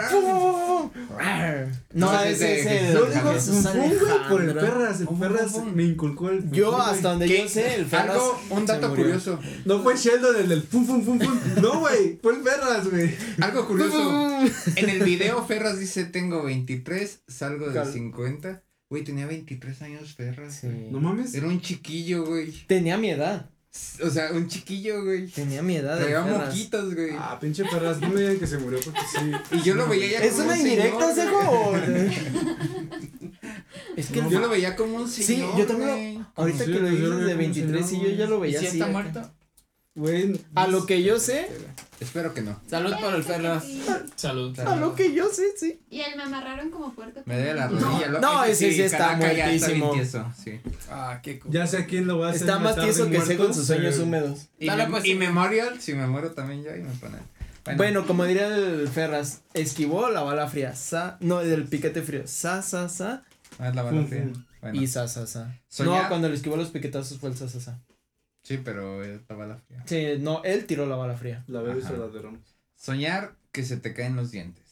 [1.95, 2.95] No, No, ese es el.
[2.95, 4.55] Yo digo güey, por el.
[4.55, 5.01] Ferras.
[5.01, 5.73] El fum.
[5.75, 8.17] me inculcó el Yo, hasta donde yo sé, el Ferras.
[8.17, 9.39] Algo, un dato curioso.
[9.65, 11.39] No fue Sheldon el del fum, fum, fum, fum.
[11.63, 13.15] No, güey, fue el Ferras, güey.
[13.41, 14.41] Algo curioso.
[14.77, 18.63] En el video Ferras dice tengo 23, salgo de Cal- 50.
[18.91, 20.65] Güey, tenía 23 años Ferras.
[20.65, 21.35] No mames.
[21.35, 22.51] Era un chiquillo, güey.
[22.67, 23.49] Tenía mi edad.
[24.05, 25.27] O sea, un chiquillo, güey.
[25.29, 25.99] Tenía mi edad.
[25.99, 27.13] Traía moquitos, güey.
[27.19, 29.33] Ah, pinche Ferras, no me digan que se murió porque sí.
[29.57, 32.13] Y yo lo veía ya ¿Es como una un indirecta, señor, güey.
[33.97, 35.57] Es que el Yo lo veía como un Sí, señor.
[35.57, 36.27] yo también lo-.
[36.35, 38.61] Ahorita Sí, que lo pues, dices de como 23 y yo ya lo ¿Y veía
[38.61, 38.77] si así.
[38.79, 38.93] está acá.
[38.93, 39.31] muerto?
[39.95, 40.41] Güey.
[40.55, 41.49] A lo que yo sé,
[42.01, 42.59] Espero que no.
[42.67, 43.65] Salud por el Ferras.
[44.17, 44.59] Salud.
[44.59, 45.81] a lo que yo sé, sí.
[45.89, 47.21] Y él me amarraron como puerco.
[47.27, 48.09] Me dé la rodilla.
[48.09, 49.93] lo- No, ese sí está Caracas ya muertísimo.
[49.93, 50.61] tieso, sí.
[50.91, 51.53] Ah, qué cool.
[51.53, 52.43] Ya sé a quién lo va a hacer.
[52.43, 54.49] Está más tieso que sé con sus sueños húmedos.
[54.59, 55.05] Y, Dale, mem- pues.
[55.05, 57.21] y Memorial, si me muero también yo, y me ponen.
[57.77, 62.63] Bueno, como diría el Ferras, esquivó la bala fría, sa, no, del piquete frío, sa,
[62.63, 63.23] sa, sa,
[63.61, 64.29] Ah, es la bala fría.
[64.61, 65.55] Bueno, y sa, sa, sa.
[65.69, 67.79] Soñar- No, cuando le esquivó los piquetazos fue el sa, sa, sa.
[68.43, 69.83] Sí, pero la bala fría.
[69.87, 71.45] Sí, no, él tiró la bala fría.
[71.47, 72.09] La bebé se la.
[72.77, 74.63] Soñar que se te caen los dientes.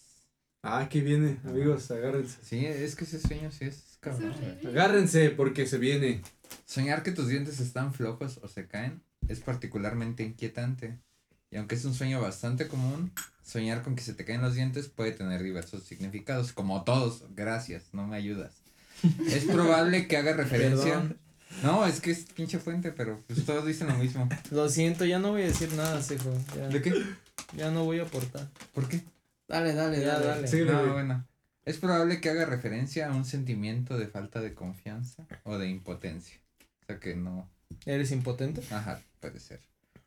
[0.62, 2.39] Ah, aquí viene, amigos, agárrense.
[2.43, 4.35] Sí, es que ese sueño sí es Es cabrón.
[4.66, 6.23] Agárrense porque se viene.
[6.66, 10.99] Soñar que tus dientes están flojos o se caen es particularmente inquietante.
[11.51, 13.12] Y aunque es un sueño bastante común,
[13.43, 17.25] soñar con que se te caen los dientes puede tener diversos significados, como todos.
[17.35, 18.62] Gracias, no me ayudas.
[19.27, 21.01] Es probable que haga referencia.
[21.01, 21.18] Perdón.
[21.62, 24.28] No, es que es pinche fuente, pero pues todos dicen lo mismo.
[24.51, 26.30] Lo siento, ya no voy a decir nada, Sejo.
[26.70, 26.92] ¿De qué?
[27.57, 28.48] ya no voy a aportar.
[28.72, 29.03] ¿Por qué?
[29.48, 30.26] Dale, dale, Ya, dale.
[30.26, 30.48] dale.
[30.48, 30.92] Síguele, No, güey.
[30.92, 31.26] bueno.
[31.64, 36.38] Es probable que haga referencia a un sentimiento de falta de confianza o de impotencia.
[36.82, 37.48] O sea que no.
[37.84, 38.62] ¿Eres impotente?
[38.72, 39.61] Ajá, puede ser.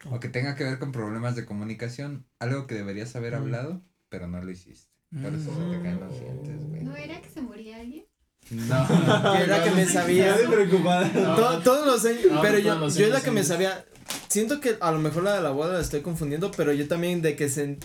[0.09, 3.37] O que tenga que ver con problemas de comunicación, algo que deberías haber Mm.
[3.37, 4.89] hablado, pero no lo hiciste.
[5.21, 6.83] Por eso se te caen los dientes, güey.
[6.83, 8.05] ¿No era que se moría alguien?
[8.49, 8.87] No.
[9.37, 10.35] Que era que me sabía.
[10.35, 11.09] Estoy preocupada.
[11.35, 13.85] To- todos los No, pero yo, los yo es la que me sabía.
[14.27, 17.21] Siento que a lo mejor la de la boda la estoy confundiendo, pero yo también
[17.21, 17.77] de que se,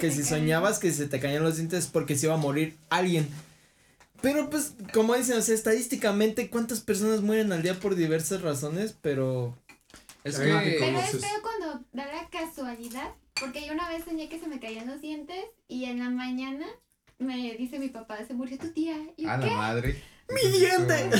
[0.00, 0.28] que si caen.
[0.28, 3.28] soñabas que se te caían los dientes es porque se iba a morir alguien.
[4.20, 8.94] Pero pues, como dicen, o sea, estadísticamente, ¿cuántas personas mueren al día por diversas razones?
[9.02, 9.56] Pero
[10.24, 10.76] Es que.
[10.80, 14.60] Pero es feo cuando da la casualidad, porque yo una vez soñé que se me
[14.60, 16.66] caían los dientes y en la mañana
[17.22, 18.96] me dice mi papá, se murió tu tía.
[19.16, 19.54] Y yo, A la ¿qué?
[19.54, 20.02] madre.
[20.28, 21.10] ¡Mi diente!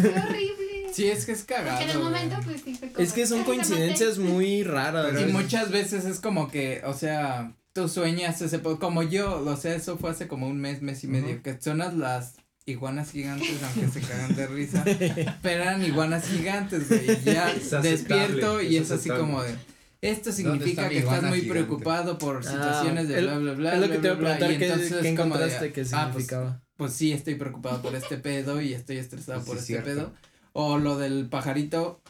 [0.00, 0.88] Fue horrible.
[0.92, 1.78] Sí, es que es cagado.
[1.78, 2.10] Porque en el güey.
[2.12, 3.58] momento pues sí fue como, es que son "Ay, la maté".
[3.66, 5.06] coincidencias muy raras.
[5.08, 9.40] Pero Y es- muchas veces es como que, o sea, tú sueñas ese, como yo,
[9.44, 12.34] o sea, eso fue hace como un mes, mes y medio, que sonas las
[12.66, 14.84] iguanas gigantes, aunque se cagan de risa,
[15.42, 19.54] pero eran iguanas gigantes, güey, y ya Es despierto y es es así como de,
[20.02, 21.48] esto significa que estás muy gigante?
[21.64, 24.14] preocupado por Ah, situaciones de el- bla, bla, bla, es lo que bla, te iba
[24.14, 26.62] a preguntar, y ¿qué, entonces qué de, encontraste que ah, pues, significaba?
[26.76, 30.10] pues sí, estoy preocupado por este pedo y estoy estresado Pues por sí, este cierto.
[30.10, 30.14] pedo.
[30.52, 32.02] O lo del pajarito,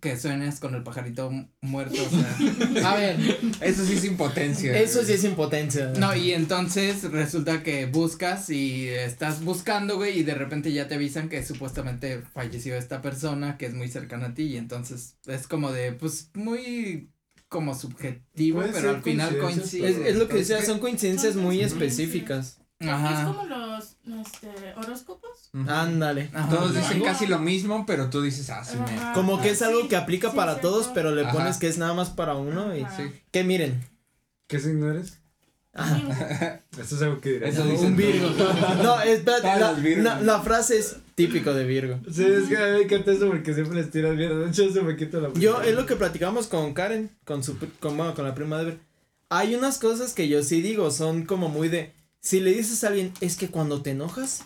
[0.00, 2.90] que sueñas con el pajarito mu- muerto, o sea.
[2.92, 3.16] A ver,
[3.62, 4.78] Eso sí es impotencia.
[4.78, 5.06] eso güey.
[5.06, 5.92] sí es impotencia.
[5.98, 10.94] No, y entonces resulta que buscas y estás buscando, güey, y de repente ya te
[10.96, 15.46] avisan que supuestamente falleció esta persona que es muy cercana a ti y entonces es
[15.48, 17.10] como de, pues, muy
[17.54, 19.88] como subjetivo, Puede pero al final coincide.
[19.88, 22.58] Es, es lo que Es decía, son coincidencias muy específicas.
[22.80, 23.26] Es Ajá.
[23.26, 25.50] como los este, horóscopos.
[25.68, 26.30] Ándale.
[26.34, 26.48] Ajá.
[26.48, 28.96] Todos dicen casi lo mismo, pero tú dices, ah, sí, me.
[28.96, 29.12] Ajá.
[29.12, 31.32] Como que es algo Sí, que aplica sí, para todos, pero le Ajá.
[31.32, 32.84] pones que es nada más para uno y
[33.30, 33.88] que miren.
[34.48, 35.20] ¿Qué signo eres?
[36.80, 37.54] Esto es algo que dirás.
[37.54, 38.30] Eso dicen un Virgo.
[38.82, 39.72] No, espérate, la,
[40.02, 41.98] la- la frase es típico de Virgo.
[42.10, 44.38] Sí, es que a mí me encanta eso porque siempre les tiras mierda.
[44.40, 47.56] De hecho, eso me quita la Yo, es lo que platicamos con Karen, con su,
[47.80, 48.78] con, bueno, con la prima de Ver.
[49.30, 52.88] Hay unas cosas que yo sí digo, son como muy de, si le dices a
[52.88, 54.44] alguien, es que cuando te enojas,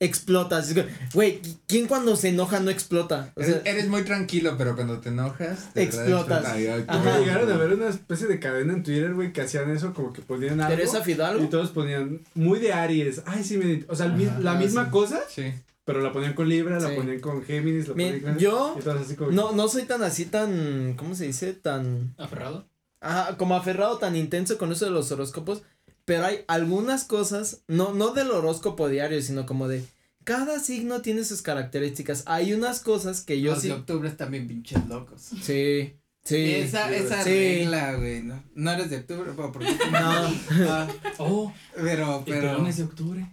[0.00, 0.72] explotas.
[1.14, 3.32] Güey, ¿quién cuando se enoja no explota?
[3.34, 5.68] O sea, Eres, eres muy tranquilo, pero cuando te enojas.
[5.74, 6.44] Explotas.
[6.44, 7.18] Ajá.
[7.18, 10.22] Llegaron a ver una especie de cadena en Twitter, güey, que hacían eso, como que
[10.22, 10.76] ponían algo.
[10.76, 11.48] Teresa Y Fidalgo.
[11.48, 13.22] todos ponían muy de Aries.
[13.26, 13.84] Ay, sí, me.
[13.88, 14.90] O sea, Ajá, la misma sí.
[14.90, 15.52] cosa, Sí.
[15.84, 18.38] pero la ponían con Libra, la ponían con Géminis, la Mi- ponían con.
[18.38, 19.30] yo Y así como.
[19.32, 21.54] no, no soy tan así, tan, ¿cómo se dice?
[21.54, 22.68] Tan, ¿Aferrado?
[23.00, 25.62] ajá, como aferrado, tan intenso con eso de los horóscopos.
[26.08, 29.84] Pero hay algunas cosas, no, no del horóscopo diario, sino como de,
[30.24, 32.22] cada signo tiene sus características.
[32.24, 33.68] Hay unas cosas que yo Los sí.
[33.68, 35.20] de octubre están bien pinches locos.
[35.42, 36.50] Sí, sí.
[36.54, 37.28] esa esa sí.
[37.30, 38.42] regla, güey, ¿no?
[38.54, 40.34] No eres de octubre, pero porque No.
[40.70, 40.88] Ah,
[41.18, 42.40] Oh, pero, el pero.
[42.52, 43.26] pelón es de octubre.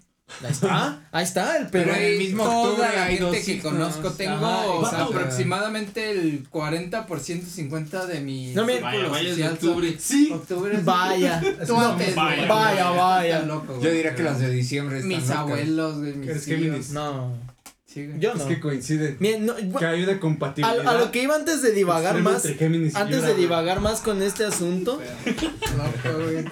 [0.43, 3.53] Ahí está, ahí está el Pero pero en el mismo la hay dos gente que
[3.61, 3.71] signos.
[3.73, 5.17] conozco tengo Ajá, o sea, exacto.
[5.17, 9.95] aproximadamente el 40% 50 de mi No, mira, Vaya, vaya, es de social octubre.
[9.99, 10.31] Sí.
[10.33, 11.41] octubre es- Vaya.
[11.67, 13.39] Tú No, antes, vaya, vaya, vaya.
[13.43, 15.37] Loco, Yo diría que las de diciembre están mis locas.
[15.37, 16.59] abuelos, güey, mis Eres tíos.
[16.59, 16.89] Géminis.
[16.91, 17.55] No,
[17.85, 18.47] Sí, yo Es no.
[18.49, 19.15] que coinciden.
[19.21, 20.85] Mira, no, Que hay una a, compatibilidad.
[20.85, 22.45] a lo que iba antes de divagar más,
[22.95, 26.43] antes de divagar más con este asunto, Loco, güey.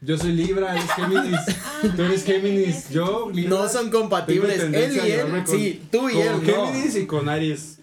[0.00, 1.40] Yo soy Libra, él es Géminis.
[1.80, 2.88] Ah, Tú eres Géminis.
[2.90, 3.50] Yo, Libra.
[3.50, 4.60] no son compatibles.
[4.60, 6.66] Él y él, con- sí, tú y Con él, no.
[6.66, 7.78] Géminis y con Aries.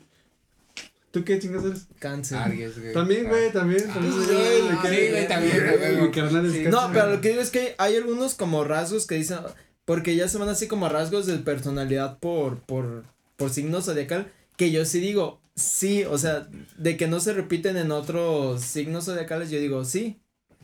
[1.12, 1.88] ¿Tú qué chingas eres?
[2.00, 2.38] Cáncer.
[2.38, 2.94] Aries, güey.
[2.94, 3.88] También, güey, también.
[3.88, 4.66] también Ah, soy yo, sí,
[5.12, 5.64] güey, también,
[5.94, 6.12] Mi güey.
[6.12, 6.64] carnal es Sí.
[6.64, 6.72] cáncer.
[6.72, 9.38] No, pero lo que digo es que hay algunos como rasgos que dicen,
[9.86, 13.06] porque ya se van así como rasgos de personalidad por, por,
[13.38, 16.48] por signo zodiacal, que yo sí digo, sí, o sea,
[16.78, 20.20] de que no se repiten en otros signos zodiacales, yo digo, sí.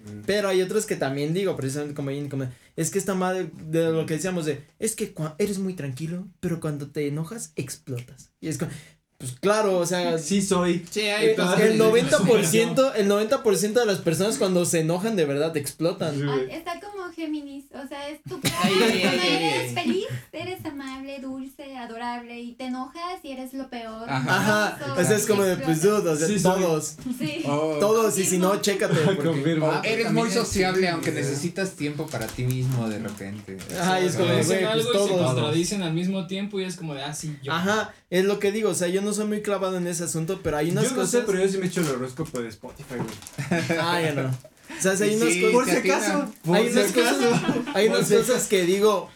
[0.05, 0.21] Mm.
[0.25, 4.05] Pero hay otros que también digo, precisamente como, como es que está mal de, lo
[4.05, 8.31] que decíamos de, es que cua- eres muy tranquilo, pero cuando te enojas, explotas.
[8.39, 8.71] Y es como,
[9.17, 10.83] pues claro, o sea, Sí soy.
[10.89, 15.55] Sí, eh, hay el 90%, el 90% de las personas cuando se enojan de verdad
[15.57, 16.27] explotan.
[16.27, 19.83] Ah, está como Géminis, o sea, es tu cara, Ay, ay, cuando ay, eres ay.
[19.83, 24.09] feliz, eres amable, dulce, adorable, y te enojas y eres lo peor.
[24.09, 27.43] Ajá, sea, es como de, pues dude, o sea, Sí, todos, Sí.
[27.47, 28.95] O- todos, y si no, chécate.
[29.05, 29.67] porque- Confirmo.
[29.67, 31.15] o eres muy sociable, sí, aunque sí.
[31.17, 33.57] necesitas tiempo para ti mismo de repente.
[33.79, 35.33] Ajá, es como, Te güey, pues y se todos.
[35.33, 37.51] contradicen al mismo tiempo y es como de, ah, sí, yo.
[37.53, 40.39] Ajá, es lo que digo, o sea, yo no soy muy clavado en ese asunto,
[40.43, 41.11] pero hay unas Yo no cosas.
[41.11, 43.79] sé, pero yo sí me echo el horóscopo de Spotify, güey.
[43.79, 44.50] Ah, ya no.
[44.89, 45.53] O sea, hay Sí, unas sí, cosas.
[45.53, 46.13] Por si acaso.
[46.23, 47.17] Hay por unas si acaso.
[47.29, 47.41] cosas,
[47.75, 49.09] hay unas si cosas que digo,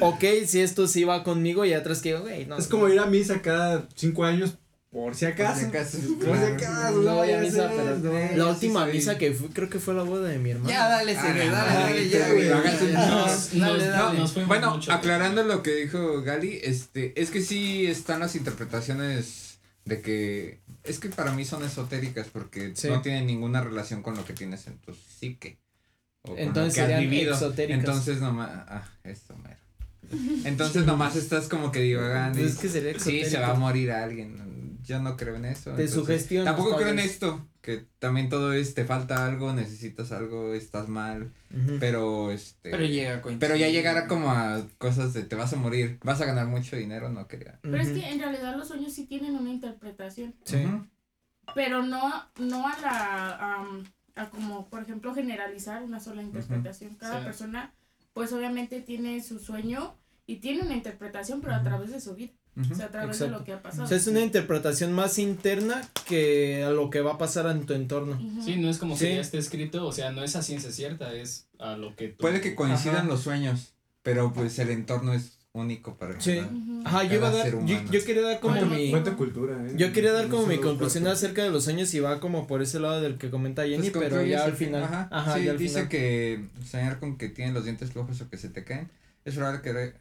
[0.00, 2.56] ok, si esto sí va conmigo, y otras que digo, güey, no.
[2.58, 4.54] Es como ir a misa cada cinco años,
[4.90, 5.52] por si acaso.
[5.52, 5.98] Por si acaso.
[6.24, 8.12] Por si acaso, No voy a misa, ser, pero no.
[8.12, 10.70] La sí última soy- misa que fui, creo que fue la boda de mi hermano.
[10.70, 12.48] Ya, dale, Sere, no, dale, dale, ya, güey.
[12.48, 14.18] Nos- Dale, dale.
[14.20, 14.92] nos Bueno, mucho.
[14.92, 20.98] aclarando lo que dijo Gali, este, es que sí están las interpretaciones de que es
[20.98, 22.88] que para mí son esotéricas porque Sí.
[22.88, 25.58] no tienen ninguna relación con lo que tienes en tu psique.
[26.22, 27.32] o con lo Entonces que has vivido.
[27.34, 27.78] exotéricas.
[27.80, 29.56] Entonces nomás, ah, esto mero.
[30.44, 32.38] Entonces nomás estás como que divagando.
[32.38, 33.30] y Pues es que sería sí, exotérico.
[33.30, 34.78] se va a morir alguien.
[34.82, 35.72] Yo no creo en eso.
[35.72, 40.52] Te entonces, Tampoco creo en esto, que también todo es, te falta algo, necesitas algo,
[40.52, 41.32] estás mal,
[41.80, 42.70] pero este...
[42.70, 43.22] Pero llega a.
[43.38, 46.76] Pero ya llegará como a cosas de te vas a morir, vas a ganar mucho
[46.76, 47.58] dinero, no quería.
[47.62, 50.62] Pero es que en realidad los sueños sí tienen una interpretación, Sí.
[51.54, 53.84] Pero no, no a la, am,
[54.14, 56.96] a como por ejemplo generalizar una sola interpretación.
[56.96, 57.24] Cada Sí.
[57.24, 57.72] persona
[58.12, 59.96] pues obviamente tiene su sueño
[60.26, 62.72] y tiene una interpretación, pero a través de su vida, Ujú.
[62.72, 63.32] o sea, a través Exacto.
[63.34, 63.84] de lo que ha pasado.
[63.84, 67.66] O sea, es una interpretación más interna que a lo que va a pasar en
[67.66, 68.12] tu entorno.
[68.12, 68.42] Ujú.
[68.44, 69.06] Sí, no es como Sí.
[69.06, 72.08] que ya esté escrito, o sea, no es a ciencia cierta, es a lo que
[72.08, 72.18] tú.
[72.18, 73.06] Puede que coincidan Ajá.
[73.06, 76.40] los sueños, pero pues el entorno es único para Sí.
[76.84, 79.74] Ajá, yo iba a dar, yo, yo quería dar como mi, Cuánta cultura, eh.
[79.76, 82.60] yo quería dar No como mi conclusión acerca de los sueños y va como por
[82.60, 85.52] ese lado del que comenta Jenny, Pues pero ya al final, Ajá, ajá, sí, ya
[85.52, 85.88] al dice final.
[85.88, 88.90] que soñar con que tienen los dientes flojos o que se te caen,
[89.24, 89.94] es probable que...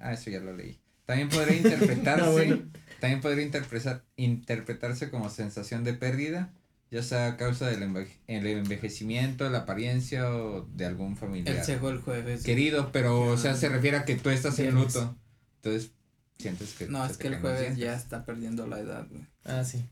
[0.00, 0.78] ah, eso ya lo leí.
[1.06, 2.58] También podría interpretarse, Ah, bueno.
[3.00, 6.52] también podría interpretar, interpretarse como sensación de pérdida,
[6.90, 11.78] ya sea a causa del enveje- el envejecimiento, la apariencia o de algún familiar Él
[11.78, 12.42] fue el jueves.
[12.42, 15.16] querido, pero o sea, se refiere a que tú estás en luto.
[15.62, 15.90] Entonces,
[16.38, 19.24] sientes que No, es que el jueves ya está perdiendo la edad, güey.
[19.44, 19.84] Ah, sí.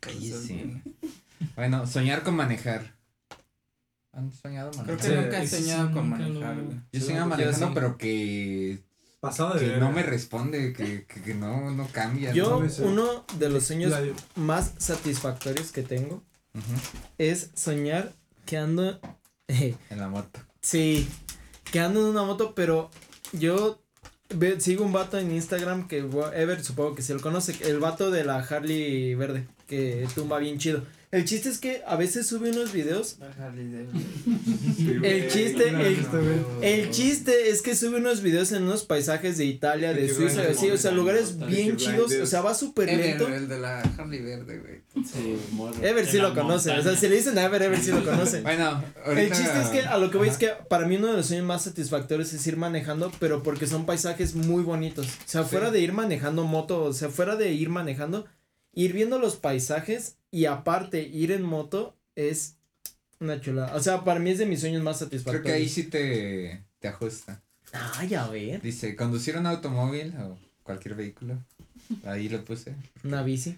[0.49, 0.83] Viene.
[1.57, 2.95] Bueno, soñar con manejar.
[4.13, 4.97] ¿Han soñado Creo manejar?
[5.01, 5.15] que Sí.
[5.23, 6.77] nunca he soñado con manejar, güey.
[6.93, 7.73] Yo soñaba manejando, sí.
[7.75, 8.79] pero que,
[9.25, 12.33] Pasado de que no me responde, que, que, que no, no cambia.
[12.33, 14.03] Yo, uno de los sueños La-
[14.37, 16.23] más satisfactorios que tengo
[17.19, 18.13] es soñar
[18.47, 19.01] que ando,
[19.49, 20.41] En la moto.
[20.61, 21.09] sí,
[21.71, 22.91] que ando en una moto, pero
[23.33, 23.81] yo
[24.35, 28.11] ve- sigo un vato en Instagram que Ever supongo que se lo conoce, el vato
[28.11, 30.83] de la Harley verde, que tumba bien chido.
[31.15, 33.19] El chiste es que a veces sube unos videos
[35.03, 36.07] El chiste, el-
[36.63, 40.71] El chiste es que sube unos videos en unos paisajes de Italia, de Suiza, así,
[40.71, 43.29] o sea, lugares bien chidos, o sea, va súper lento.
[43.29, 45.05] El, de la Harley Verde, güey.
[45.07, 45.37] Sí.
[45.83, 48.41] Ever sí lo conoce, o sea, si le dicen a Ever, Ever sí lo conoce.
[48.55, 49.23] Bueno, ahorita.
[49.23, 51.27] El chiste es que a lo que voy es que para mí uno de los
[51.27, 55.07] sueños más satisfactorios es ir manejando, pero porque son paisajes muy bonitos.
[55.07, 58.27] O sea, fuera de ir manejando moto, o sea, fuera de ir manejando,
[58.73, 62.57] ir viendo los paisajes y aparte ir en moto es
[63.21, 63.77] una chulada.
[63.77, 65.47] O sea, para mí es de mis sueños más Creo satisfactorios.
[65.47, 67.41] que ahí sí te, te ajusta.
[67.73, 68.61] Ay, a ver.
[68.61, 71.39] Dice, conducir un automóvil o cualquier vehículo.
[72.05, 72.75] Ahí lo puse.
[73.05, 73.57] Una bici.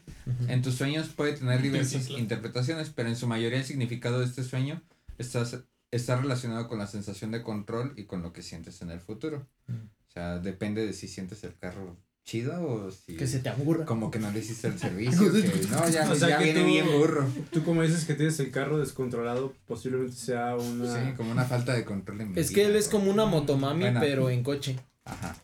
[0.48, 4.44] En tus sueños puede tener diversas interpretaciones, pero en su mayoría el significado de este
[4.44, 4.82] sueño
[5.16, 5.46] está,
[5.90, 9.46] está relacionado con la sensación de control y con lo que sientes en el futuro.
[9.66, 9.72] Mm.
[10.08, 11.96] O sea, depende de si sientes el carro
[12.26, 13.84] chido o si Que se te aburra.
[13.86, 16.60] como que no le hiciste el servicio, que no, ya, O sea, ya que viene
[16.60, 17.26] tú- bien burro.
[17.52, 20.92] Tú como dices que tienes el carro descontrolado, posiblemente sea una...
[20.92, 23.80] Sí, como una falta de control en mi Es que él es como una motomami,
[23.82, 24.00] Bueno.
[24.00, 24.76] pero en coche.
[25.04, 25.36] Ajá.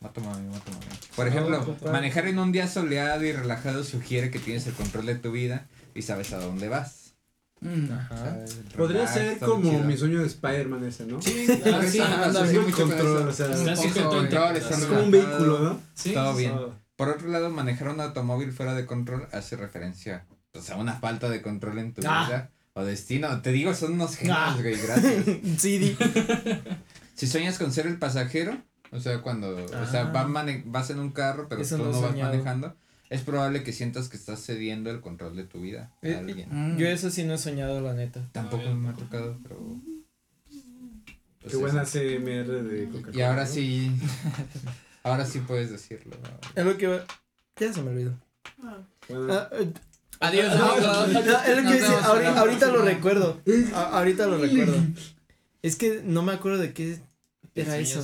[0.00, 0.84] Motomami, motomami.
[1.16, 1.92] Por ejemplo, compa.
[1.92, 5.66] manejar en un día soleado y relajado sugiere que tienes el control de tu vida
[5.94, 7.01] y sabes a dónde vas.
[7.62, 8.76] Mm.
[8.76, 9.84] Podría Relax, ser como chido.
[9.84, 11.22] mi sueño de Spider-Man ese, ¿no?
[11.22, 15.80] Sí, sí, anda, control, o sea, Es como un vehículo, ¿no?
[15.94, 16.54] Sí, Todo bien.
[16.96, 21.28] Por otro lado, manejar un automóvil fuera de control hace referencia pues, a una falta
[21.30, 22.26] de control en tu Ah.
[22.26, 23.40] vida o destino.
[23.42, 24.56] Te digo, son unos genios, Ah.
[24.60, 25.24] güey, gracias.
[25.58, 25.96] Sí, di.
[27.14, 28.56] Si sueñas con ser el pasajero,
[28.90, 30.62] o sea, cuando, o sea, Ah.
[30.66, 32.32] vas en un carro, pero Eso tú no vas soñado.
[32.32, 32.76] manejando,
[33.12, 36.48] es probable que sientas que estás cediendo el control de tu vida a Eh, alguien.
[36.50, 36.76] Mm.
[36.78, 38.28] Yo eso sí no he soñado, la neta.
[38.32, 39.58] Tampoco No, me ha tocado, pero.
[41.40, 41.98] pues Qué buena eso.
[41.98, 43.16] CMR de Coca-Cola.
[43.16, 43.50] Y ahora ¿no?
[43.50, 43.90] sí.
[45.02, 46.16] ahora sí puedes decirlo.
[46.54, 47.04] Es lo que va-
[47.58, 48.14] Ya se me olvidó.
[48.62, 48.78] Ah.
[49.08, 49.72] Bueno, Ah, eh,
[50.20, 53.40] Adiós, ah, no, es lo que ahorita, ahorita lo recuerdo.
[53.74, 54.76] A- ahorita lo recuerdo.
[55.62, 57.00] Es que no me acuerdo de qué
[57.54, 58.02] era eso.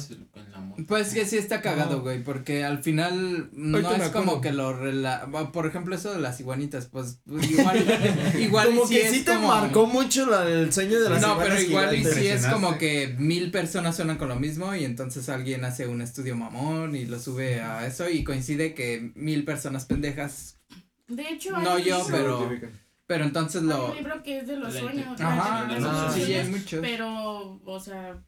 [0.87, 2.03] Pues que sí está cagado, No.
[2.03, 5.27] güey, porque al final no Ahorita es como que lo rela...
[5.53, 7.85] Por ejemplo, eso de las iguanitas, pues pues, igual,
[8.39, 11.23] igual Como y sí que sí te como- marcó mucho la, el sueño de las
[11.23, 14.85] No, pero igual y sí es como que mil personas suenan con lo mismo y
[14.85, 19.45] entonces alguien hace un estudio mamón y lo sube a eso y coincide que mil
[19.45, 20.59] personas pendejas,
[21.09, 22.70] De hecho, hay No, un yo, libro- pero-
[23.07, 23.87] pero entonces hay lo...
[23.91, 25.19] un libro que es de los sueños.
[25.20, 26.81] Ajá, de los ah, sí, hay muchos.
[26.83, 28.23] Pero, o sea,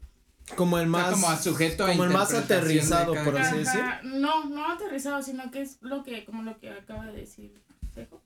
[0.57, 1.13] Como el más.
[1.13, 3.81] como a sujeto a como el más aterrizado, por así decir.
[4.05, 7.61] no, no aterrizado, sino que es lo que, como lo que acaba de decir
[7.95, 8.23] Sejo.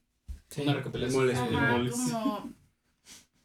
[0.59, 1.91] Una recopilación.
[1.91, 2.53] Como,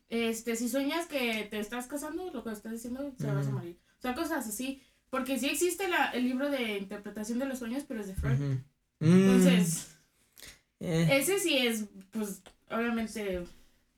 [0.09, 3.77] este, si sueñas que te estás casando, lo que estás diciendo, te vas a morir.
[3.97, 4.81] O sea, cosas así.
[5.09, 8.35] Porque sí existe la, el libro de interpretación de los sueños, pero es de Freud.
[8.35, 8.59] Ujú.
[8.99, 9.87] Mm, Entonces,
[10.79, 13.43] eh, ese sí es, pues, obviamente,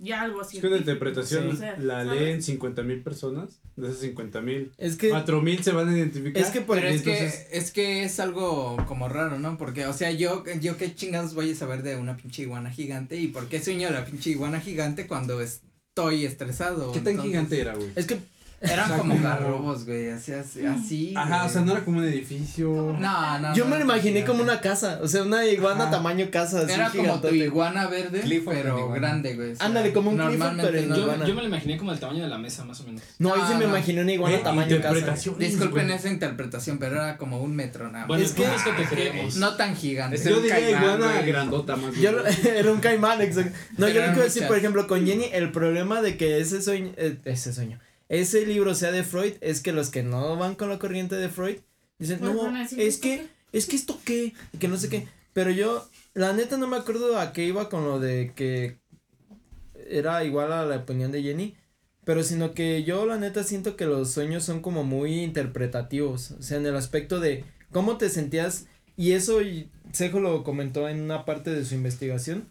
[0.01, 0.57] ya algo así.
[0.57, 1.63] Es que una interpretación Sí.
[1.79, 2.19] La ¿sabes?
[2.21, 3.59] leen 50 mil personas.
[3.75, 5.09] De esas 50 mil, es que.
[5.09, 6.41] 4 mil se van a identificar.
[6.43, 9.57] Es que por Pero es entonces- que, es que es algo como raro, ¿no?
[9.57, 13.15] Porque, o sea, yo, yo qué chingados voy a saber de una pinche iguana gigante
[13.17, 16.91] y por qué sueño la pinche iguana gigante cuando estoy estresado.
[16.91, 17.89] ¿Qué tan Entonces, gigante era, güey?
[17.95, 18.19] Es que.
[18.61, 21.13] Eran O sea, como garrobos, güey, así, así, así.
[21.17, 21.47] Ajá, güey.
[21.47, 22.95] o sea, no era como un edificio.
[22.99, 23.55] No, no.
[23.55, 24.25] Yo no me lo imaginé gigante.
[24.31, 24.99] como una casa.
[25.01, 25.91] O sea, una iguana Ajá.
[25.91, 26.61] tamaño casa.
[26.61, 28.95] Así Era como tu iguana verde, Clifford de pero iguana.
[28.99, 29.51] grande, güey.
[29.53, 31.25] o sea, Ándale, como un Clifford, normalmente pero en no- Yo, iguana.
[31.25, 33.01] yo me lo imaginé como el tamaño de la mesa, más o menos.
[33.17, 35.31] No, ahí No, sí me imaginé una iguana Eh, tamaño casa.
[35.39, 35.91] Disculpen güey.
[35.97, 38.07] esa interpretación, pero era como un metro nada más.
[38.09, 39.37] Bueno, Es que- es que te creemos.
[39.37, 40.17] no tan gigante.
[40.23, 41.25] Yo diría caimán, iguana güey.
[41.25, 41.95] grandota más.
[41.95, 42.11] Yo
[42.55, 43.51] era un caimán, exacto.
[43.71, 46.61] No, Pero yo lo quiero decir, por ejemplo, con Jenny, el problema de que ese
[46.61, 47.79] sueño, eh, ese sueño,
[48.11, 51.29] ese libro sea de Freud, es que los que no van con la corriente de
[51.29, 51.59] Freud,
[51.97, 55.07] dicen, Pues no, es ¿esto que, es que esto qué, y que no sé qué.
[55.33, 58.79] Pero yo, la neta, no me acuerdo a qué iba con lo de que
[59.87, 61.55] era igual a la opinión de Jenny.
[62.03, 66.31] Pero sino que yo la neta siento que los sueños son como muy interpretativos.
[66.31, 68.67] O sea, en el aspecto de cómo te sentías.
[68.97, 69.39] Y eso
[69.93, 72.49] Sejo lo comentó en una parte de su investigación.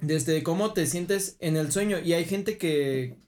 [0.00, 2.00] Desde cómo te sientes en el sueño.
[2.00, 3.18] Y hay gente que.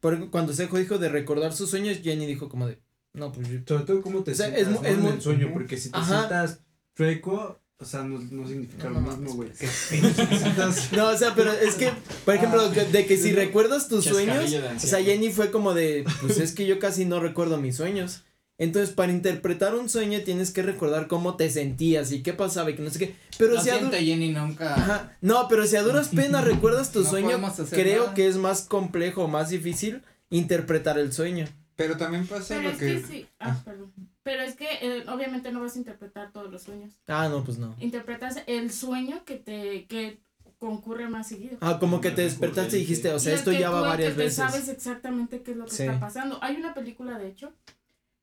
[0.00, 2.78] Por, ejemplo, cuando Sejo dijo de recordar sus sueños, Jenny dijo como de.
[3.12, 3.58] No, pues yo.
[3.66, 5.90] Sobre todo cómo te O sea, sientas es es en muy- el sueño, porque si
[5.90, 6.18] te Ajá.
[6.20, 6.60] sientas
[6.96, 9.50] chueco, o sea, no, no significa No, lo mismo, güey.
[10.96, 11.90] No, o sea, pero es que,
[12.24, 12.68] por ejemplo, Ah.
[12.92, 14.52] de que si recuerdas tus sueños.
[14.76, 18.24] O sea, Jenny fue como de, pues es que yo casi no recuerdo mis sueños.
[18.60, 22.74] Entonces, para interpretar un sueño tienes que recordar cómo te sentías y qué pasaba y
[22.76, 23.16] que no sé qué.
[23.38, 24.74] Pero Lo si a siento, Jenny, nunca.
[24.74, 28.14] Ajá, no, pero si a duras penas recuerdas tu No sueño, creo nada.
[28.14, 31.46] que es más complejo, más difícil interpretar el sueño.
[31.74, 32.86] Pero también pasa Pero lo es que.
[32.86, 33.26] que sí.
[33.38, 33.92] Ah, perdón.
[34.22, 36.92] Pero es que eh, obviamente no vas a interpretar todos los sueños.
[37.08, 37.74] Ah, no, pues no.
[37.80, 40.20] Interpretas el sueño que te que
[40.58, 41.56] concurre más seguido.
[41.62, 44.10] Ah, como que te despertaste y dijiste, o sea, Y esto que ya va varias
[44.10, 44.36] que te veces.
[44.36, 45.84] sabes exactamente qué es lo que Sí.
[45.84, 46.38] está pasando.
[46.42, 47.54] Hay una película, de hecho,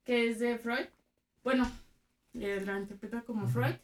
[0.07, 0.85] que es de Freud.
[1.43, 1.69] Bueno,
[2.33, 3.75] eh, la interpreta como Freud,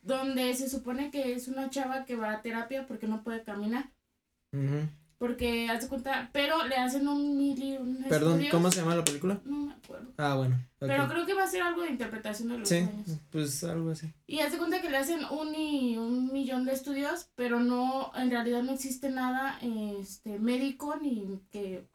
[0.00, 3.90] donde se supone que es una chava que va a terapia porque no puede caminar.
[5.18, 8.50] Porque hace cuenta, pero le hacen un mili, un Perdón, estudio.
[8.50, 9.40] ¿cómo se llama la película?
[9.44, 10.12] No me acuerdo.
[10.18, 10.56] Ah, bueno.
[10.80, 13.20] Pero creo que va a ser algo de interpretación de los Sí, sueños.
[13.30, 14.12] pues algo así.
[14.26, 18.30] Y hace cuenta que le hacen un, y un millón de estudios, pero no, en
[18.30, 21.86] realidad no existe nada este, médico ni que...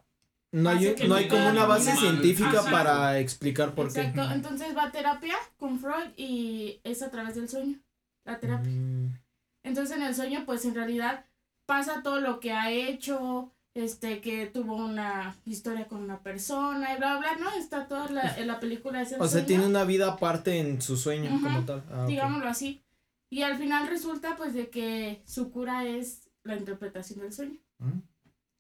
[0.58, 2.72] No hay, no hay como una base científica Ajá.
[2.72, 4.02] para explicar por qué.
[4.02, 7.80] Exacto, entonces va a terapia con Freud y es a través del sueño,
[8.26, 8.72] la terapia.
[8.72, 9.20] Mm.
[9.64, 11.26] Entonces en el sueño pues en realidad
[11.66, 16.98] pasa todo lo que ha hecho, este, que tuvo una historia con una persona y
[16.98, 17.52] bla, bla, ¿no?
[17.52, 20.82] Está toda la, en la película es el O sea, tiene una vida aparte en
[20.82, 21.84] su sueño como tal.
[21.92, 22.82] Ah, digámoslo así.
[23.30, 27.60] Y al final resulta pues de que su cura es la interpretación del sueño.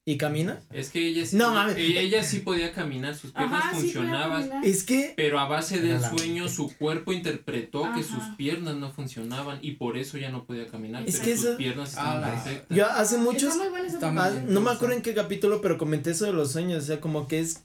[0.09, 0.61] ¿Y camina?
[0.71, 1.75] Es que ella sí, No, mames.
[1.75, 4.63] ella, ella sí podía caminar, sus piernas Ajá, funcionaban.
[4.63, 5.13] Es que.
[5.17, 9.97] Pero a base del sueño su cuerpo interpretó que sus piernas no funcionaban y por
[9.97, 11.03] eso ya no podía caminar.
[11.05, 12.77] Es pero que sus eso- piernas estaban Ah, perfectas.
[12.77, 13.53] Yo hace muchos.
[13.85, 16.83] Está muy ah, no me acuerdo en qué capítulo, pero comenté eso de los sueños.
[16.83, 17.63] O sea, como que es.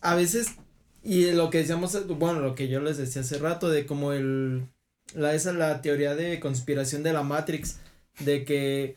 [0.00, 0.54] A veces.
[1.04, 2.06] Y lo que decíamos.
[2.18, 4.62] Bueno, lo que yo les decía hace rato, de como el.
[5.14, 7.76] La, esa la teoría de conspiración de la Matrix.
[8.20, 8.96] De que.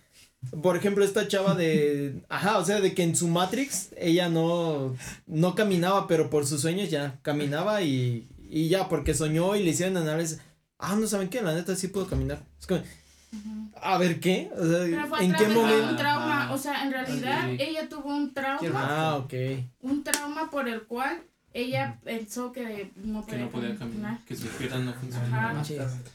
[0.64, 2.24] Por ejemplo, esta chava de.
[2.30, 4.96] Ajá, o sea, de que en su Matrix ella no.
[5.28, 8.28] No caminaba, pero por sus sueños ya caminaba y.
[8.50, 10.40] Y ya, porque soñó y le hicieron análisis.
[10.78, 12.44] Ah, no saben qué, la neta sí puedo caminar.
[12.60, 13.72] Es como, Ujú.
[13.82, 14.50] A ver, ¿qué?
[14.58, 15.90] O sea, Pero fue ¿en qué momento?
[15.92, 18.88] un trauma, Ah, o sea, en realidad ella tuvo un trauma.
[18.90, 19.34] Ah, ok.
[19.82, 21.22] un trauma por el cual
[21.54, 25.64] ella pensó que no Que podía, no podía caminar, que sus piernas no funcionaban.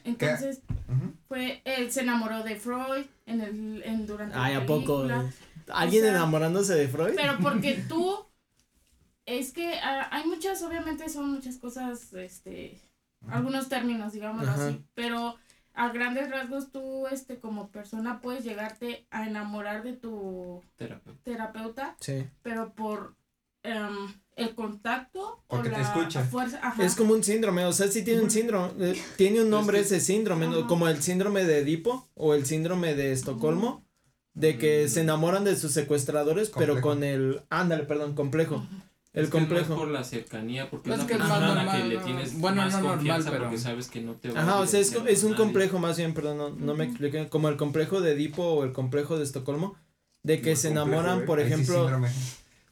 [0.05, 1.13] Entonces, Ujú.
[1.29, 5.03] fue, él se enamoró de Freud en el, en, durante Ay, la ¿a poco?
[5.03, 5.31] película.
[5.69, 7.15] ¿Alguien O sea, enamorándose de Freud?
[7.17, 8.27] Pero porque tú,
[9.27, 12.81] es que ah, hay muchas, obviamente son muchas cosas, este,
[13.29, 14.69] algunos términos, digámoslo Ajá.
[14.69, 15.37] así, pero
[15.75, 21.21] a grandes rasgos tú, este, como persona puedes llegarte a enamorar de tu Terapeuta.
[21.23, 22.27] terapeuta, Sí.
[22.43, 23.17] pero por
[23.63, 24.07] em,
[24.37, 26.23] el contacto Porque o te la escucha.
[26.25, 26.85] fuerza, ajá.
[26.85, 29.89] Es como un síndrome, o sea, sí tiene un síndrome, eh, tiene un nombre Es
[29.89, 30.59] que- ese síndrome, ¿no?
[30.59, 30.67] Ajá.
[30.67, 33.85] como el síndrome de Edipo o el síndrome de Estocolmo,
[34.35, 34.89] de que Mm.
[34.91, 36.89] se enamoran de sus secuestradores, pero Complejo.
[36.89, 38.57] con el, ándale, perdón, complejo,
[39.15, 39.75] el Es que es complejo.
[39.75, 41.89] por la cercanía, porque Es es que una es más persona a la que normal,
[41.89, 42.03] le ¿no?
[42.05, 44.67] tienes Bueno, más no normal, pero- porque sabes que no te va Ajá, a o
[44.67, 45.35] sea, es, un nadie.
[45.37, 48.73] complejo más bien, perdón, no, no me expliqué, como el complejo de Edipo o el
[48.75, 49.77] complejo de Estocolmo,
[50.23, 51.23] de que se complejo, enamoran, ¿eh?
[51.25, 51.53] por Ahí sí,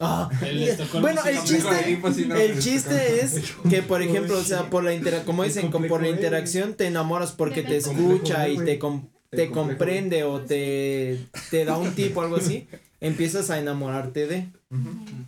[0.00, 4.92] Ah, Estocolmo bueno, el chiste, el chiste es que, por ejemplo, o sea, por la
[4.92, 9.50] intera como dicen, por la interacción te enamoras porque te escucha y te, com- te
[9.50, 12.66] comprende o te, te da un tipo o algo así,
[13.00, 14.48] empiezas a enamorarte de.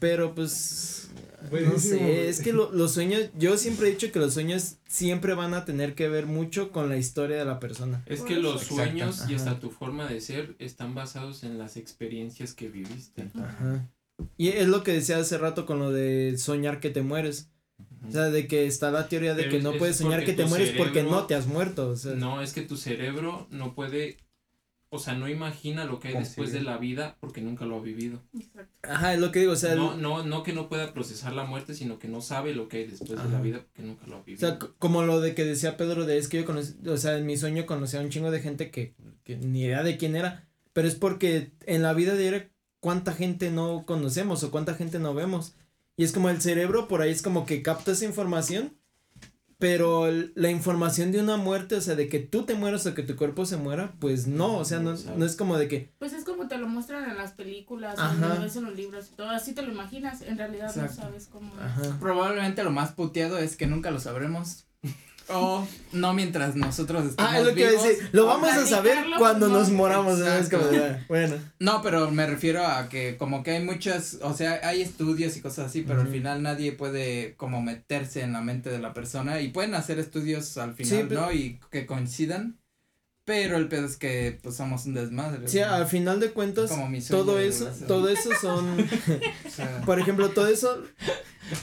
[0.00, 1.10] Pero pues,
[1.52, 5.34] no sé, es que lo- los sueños, yo siempre he dicho que los sueños siempre
[5.34, 8.02] van a tener que ver mucho con la historia de la persona.
[8.06, 8.74] Es que los Exacto.
[8.74, 13.28] sueños y hasta tu forma de ser están basados en las experiencias que viviste.
[13.38, 13.88] Ajá.
[14.38, 17.50] Y es lo que decía hace rato con lo de soñar que te mueres.
[18.08, 20.32] O sea, de que está la teoría de Pero que no es puedes soñar que
[20.32, 21.90] te mueres porque no te has muerto.
[21.90, 24.18] O sea, No, es que tu cerebro no puede,
[24.90, 27.80] o sea, no imagina lo que hay después de la vida porque nunca lo ha
[27.82, 28.22] vivido.
[28.38, 28.72] Exacto.
[28.88, 31.32] Ajá, es lo que digo, o sea, el- No, no, no que no pueda procesar
[31.32, 34.06] la muerte, sino que no sabe lo que hay después de la vida porque nunca
[34.06, 34.48] lo ha o vivido.
[34.48, 37.18] sea, c- como lo de que decía Pedro de es que yo conocí, o sea,
[37.18, 38.94] en mi sueño conocía a un chingo de gente que,
[39.24, 42.50] que ni idea de quién era, pero es porque en la vida diaria
[42.86, 45.54] cuánta gente no conocemos o cuánta gente no vemos.
[45.96, 48.76] Y es como el cerebro por ahí es como que capta esa información,
[49.58, 53.02] pero la información de una muerte, o sea, de que tú te mueras o que
[53.02, 56.12] tu cuerpo se muera, pues no, o sea, no, no es como de que, Pues
[56.12, 58.14] es como te lo muestran en las películas, Ajá.
[58.14, 60.94] en, lo ves en los libros y todo, así te lo imaginas, en realidad Exacto.
[60.94, 61.52] no sabes cómo.
[61.60, 61.98] ajá.
[61.98, 64.68] Probablemente lo más puteado es que nunca lo sabremos.
[65.28, 67.86] O no mientras nosotros estamos Ah, es lo que iba a vivos.
[67.88, 68.08] decir.
[68.12, 69.58] Lo vamos a saber cuando no.
[69.58, 70.18] nos moramos.
[70.18, 70.32] ¿no?
[70.34, 70.64] Es como
[71.08, 71.34] bueno.
[71.58, 75.40] No, pero me refiero a que como que hay muchas, o sea, hay estudios y
[75.40, 79.40] cosas así, pero al final nadie puede como meterse en la mente de la persona
[79.40, 81.32] y pueden hacer estudios al final, Sí, pero- ¿no?
[81.32, 82.58] Y que coincidan,
[83.26, 85.48] pero el pedo es que pues somos un desmadre.
[85.48, 85.66] Sí, ¿no?
[85.66, 88.78] al final de cuentas, Como mi sueño todo eso, todo eso son,
[89.46, 90.84] O sea, por ejemplo, todo eso,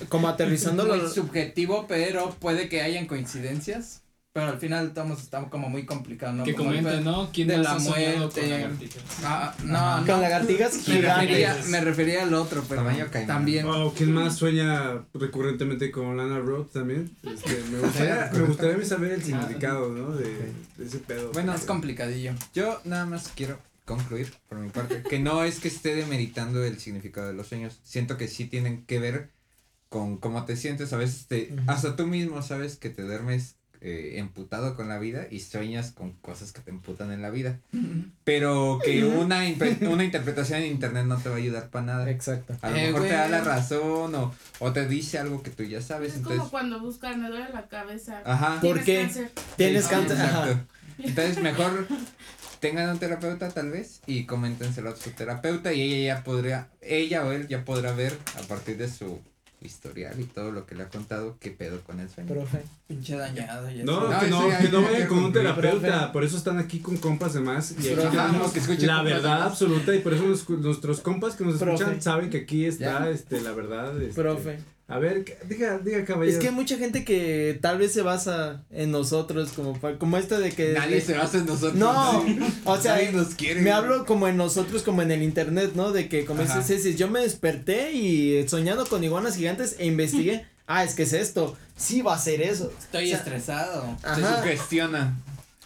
[0.10, 4.03] como aterrizándolo, muy subjetivo, pero puede que hayan coincidencias,
[4.34, 6.44] pero al final estamos, estamos como muy complicados, ¿no?
[6.44, 7.30] Que Como comenten, ¿no?
[7.32, 8.42] ¿Quién de la muerte.
[8.42, 9.04] con lagartijas?
[9.24, 10.08] Ah, no, no.
[10.08, 11.68] con lagartijas Me refería, gigantes.
[11.70, 13.68] me refería al otro, pero Tamaño también.
[13.68, 17.16] Oh, ¿quién más sueña recurrentemente con Lana Rhodes también?
[17.22, 20.16] Este, me gustaría, me gustaría saber el significado, ¿no?
[20.16, 21.32] De, de ese pedo.
[21.32, 22.34] Bueno, Es complicadillo.
[22.56, 26.80] Yo nada más quiero concluir por mi parte que no es que esté demeritando el
[26.80, 27.80] significado de los sueños.
[27.84, 29.30] Siento que sí tienen que ver
[29.90, 30.92] con cómo te sientes.
[30.92, 35.28] A veces te, hasta tú mismo sabes que te duermes eh, emputado con la vida
[35.30, 37.60] y sueñas con cosas que te emputan en la vida.
[38.24, 39.44] Pero que una,
[39.90, 42.10] una interpretación en internet no te va a ayudar para nada.
[42.10, 42.56] Exacto.
[42.62, 45.64] A lo Eh, mejor te da la razón o, o te dice algo que tú
[45.64, 46.12] ya sabes.
[46.12, 48.22] Es Entonces, como cuando buscan, me duele la cabeza.
[48.26, 48.62] ajá.
[48.62, 49.02] ¿Por Tienes qué?
[49.02, 49.32] cáncer.
[49.58, 50.18] Tienes cáncer.
[50.18, 50.38] exacto.
[50.52, 50.66] Ajá.
[51.00, 51.88] Entonces mejor
[52.60, 57.26] tengan un terapeuta tal vez y coméntenselo a su terapeuta y ella ya podría, ella
[57.26, 59.20] o él ya podrá ver a partir de su
[59.66, 62.30] historial y todo lo que le ha contado qué pedo con el sueño.
[62.34, 62.62] Profe.
[62.88, 63.70] Pinche dañado.
[63.72, 64.26] ya No, sé.
[64.26, 66.14] que no, que no ya vayan con un terapeuta, profe.
[66.14, 69.96] por eso están aquí con compas demás y aquí tenemos que escuchen la verdad absoluta
[69.96, 71.76] y por eso los- nuestros compas que nos Profe.
[71.84, 74.02] escuchan saben que aquí está este la verdad.
[74.02, 74.60] este, Profe.
[74.90, 76.36] A ver, diga, diga caballero.
[76.38, 80.38] Es que hay mucha gente que tal vez se basa en nosotros, como, como esto
[80.40, 80.74] de que.
[80.74, 81.76] Nadie se basa en nosotros.
[81.76, 82.24] No,
[82.66, 83.62] o sea, Nadie nos quiere.
[83.62, 85.92] Me hablo como en nosotros, como en el internet, ¿no?
[85.94, 86.60] De que, como Ajá.
[86.60, 90.46] dices, yo me desperté y soñando con iguanas gigantes e investigué.
[90.68, 91.56] ah, es que es esto.
[91.78, 92.72] Sí va a ser eso.
[92.78, 93.98] Estoy O sea, estresado.
[94.02, 94.42] Se Ajá.
[94.42, 95.18] sugestiona.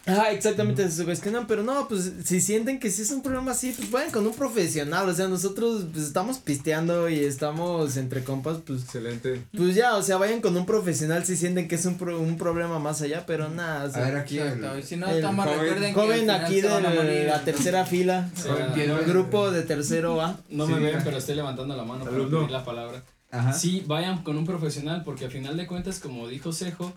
[0.08, 3.74] Ah, exactamente, se sugestionan, pero no, pues si sienten que sí es un problema así,
[3.76, 8.60] pues vayan con un profesional, o sea, nosotros pues estamos pisteando y estamos entre compas,
[8.66, 9.42] pues, Excelente.
[9.56, 12.38] pues ya, o sea, vayan con un profesional si sienten que es un, pro- un
[12.38, 14.38] problema más allá, pero nada, o A sea, ver aquí.
[14.40, 18.30] el- si no, el toma, joven- recuerden que joven aquí a de la tercera fila,
[18.36, 20.40] Sí, el grupo de tercero A.
[20.50, 22.38] No Sí, me ven, pero estoy levantando la mano para Alumno.
[22.40, 23.04] pedir la palabra.
[23.30, 23.52] Ajá.
[23.52, 26.94] Sí, vayan con un profesional, porque al final de cuentas, como dijo Cejo,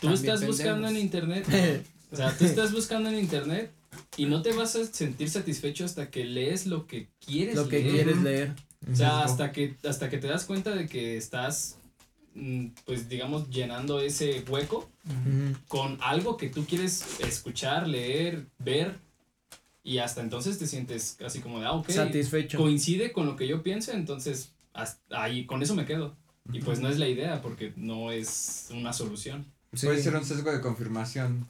[0.00, 1.46] tú También estás buscando en internet.
[2.10, 3.72] O sea, tú estás buscando en internet
[4.16, 7.80] y no te vas a sentir satisfecho hasta que lees lo que quieres Lo que
[7.80, 7.92] leer.
[7.94, 8.54] quieres leer.
[8.90, 11.78] O sea, hasta que, hasta que te das cuenta de que estás,
[12.34, 14.88] mm, pues digamos, llenando ese hueco
[15.68, 18.98] con algo que tú quieres escuchar, leer, ver.
[19.82, 22.58] Y hasta entonces te sientes así como de, ah, ok, Satisfecho.
[22.58, 26.14] coincide con lo que yo pienso, entonces hasta ahí, con eso me quedo.
[26.52, 29.44] Y pues no es la idea, porque no es una solución.
[29.74, 29.86] Sí.
[29.86, 31.46] Puede ser un sesgo de confirmación.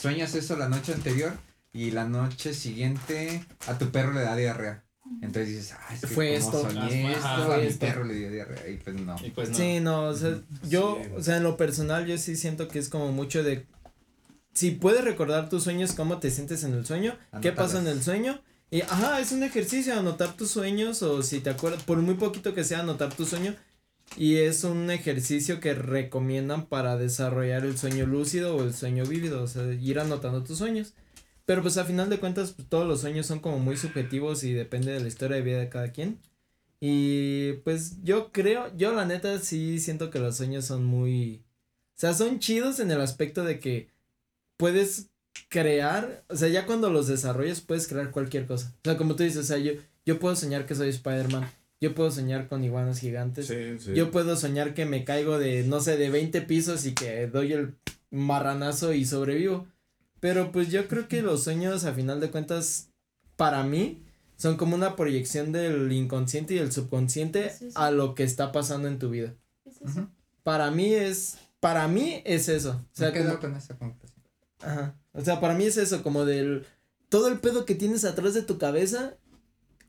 [0.00, 1.32] Sueñas eso la noche anterior
[1.72, 4.84] y la noche siguiente a tu perro le da diarrea.
[5.22, 6.70] Entonces dices, ah, es que Fue como esto.
[6.70, 7.80] soñé esto, a mi esto.
[7.80, 8.68] perro le dio diarrea.
[8.68, 9.16] Y pues no.
[9.24, 9.56] Y pues no.
[9.56, 11.10] Sí, no, o sea, yo, Sí.
[11.16, 13.66] o sea, en lo personal yo sí siento que es como mucho de
[14.54, 18.02] si puedes recordar tus sueños, cómo te sientes en el sueño, qué pasó en el
[18.02, 18.40] sueño.
[18.70, 22.54] Y ajá, es un ejercicio anotar tus sueños o si te acuerdas, por muy poquito
[22.54, 23.54] que sea anotar tu sueño.
[24.16, 29.42] Y es un ejercicio que recomiendan para desarrollar el sueño lúcido o el sueño vívido,
[29.42, 30.94] o sea, ir anotando tus sueños.
[31.44, 34.52] Pero pues a final de cuentas pues, todos los sueños son como muy subjetivos y
[34.52, 36.18] depende de la historia de vida de cada quien.
[36.80, 41.42] Y pues yo creo, yo la neta sí siento que los sueños son muy,
[41.96, 43.90] o sea, son chidos en el aspecto de que
[44.56, 45.10] puedes
[45.48, 48.72] crear, o sea, ya cuando los desarrollas puedes crear cualquier cosa.
[48.76, 49.72] O sea, como tú dices, o sea, yo,
[50.06, 51.50] yo puedo soñar que soy Spider-Man,
[51.80, 53.94] yo puedo soñar con iguanas gigantes, Sí, sí.
[53.94, 57.52] yo puedo soñar que me caigo de, no sé, de 20 pisos y que doy
[57.52, 57.74] el
[58.10, 59.66] marranazo y sobrevivo.
[60.20, 62.90] Pero pues yo creo que los sueños, a final de cuentas,
[63.36, 64.04] para mí,
[64.36, 67.72] son como una proyección del inconsciente y el subconsciente Sí, sí.
[67.74, 69.34] a lo que está pasando en tu vida.
[70.42, 72.82] Para mí es, para mí es eso.
[72.92, 74.20] O sea, Me quedo como- con esa conclusión.
[74.60, 74.94] Ajá.
[75.12, 76.66] O sea, para mí es eso, como del
[77.08, 79.14] todo el pedo que tienes atrás de tu cabeza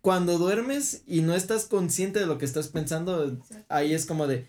[0.01, 3.37] cuando duermes y no estás consciente de lo que estás pensando,
[3.69, 4.47] ahí es como de,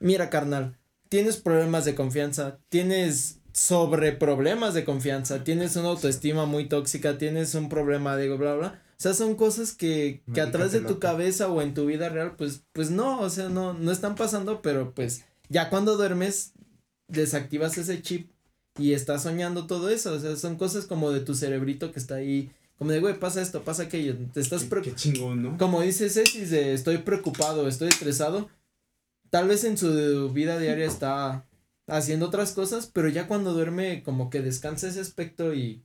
[0.00, 6.68] mira carnal, tienes problemas de confianza, tienes sobre problemas de confianza, tienes una autoestima muy
[6.68, 8.82] tóxica, tienes un problema de bla bla.
[8.98, 12.36] O sea, son cosas que, que atrás de tu cabeza o en tu vida real,
[12.36, 16.52] pues, pues no, o sea, no, no están pasando, pero pues ya cuando duermes,
[17.08, 18.30] desactivas ese chip
[18.78, 22.14] y estás soñando todo eso, o sea, son cosas como de tu cerebrito que está
[22.14, 22.52] ahí,
[22.82, 24.64] como de, güey, pasa esto, pasa aquello, te estás
[25.36, 25.56] ¿no?
[25.56, 28.50] como dice Ceci, de estoy preocupado, estoy estresado,
[29.30, 31.46] tal vez en su vida diaria está
[31.86, 35.84] haciendo otras cosas, pero ya cuando duerme como que descansa ese aspecto y,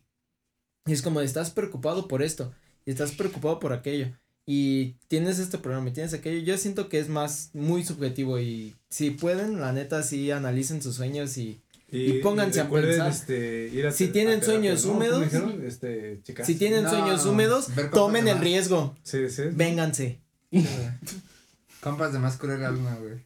[0.88, 2.52] y es como de, estás preocupado por esto
[2.84, 4.12] y estás preocupado por aquello
[4.48, 8.76] y tienes este problema y tienes aquello, yo siento que es más muy subjetivo y
[8.90, 13.10] si pueden, la neta sí analicen sus sueños y y pónganse a pensar.
[13.10, 14.92] Este, ir a Si tienen sueños ¿no?
[14.92, 15.64] ¿Cómo húmedos, dijeron?
[15.66, 16.46] Este, chicas.
[16.46, 18.44] si tienen No, sueños húmedos, tomen el más.
[18.44, 19.44] riesgo, Sí, sí.
[19.54, 20.22] vénganse.
[21.82, 23.26] Compas de más cruel el alma, güey.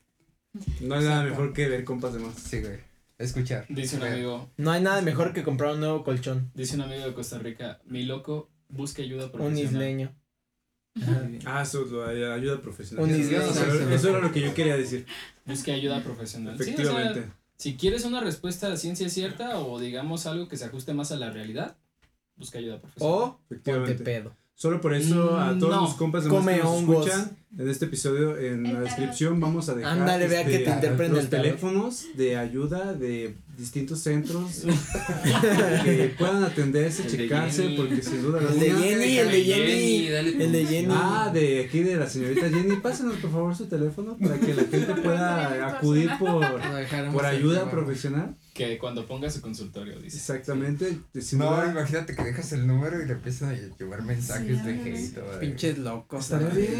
[0.82, 2.36] No hay nada mejor que ver compas de más.
[2.36, 2.78] Sí, güey.
[3.18, 3.66] Escuchar.
[3.70, 7.06] Dice un amigo, No hay nada mejor que comprar un nuevo colchón, dice un amigo
[7.06, 9.66] de Costa Rica, mi loco busca ayuda un profesional.
[9.74, 10.16] isleño.
[11.46, 13.06] Ah, eso, lo de ayuda profesional.
[13.06, 13.94] Un Eso- isleño.
[13.96, 15.06] eso, era lo que yo quería decir.
[15.46, 16.58] Busca ayuda profesional.
[16.58, 17.32] Sí, o sea, Efectivamente.
[17.62, 21.16] Si quieres una respuesta a ciencia cierta o digamos algo que se ajuste más a
[21.16, 21.78] la realidad,
[22.36, 23.14] busca ayuda profesional.
[23.16, 24.04] O ponte efectivamente.
[24.04, 24.36] pedo.
[24.56, 25.82] Solo por eso a Mm, todos no.
[25.84, 29.76] los compas de Come que nos escuchan en este episodio en la descripción vamos a
[29.76, 34.64] dejar Ándale, vea este, que te interpreten los teléfonos de ayuda de distintos centros
[35.84, 37.78] que puedan atenderse, El checarse Jenny.
[37.78, 40.88] porque sin duda El de Jenny, el de Jenny, dale el de Jenny.
[40.92, 44.64] Ah, de aquí de la señorita Jenny, pásenos por favor su teléfono para que la
[44.64, 46.46] gente pueda acudir por,
[47.14, 48.36] por ayuda profesional.
[48.54, 50.18] Que cuando ponga su consultorio, dice.
[50.18, 50.98] Exactamente.
[51.22, 54.64] Sin No, duda, imagínate que dejas el número y le empiezan a llevar mensajes Sí,
[54.66, 55.40] de hate.
[55.40, 56.28] Pinches locos.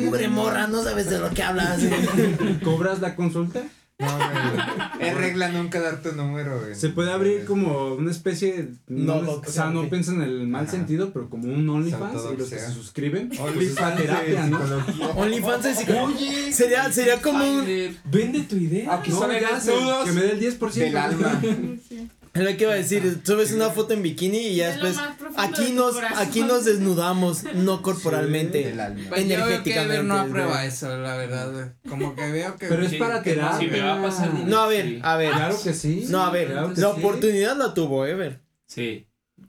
[0.06, 1.80] Pobre morra, no sabes de lo que hablas.
[2.64, 3.64] ¿Cobras la consulta?
[4.02, 4.82] No, güey.
[5.10, 6.68] Es regla nunca dar tu número.
[6.68, 10.48] en- Se puede abrir como una especie, no, No, o sea, no piensa en el
[10.48, 10.72] mal Ajá.
[10.72, 12.60] sentido, pero como un OnlyFans y los que Autodoxia.
[12.60, 14.60] se suscriben, pues es OnlyFans terapia, de ¿no?
[14.60, 15.08] psicología.
[15.16, 16.54] OnlyFans es psicología.
[16.54, 17.66] Sería, sería como un,
[18.06, 18.94] Vende tu idea.
[18.96, 20.72] Aquí No, son desnudos que me dé el 10%.
[20.74, 21.42] del alma.
[21.90, 22.10] Sí.
[22.34, 24.98] Es lo que iba a decir, subes una foto en bikini y ya De después,
[25.38, 28.64] aquí nos, aquí nos desnudamos, no corporalmente.
[28.66, 29.04] Del alma.
[29.10, 29.44] Pues yo veo que
[29.74, 31.74] Energéticamente, Ever no aprueba eso, la verdad.
[31.90, 32.68] Como que veo que.
[32.68, 33.60] Pero es Sí, para terapia.
[33.60, 34.34] si me va a pasar.
[34.34, 35.00] No, a ver, Sí.
[35.04, 35.32] a ver.
[35.32, 36.06] Claro que sí.
[36.10, 36.84] No, a ver, Claro la sí.
[36.84, 38.40] oportunidad la tuvo Ever.
[38.66, 39.08] Sí.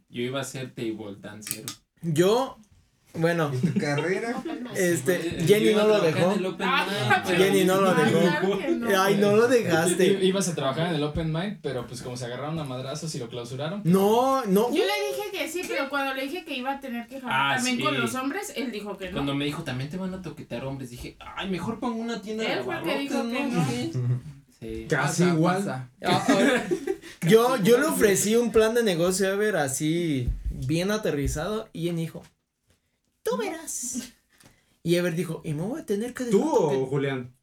[0.08, 1.64] Yo iba a ser table dancer.
[2.02, 2.58] Yo,
[3.14, 4.42] bueno, ¿Y tu carrera?
[4.74, 6.34] este, Yo Jenny no lo dejó.
[6.60, 8.20] Ah, Jenny no lo dejó.
[8.20, 9.02] claro que no.
[9.02, 10.06] Ay, no lo I- dejaste.
[10.24, 13.18] Ibas a trabajar en el Open Mind, pero pues como se agarraron a madrazos y
[13.18, 13.82] lo clausuraron.
[13.84, 14.68] No, no.
[14.70, 17.52] Yo le dije que sí, pero cuando le dije que iba a tener que jalar
[17.52, 17.82] Ah, también sí.
[17.82, 19.12] con los hombres, él dijo que no.
[19.12, 22.44] Cuando me dijo, también te van a toquetear hombres, dije, ay, mejor pongo una tienda
[22.44, 23.64] de fue que dijo que ¿no?
[24.60, 24.86] Sí.
[24.88, 25.56] Casi Pasa, igual.
[25.56, 25.88] pasa.
[26.04, 26.62] Ah, ah,
[27.28, 30.28] Yo, yo le ofrecí un plan de negocio a ver así.
[30.50, 32.22] bien aterrizado y él dijo,
[33.36, 34.12] tú verás.
[34.82, 36.86] Y Ever dijo, y me voy a tener que dejar ¿Tú o toque-".
[36.88, 37.34] Julián?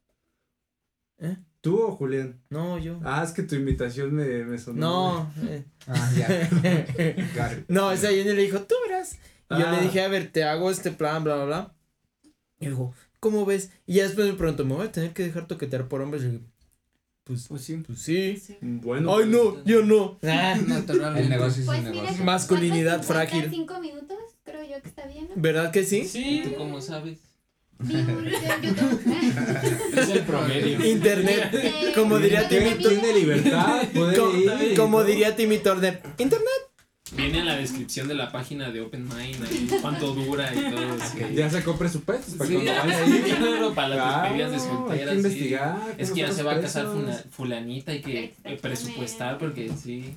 [1.19, 1.37] ¿Eh?
[1.61, 2.41] ¿Tú o Julián?
[2.49, 2.99] No, yo.
[3.03, 4.79] Ah, es que tu invitación me, me sonó.
[4.79, 5.33] no.
[5.49, 5.65] eh.
[5.87, 7.63] Ah, ya.
[7.67, 9.13] No, o sea, y él le dijo, tú verás.
[9.49, 9.71] Y yo Ah.
[9.71, 11.75] le dije, a ver, te hago este plan, bla, bla, bla.
[12.61, 13.71] Y dijo, ¿cómo ves?
[13.85, 16.23] Y ya después me preguntó, ¿me voy a tener que dejar toquetear por hombres?
[16.23, 16.43] Y dije,
[17.25, 17.77] pues, Pues sí.
[17.85, 18.37] pues sí.
[18.37, 18.57] Sí.
[18.61, 19.15] Bueno.
[19.17, 20.17] Ay, no, yo no.
[20.23, 20.53] Ah.
[21.17, 22.23] El negocio es Pues un mira, negocio.
[22.25, 23.49] Masculinidad ¿cuánto se encuentra frágil.
[23.51, 24.17] cinco minutos,
[24.81, 25.33] que está bien, ¿no?
[25.35, 26.07] ¿Verdad que sí?
[26.07, 27.17] Sí, ¿Tú cómo sabes?
[27.81, 29.01] Vi un video en YouTube.
[29.97, 30.85] es el promedio.
[30.85, 31.93] Internet.
[31.95, 32.83] Como diría de Timmy.
[32.83, 34.75] Tiene libertad, Como, ir.
[34.77, 36.49] como diría Timmy Turner, Internet.
[37.13, 40.93] Viene en la descripción de la página de Open Mind, ahí, cuánto dura y todo.
[41.01, 41.17] así.
[41.33, 43.35] Ya sacó presupuestos para Sí, cuando ya, vaya ahí.
[43.39, 45.09] claro, para las Claro, despedidas de hay que solteras.
[45.09, 45.15] sí.
[45.17, 45.95] investigar.
[45.97, 46.87] Es que ya se va a casar
[47.31, 50.13] fulanita, hay que eh, presupuestar porque sí.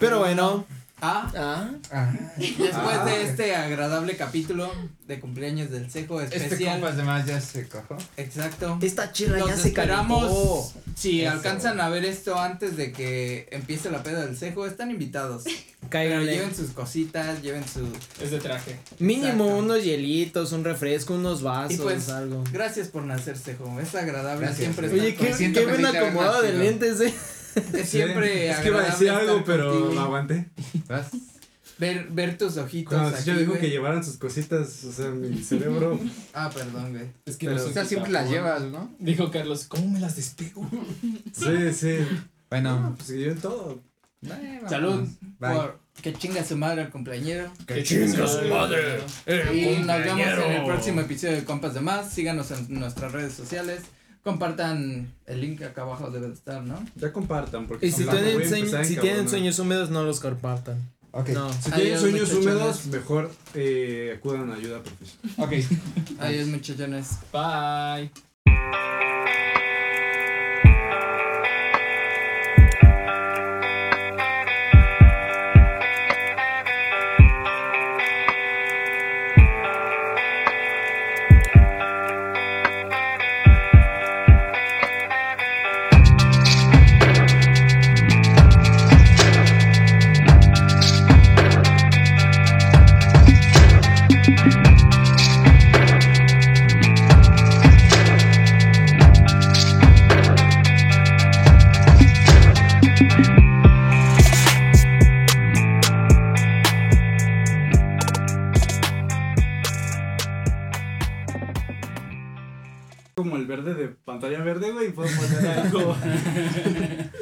[0.00, 0.64] Pero bueno.
[1.02, 3.04] Ah, Ah, Ah, después Ah.
[3.04, 4.72] de este agradable capítulo
[5.06, 6.74] de cumpleaños del Cejo este especial.
[6.80, 7.98] compas además ya se cojó.
[8.16, 8.78] Exacto.
[8.80, 10.20] esta chela Los ya se esperamos.
[10.22, 10.72] calentó.
[10.96, 11.32] Si Eso.
[11.32, 15.44] alcanzan a ver esto antes de que empiece la peda del cejo, están invitados.
[15.44, 16.32] Pero Cáiganle.
[16.32, 17.86] lleven sus cositas, lleven su.
[18.22, 18.76] Es de traje.
[18.98, 19.56] Mínimo Exacto.
[19.58, 22.42] unos hielitos, un refresco, unos vasos, Y pues, algo.
[22.50, 23.78] Gracias por nacer, cejo.
[23.80, 24.58] Es agradable Gracias.
[24.74, 27.12] siempre Oye, estar qué, qué haber acomodado de lentes, eh.
[27.74, 29.94] Es siempre Sí, Es que iba a decir algo, pero contigo.
[29.94, 30.50] lo aguanté.
[30.88, 31.08] ¿Vas?
[31.78, 32.94] Ver, ver tus ojitos.
[32.94, 33.60] Cuando aquí, yo dijo güey.
[33.60, 36.00] que llevaran sus cositas, o sea, mi cerebro.
[36.32, 37.04] Ah, perdón, güey.
[37.26, 38.90] Es que Pero- no O sea, siempre las llevas, ¿no?
[38.98, 40.68] Dijo Carlos, ¿cómo me las despego?
[41.32, 41.98] Sí, sí.
[42.48, 43.80] Bueno, Pues yo en todo.
[44.22, 45.06] bye, Salud.
[45.38, 45.54] Bye.
[45.54, 47.50] Por que chinga su madre el cumpleañero.
[47.66, 49.00] Que chinga su madre.
[49.52, 52.12] Y nos vemos en el próximo episodio de Compas de Más.
[52.12, 53.80] Síganos en nuestras redes sociales.
[54.26, 56.84] Compartan el link acá abajo debe de estar, ¿no?
[56.96, 57.68] Ya compartan.
[57.68, 58.96] Porque Y si tienen, sueño- si
[59.28, 60.78] sueños húmedos, no los compartan.
[61.12, 61.52] No.
[61.52, 65.36] Si tienen Adiós, sueños húmedos, mejor eh, acudan a ayuda profesional.
[65.38, 65.52] Ok.
[66.18, 67.18] Adiós, muchachones.
[67.32, 68.10] Bye.
[114.90, 115.96] Güey, puedo poner algo.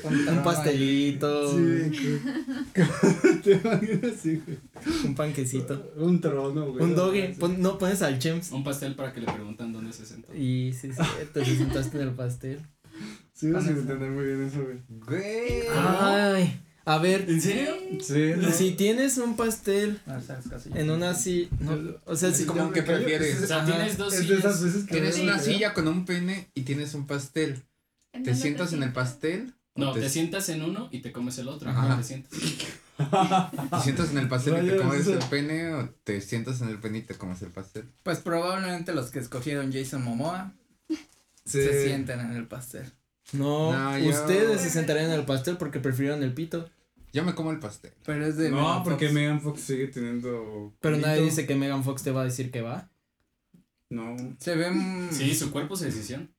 [0.05, 2.21] Un pastelito, Sí,
[3.43, 4.59] te imaginas así, güey.
[5.05, 5.93] un panquecito.
[5.97, 6.85] Un trono, güey.
[6.85, 7.35] Un doge.
[7.39, 8.53] Pon- no pones al Chems.
[8.53, 10.35] Un pastel para que le preguntan dónde se sentó.
[10.35, 12.61] Y sí, sí, te sentaste en el pastel.
[13.33, 14.79] Sigo sin entender muy bien eso, güey.
[14.89, 15.63] Güey.
[15.73, 17.25] Ay, a ver.
[17.29, 17.75] ¿En serio?
[18.03, 18.51] Sí, no.
[18.53, 20.71] Si tienes un pastel Ah, sabes, casi.
[20.75, 23.43] en una así, no, o sea, Es si como que prefieres.
[23.43, 23.67] O sea, Ajá.
[23.67, 24.65] tienes dos Es de esas sillas.
[24.75, 27.63] veces que Tienes una silla con un pene y tienes un pastel.
[28.13, 29.55] ¿En ¿Te sientas en el pastel?
[29.77, 31.69] No, te- te sientas en uno y te comes el otro.
[31.71, 31.89] Ajá.
[31.89, 32.31] No te sientas.
[32.97, 35.15] ¿Te sientas en el pastel y te comes eso.
[35.15, 37.89] el pene o te sientas en el pene y te comes el pastel?
[38.05, 40.53] Pues probablemente los que escogieron Jason Momoa
[41.47, 41.61] Sí.
[41.63, 42.91] se sienten en el pastel.
[43.33, 46.69] No, No, yo- ustedes se sentarían en el pastel porque prefirieron el pito.
[47.13, 47.93] Yo me como el pastel.
[48.05, 48.51] Pero es de.
[48.51, 49.15] No, Megan porque Fox.
[49.15, 50.75] Megan Fox sigue teniendo.
[50.81, 52.91] Pero nadie dice que Megan Fox te va a decir que va.
[53.91, 55.09] No, Se ven.
[55.13, 56.35] Sí, su cuerpo es decisión.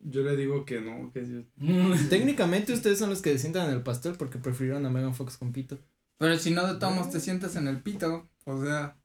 [0.00, 1.42] yo le digo que no, que yo.
[2.08, 5.36] Técnicamente ustedes son los que se sientan en el pastel porque prefirieron a Megan Fox
[5.36, 5.78] con pito.
[6.18, 8.28] Pero si no de todos modos te sientas en el pito.
[8.44, 8.96] O sea.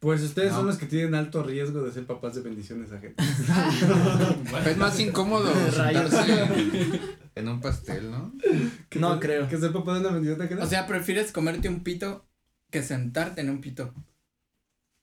[0.00, 0.58] Pues ustedes No.
[0.58, 3.16] son los que tienen alto riesgo de ser papás de bendiciones ajenas.
[4.66, 6.10] Es más incómodo Rayos.
[6.10, 7.00] sentarse
[7.34, 8.32] en un pastel, ¿no?
[8.94, 9.46] No creo.
[9.48, 10.64] Que ser papá de una bendición ajena.
[10.64, 12.26] O sea, prefieres comerte un pito
[12.70, 13.92] que sentarte en un pito.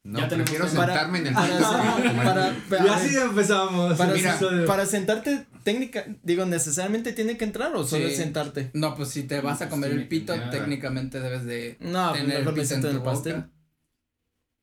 [0.04, 1.78] No, Ya prefiero que- Para- sentarme en el piso.
[2.24, 3.98] para, para- y así empezamos.
[3.98, 8.12] para, mira, para sentarte, técnica, digo, necesariamente tiene que entrar o solo Sí.
[8.14, 8.72] es sentarte.
[8.74, 12.10] No, pues si te vas a comer Tiene el que pito, técnicamente debes de No,
[12.12, 13.34] pues tener el pito en tu pastel.
[13.36, 13.50] boca.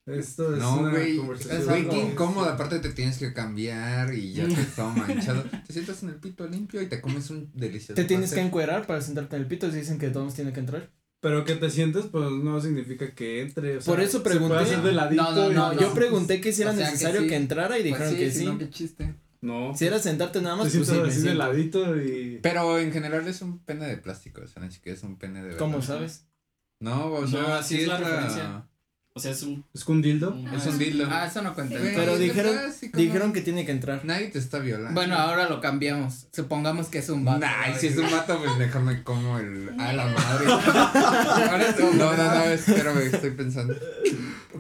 [0.07, 1.17] Esto es No, una güey.
[1.17, 1.65] conversación.
[1.65, 2.49] Güey, qué como- incómodo.
[2.51, 5.43] Aparte te tienes que cambiar y ya te todo manchado.
[5.67, 8.47] Te sientas en el pito limpio y te comes un delicioso Te tienes que pastel.
[8.49, 9.71] encuerar para sentarte en el pito.
[9.71, 10.91] Si dicen que todos tienen que entrar.
[11.21, 13.79] Pero que te sientes, pues no significa que entre.
[13.79, 14.55] o sea, Por eso se pregunté.
[14.57, 16.93] puede hacer de No, no, y- no, Yo pregunté que si era O sea, que
[16.93, 17.35] necesario que, sí.
[17.37, 18.45] entrara y Pues dijeron sí, que si sí.
[18.45, 19.15] no, qué chiste.
[19.41, 19.75] No.
[19.75, 21.39] Si era sentarte nada más, te pues sí, me así de siento.
[21.39, 22.41] ladito y.
[22.43, 25.39] Pero en general es un pene de plástico, o sea, ni siquiera es un pene
[25.39, 25.59] de verdad.
[25.61, 26.27] ¿Cómo sabes?
[26.81, 28.07] No, o sea, No, así sí es es la la.
[28.11, 28.69] referencia.
[29.17, 29.65] O sea, es un.
[29.73, 30.33] ¿Es con dildo?
[30.33, 31.07] un- Es un dildo.
[31.09, 31.79] Ah, eso no cuenta.
[31.79, 32.57] Güey, Pero dijeron-
[32.95, 34.05] Dijeron que tiene que entrar.
[34.05, 34.93] Nadie te está violando.
[34.93, 36.27] Bueno, ahora lo cambiamos.
[36.33, 37.39] Supongamos que es un vato.
[37.39, 37.79] Nah, y ¿no?
[37.79, 39.69] si es un vato, pues déjame como el.
[39.79, 40.47] A la madre.
[41.51, 43.75] Ahora es un- No, no, no, espérame, estoy pensando.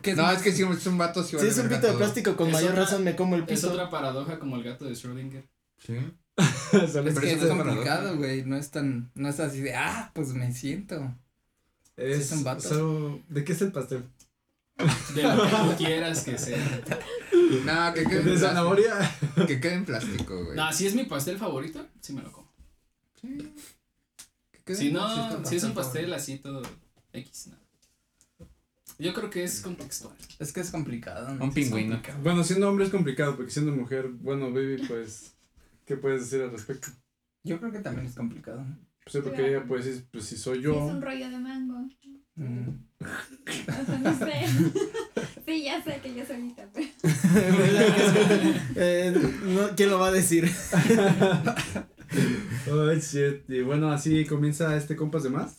[0.02, 0.36] ¿Qué es No, más?
[0.36, 2.52] es que si es un vato, sí Si es un pito de plástico, con Es
[2.55, 3.72] mayor otra- razón me como el Es piso.
[3.72, 5.43] otra paradoja como el gato de Schrödinger.
[5.78, 5.94] Sí.
[6.39, 8.44] Es Pero que es es complicado, güey.
[8.44, 9.10] No es tan.
[9.16, 9.74] No es así de.
[9.74, 11.12] Ah, pues me siento.
[11.97, 12.60] Es, es un vato.
[12.60, 14.05] so- ¿De qué es el pastel?
[15.14, 16.59] De lo que tú quieras que sea.
[17.64, 18.38] No, que quede en ¿De plástico.
[18.38, 19.16] zanahoria?
[19.46, 20.56] Que quede en plástico, güey.
[20.56, 22.52] No, si es mi pastel favorito, sí me lo como.
[23.20, 26.62] Que quede Si en no, si es un pastel así todo
[27.12, 27.59] X, no.
[28.98, 30.16] Yo creo que es contextual.
[30.38, 31.34] Es que es complicado.
[31.34, 31.44] ¿no?
[31.44, 32.01] Un pingüino.
[32.22, 35.34] Bueno, siendo hombre es complicado, porque siendo mujer, bueno, baby, pues,
[35.84, 36.88] ¿qué puedes decir al respecto?
[37.42, 38.64] Yo creo que también es complicado.
[39.05, 41.88] Pues, porque ella, pues, es- pues si soy Sí, yo, es un rollo de mango.
[42.36, 42.69] Mm.
[43.01, 44.32] O sea, no sé.
[45.47, 46.86] sí, ya sé que yo solita, pero.
[48.77, 50.51] Eh, no, ¿Quién lo va a decir?
[52.70, 53.48] Oh, shit.
[53.48, 55.56] Y bueno, así comienza este compas de más.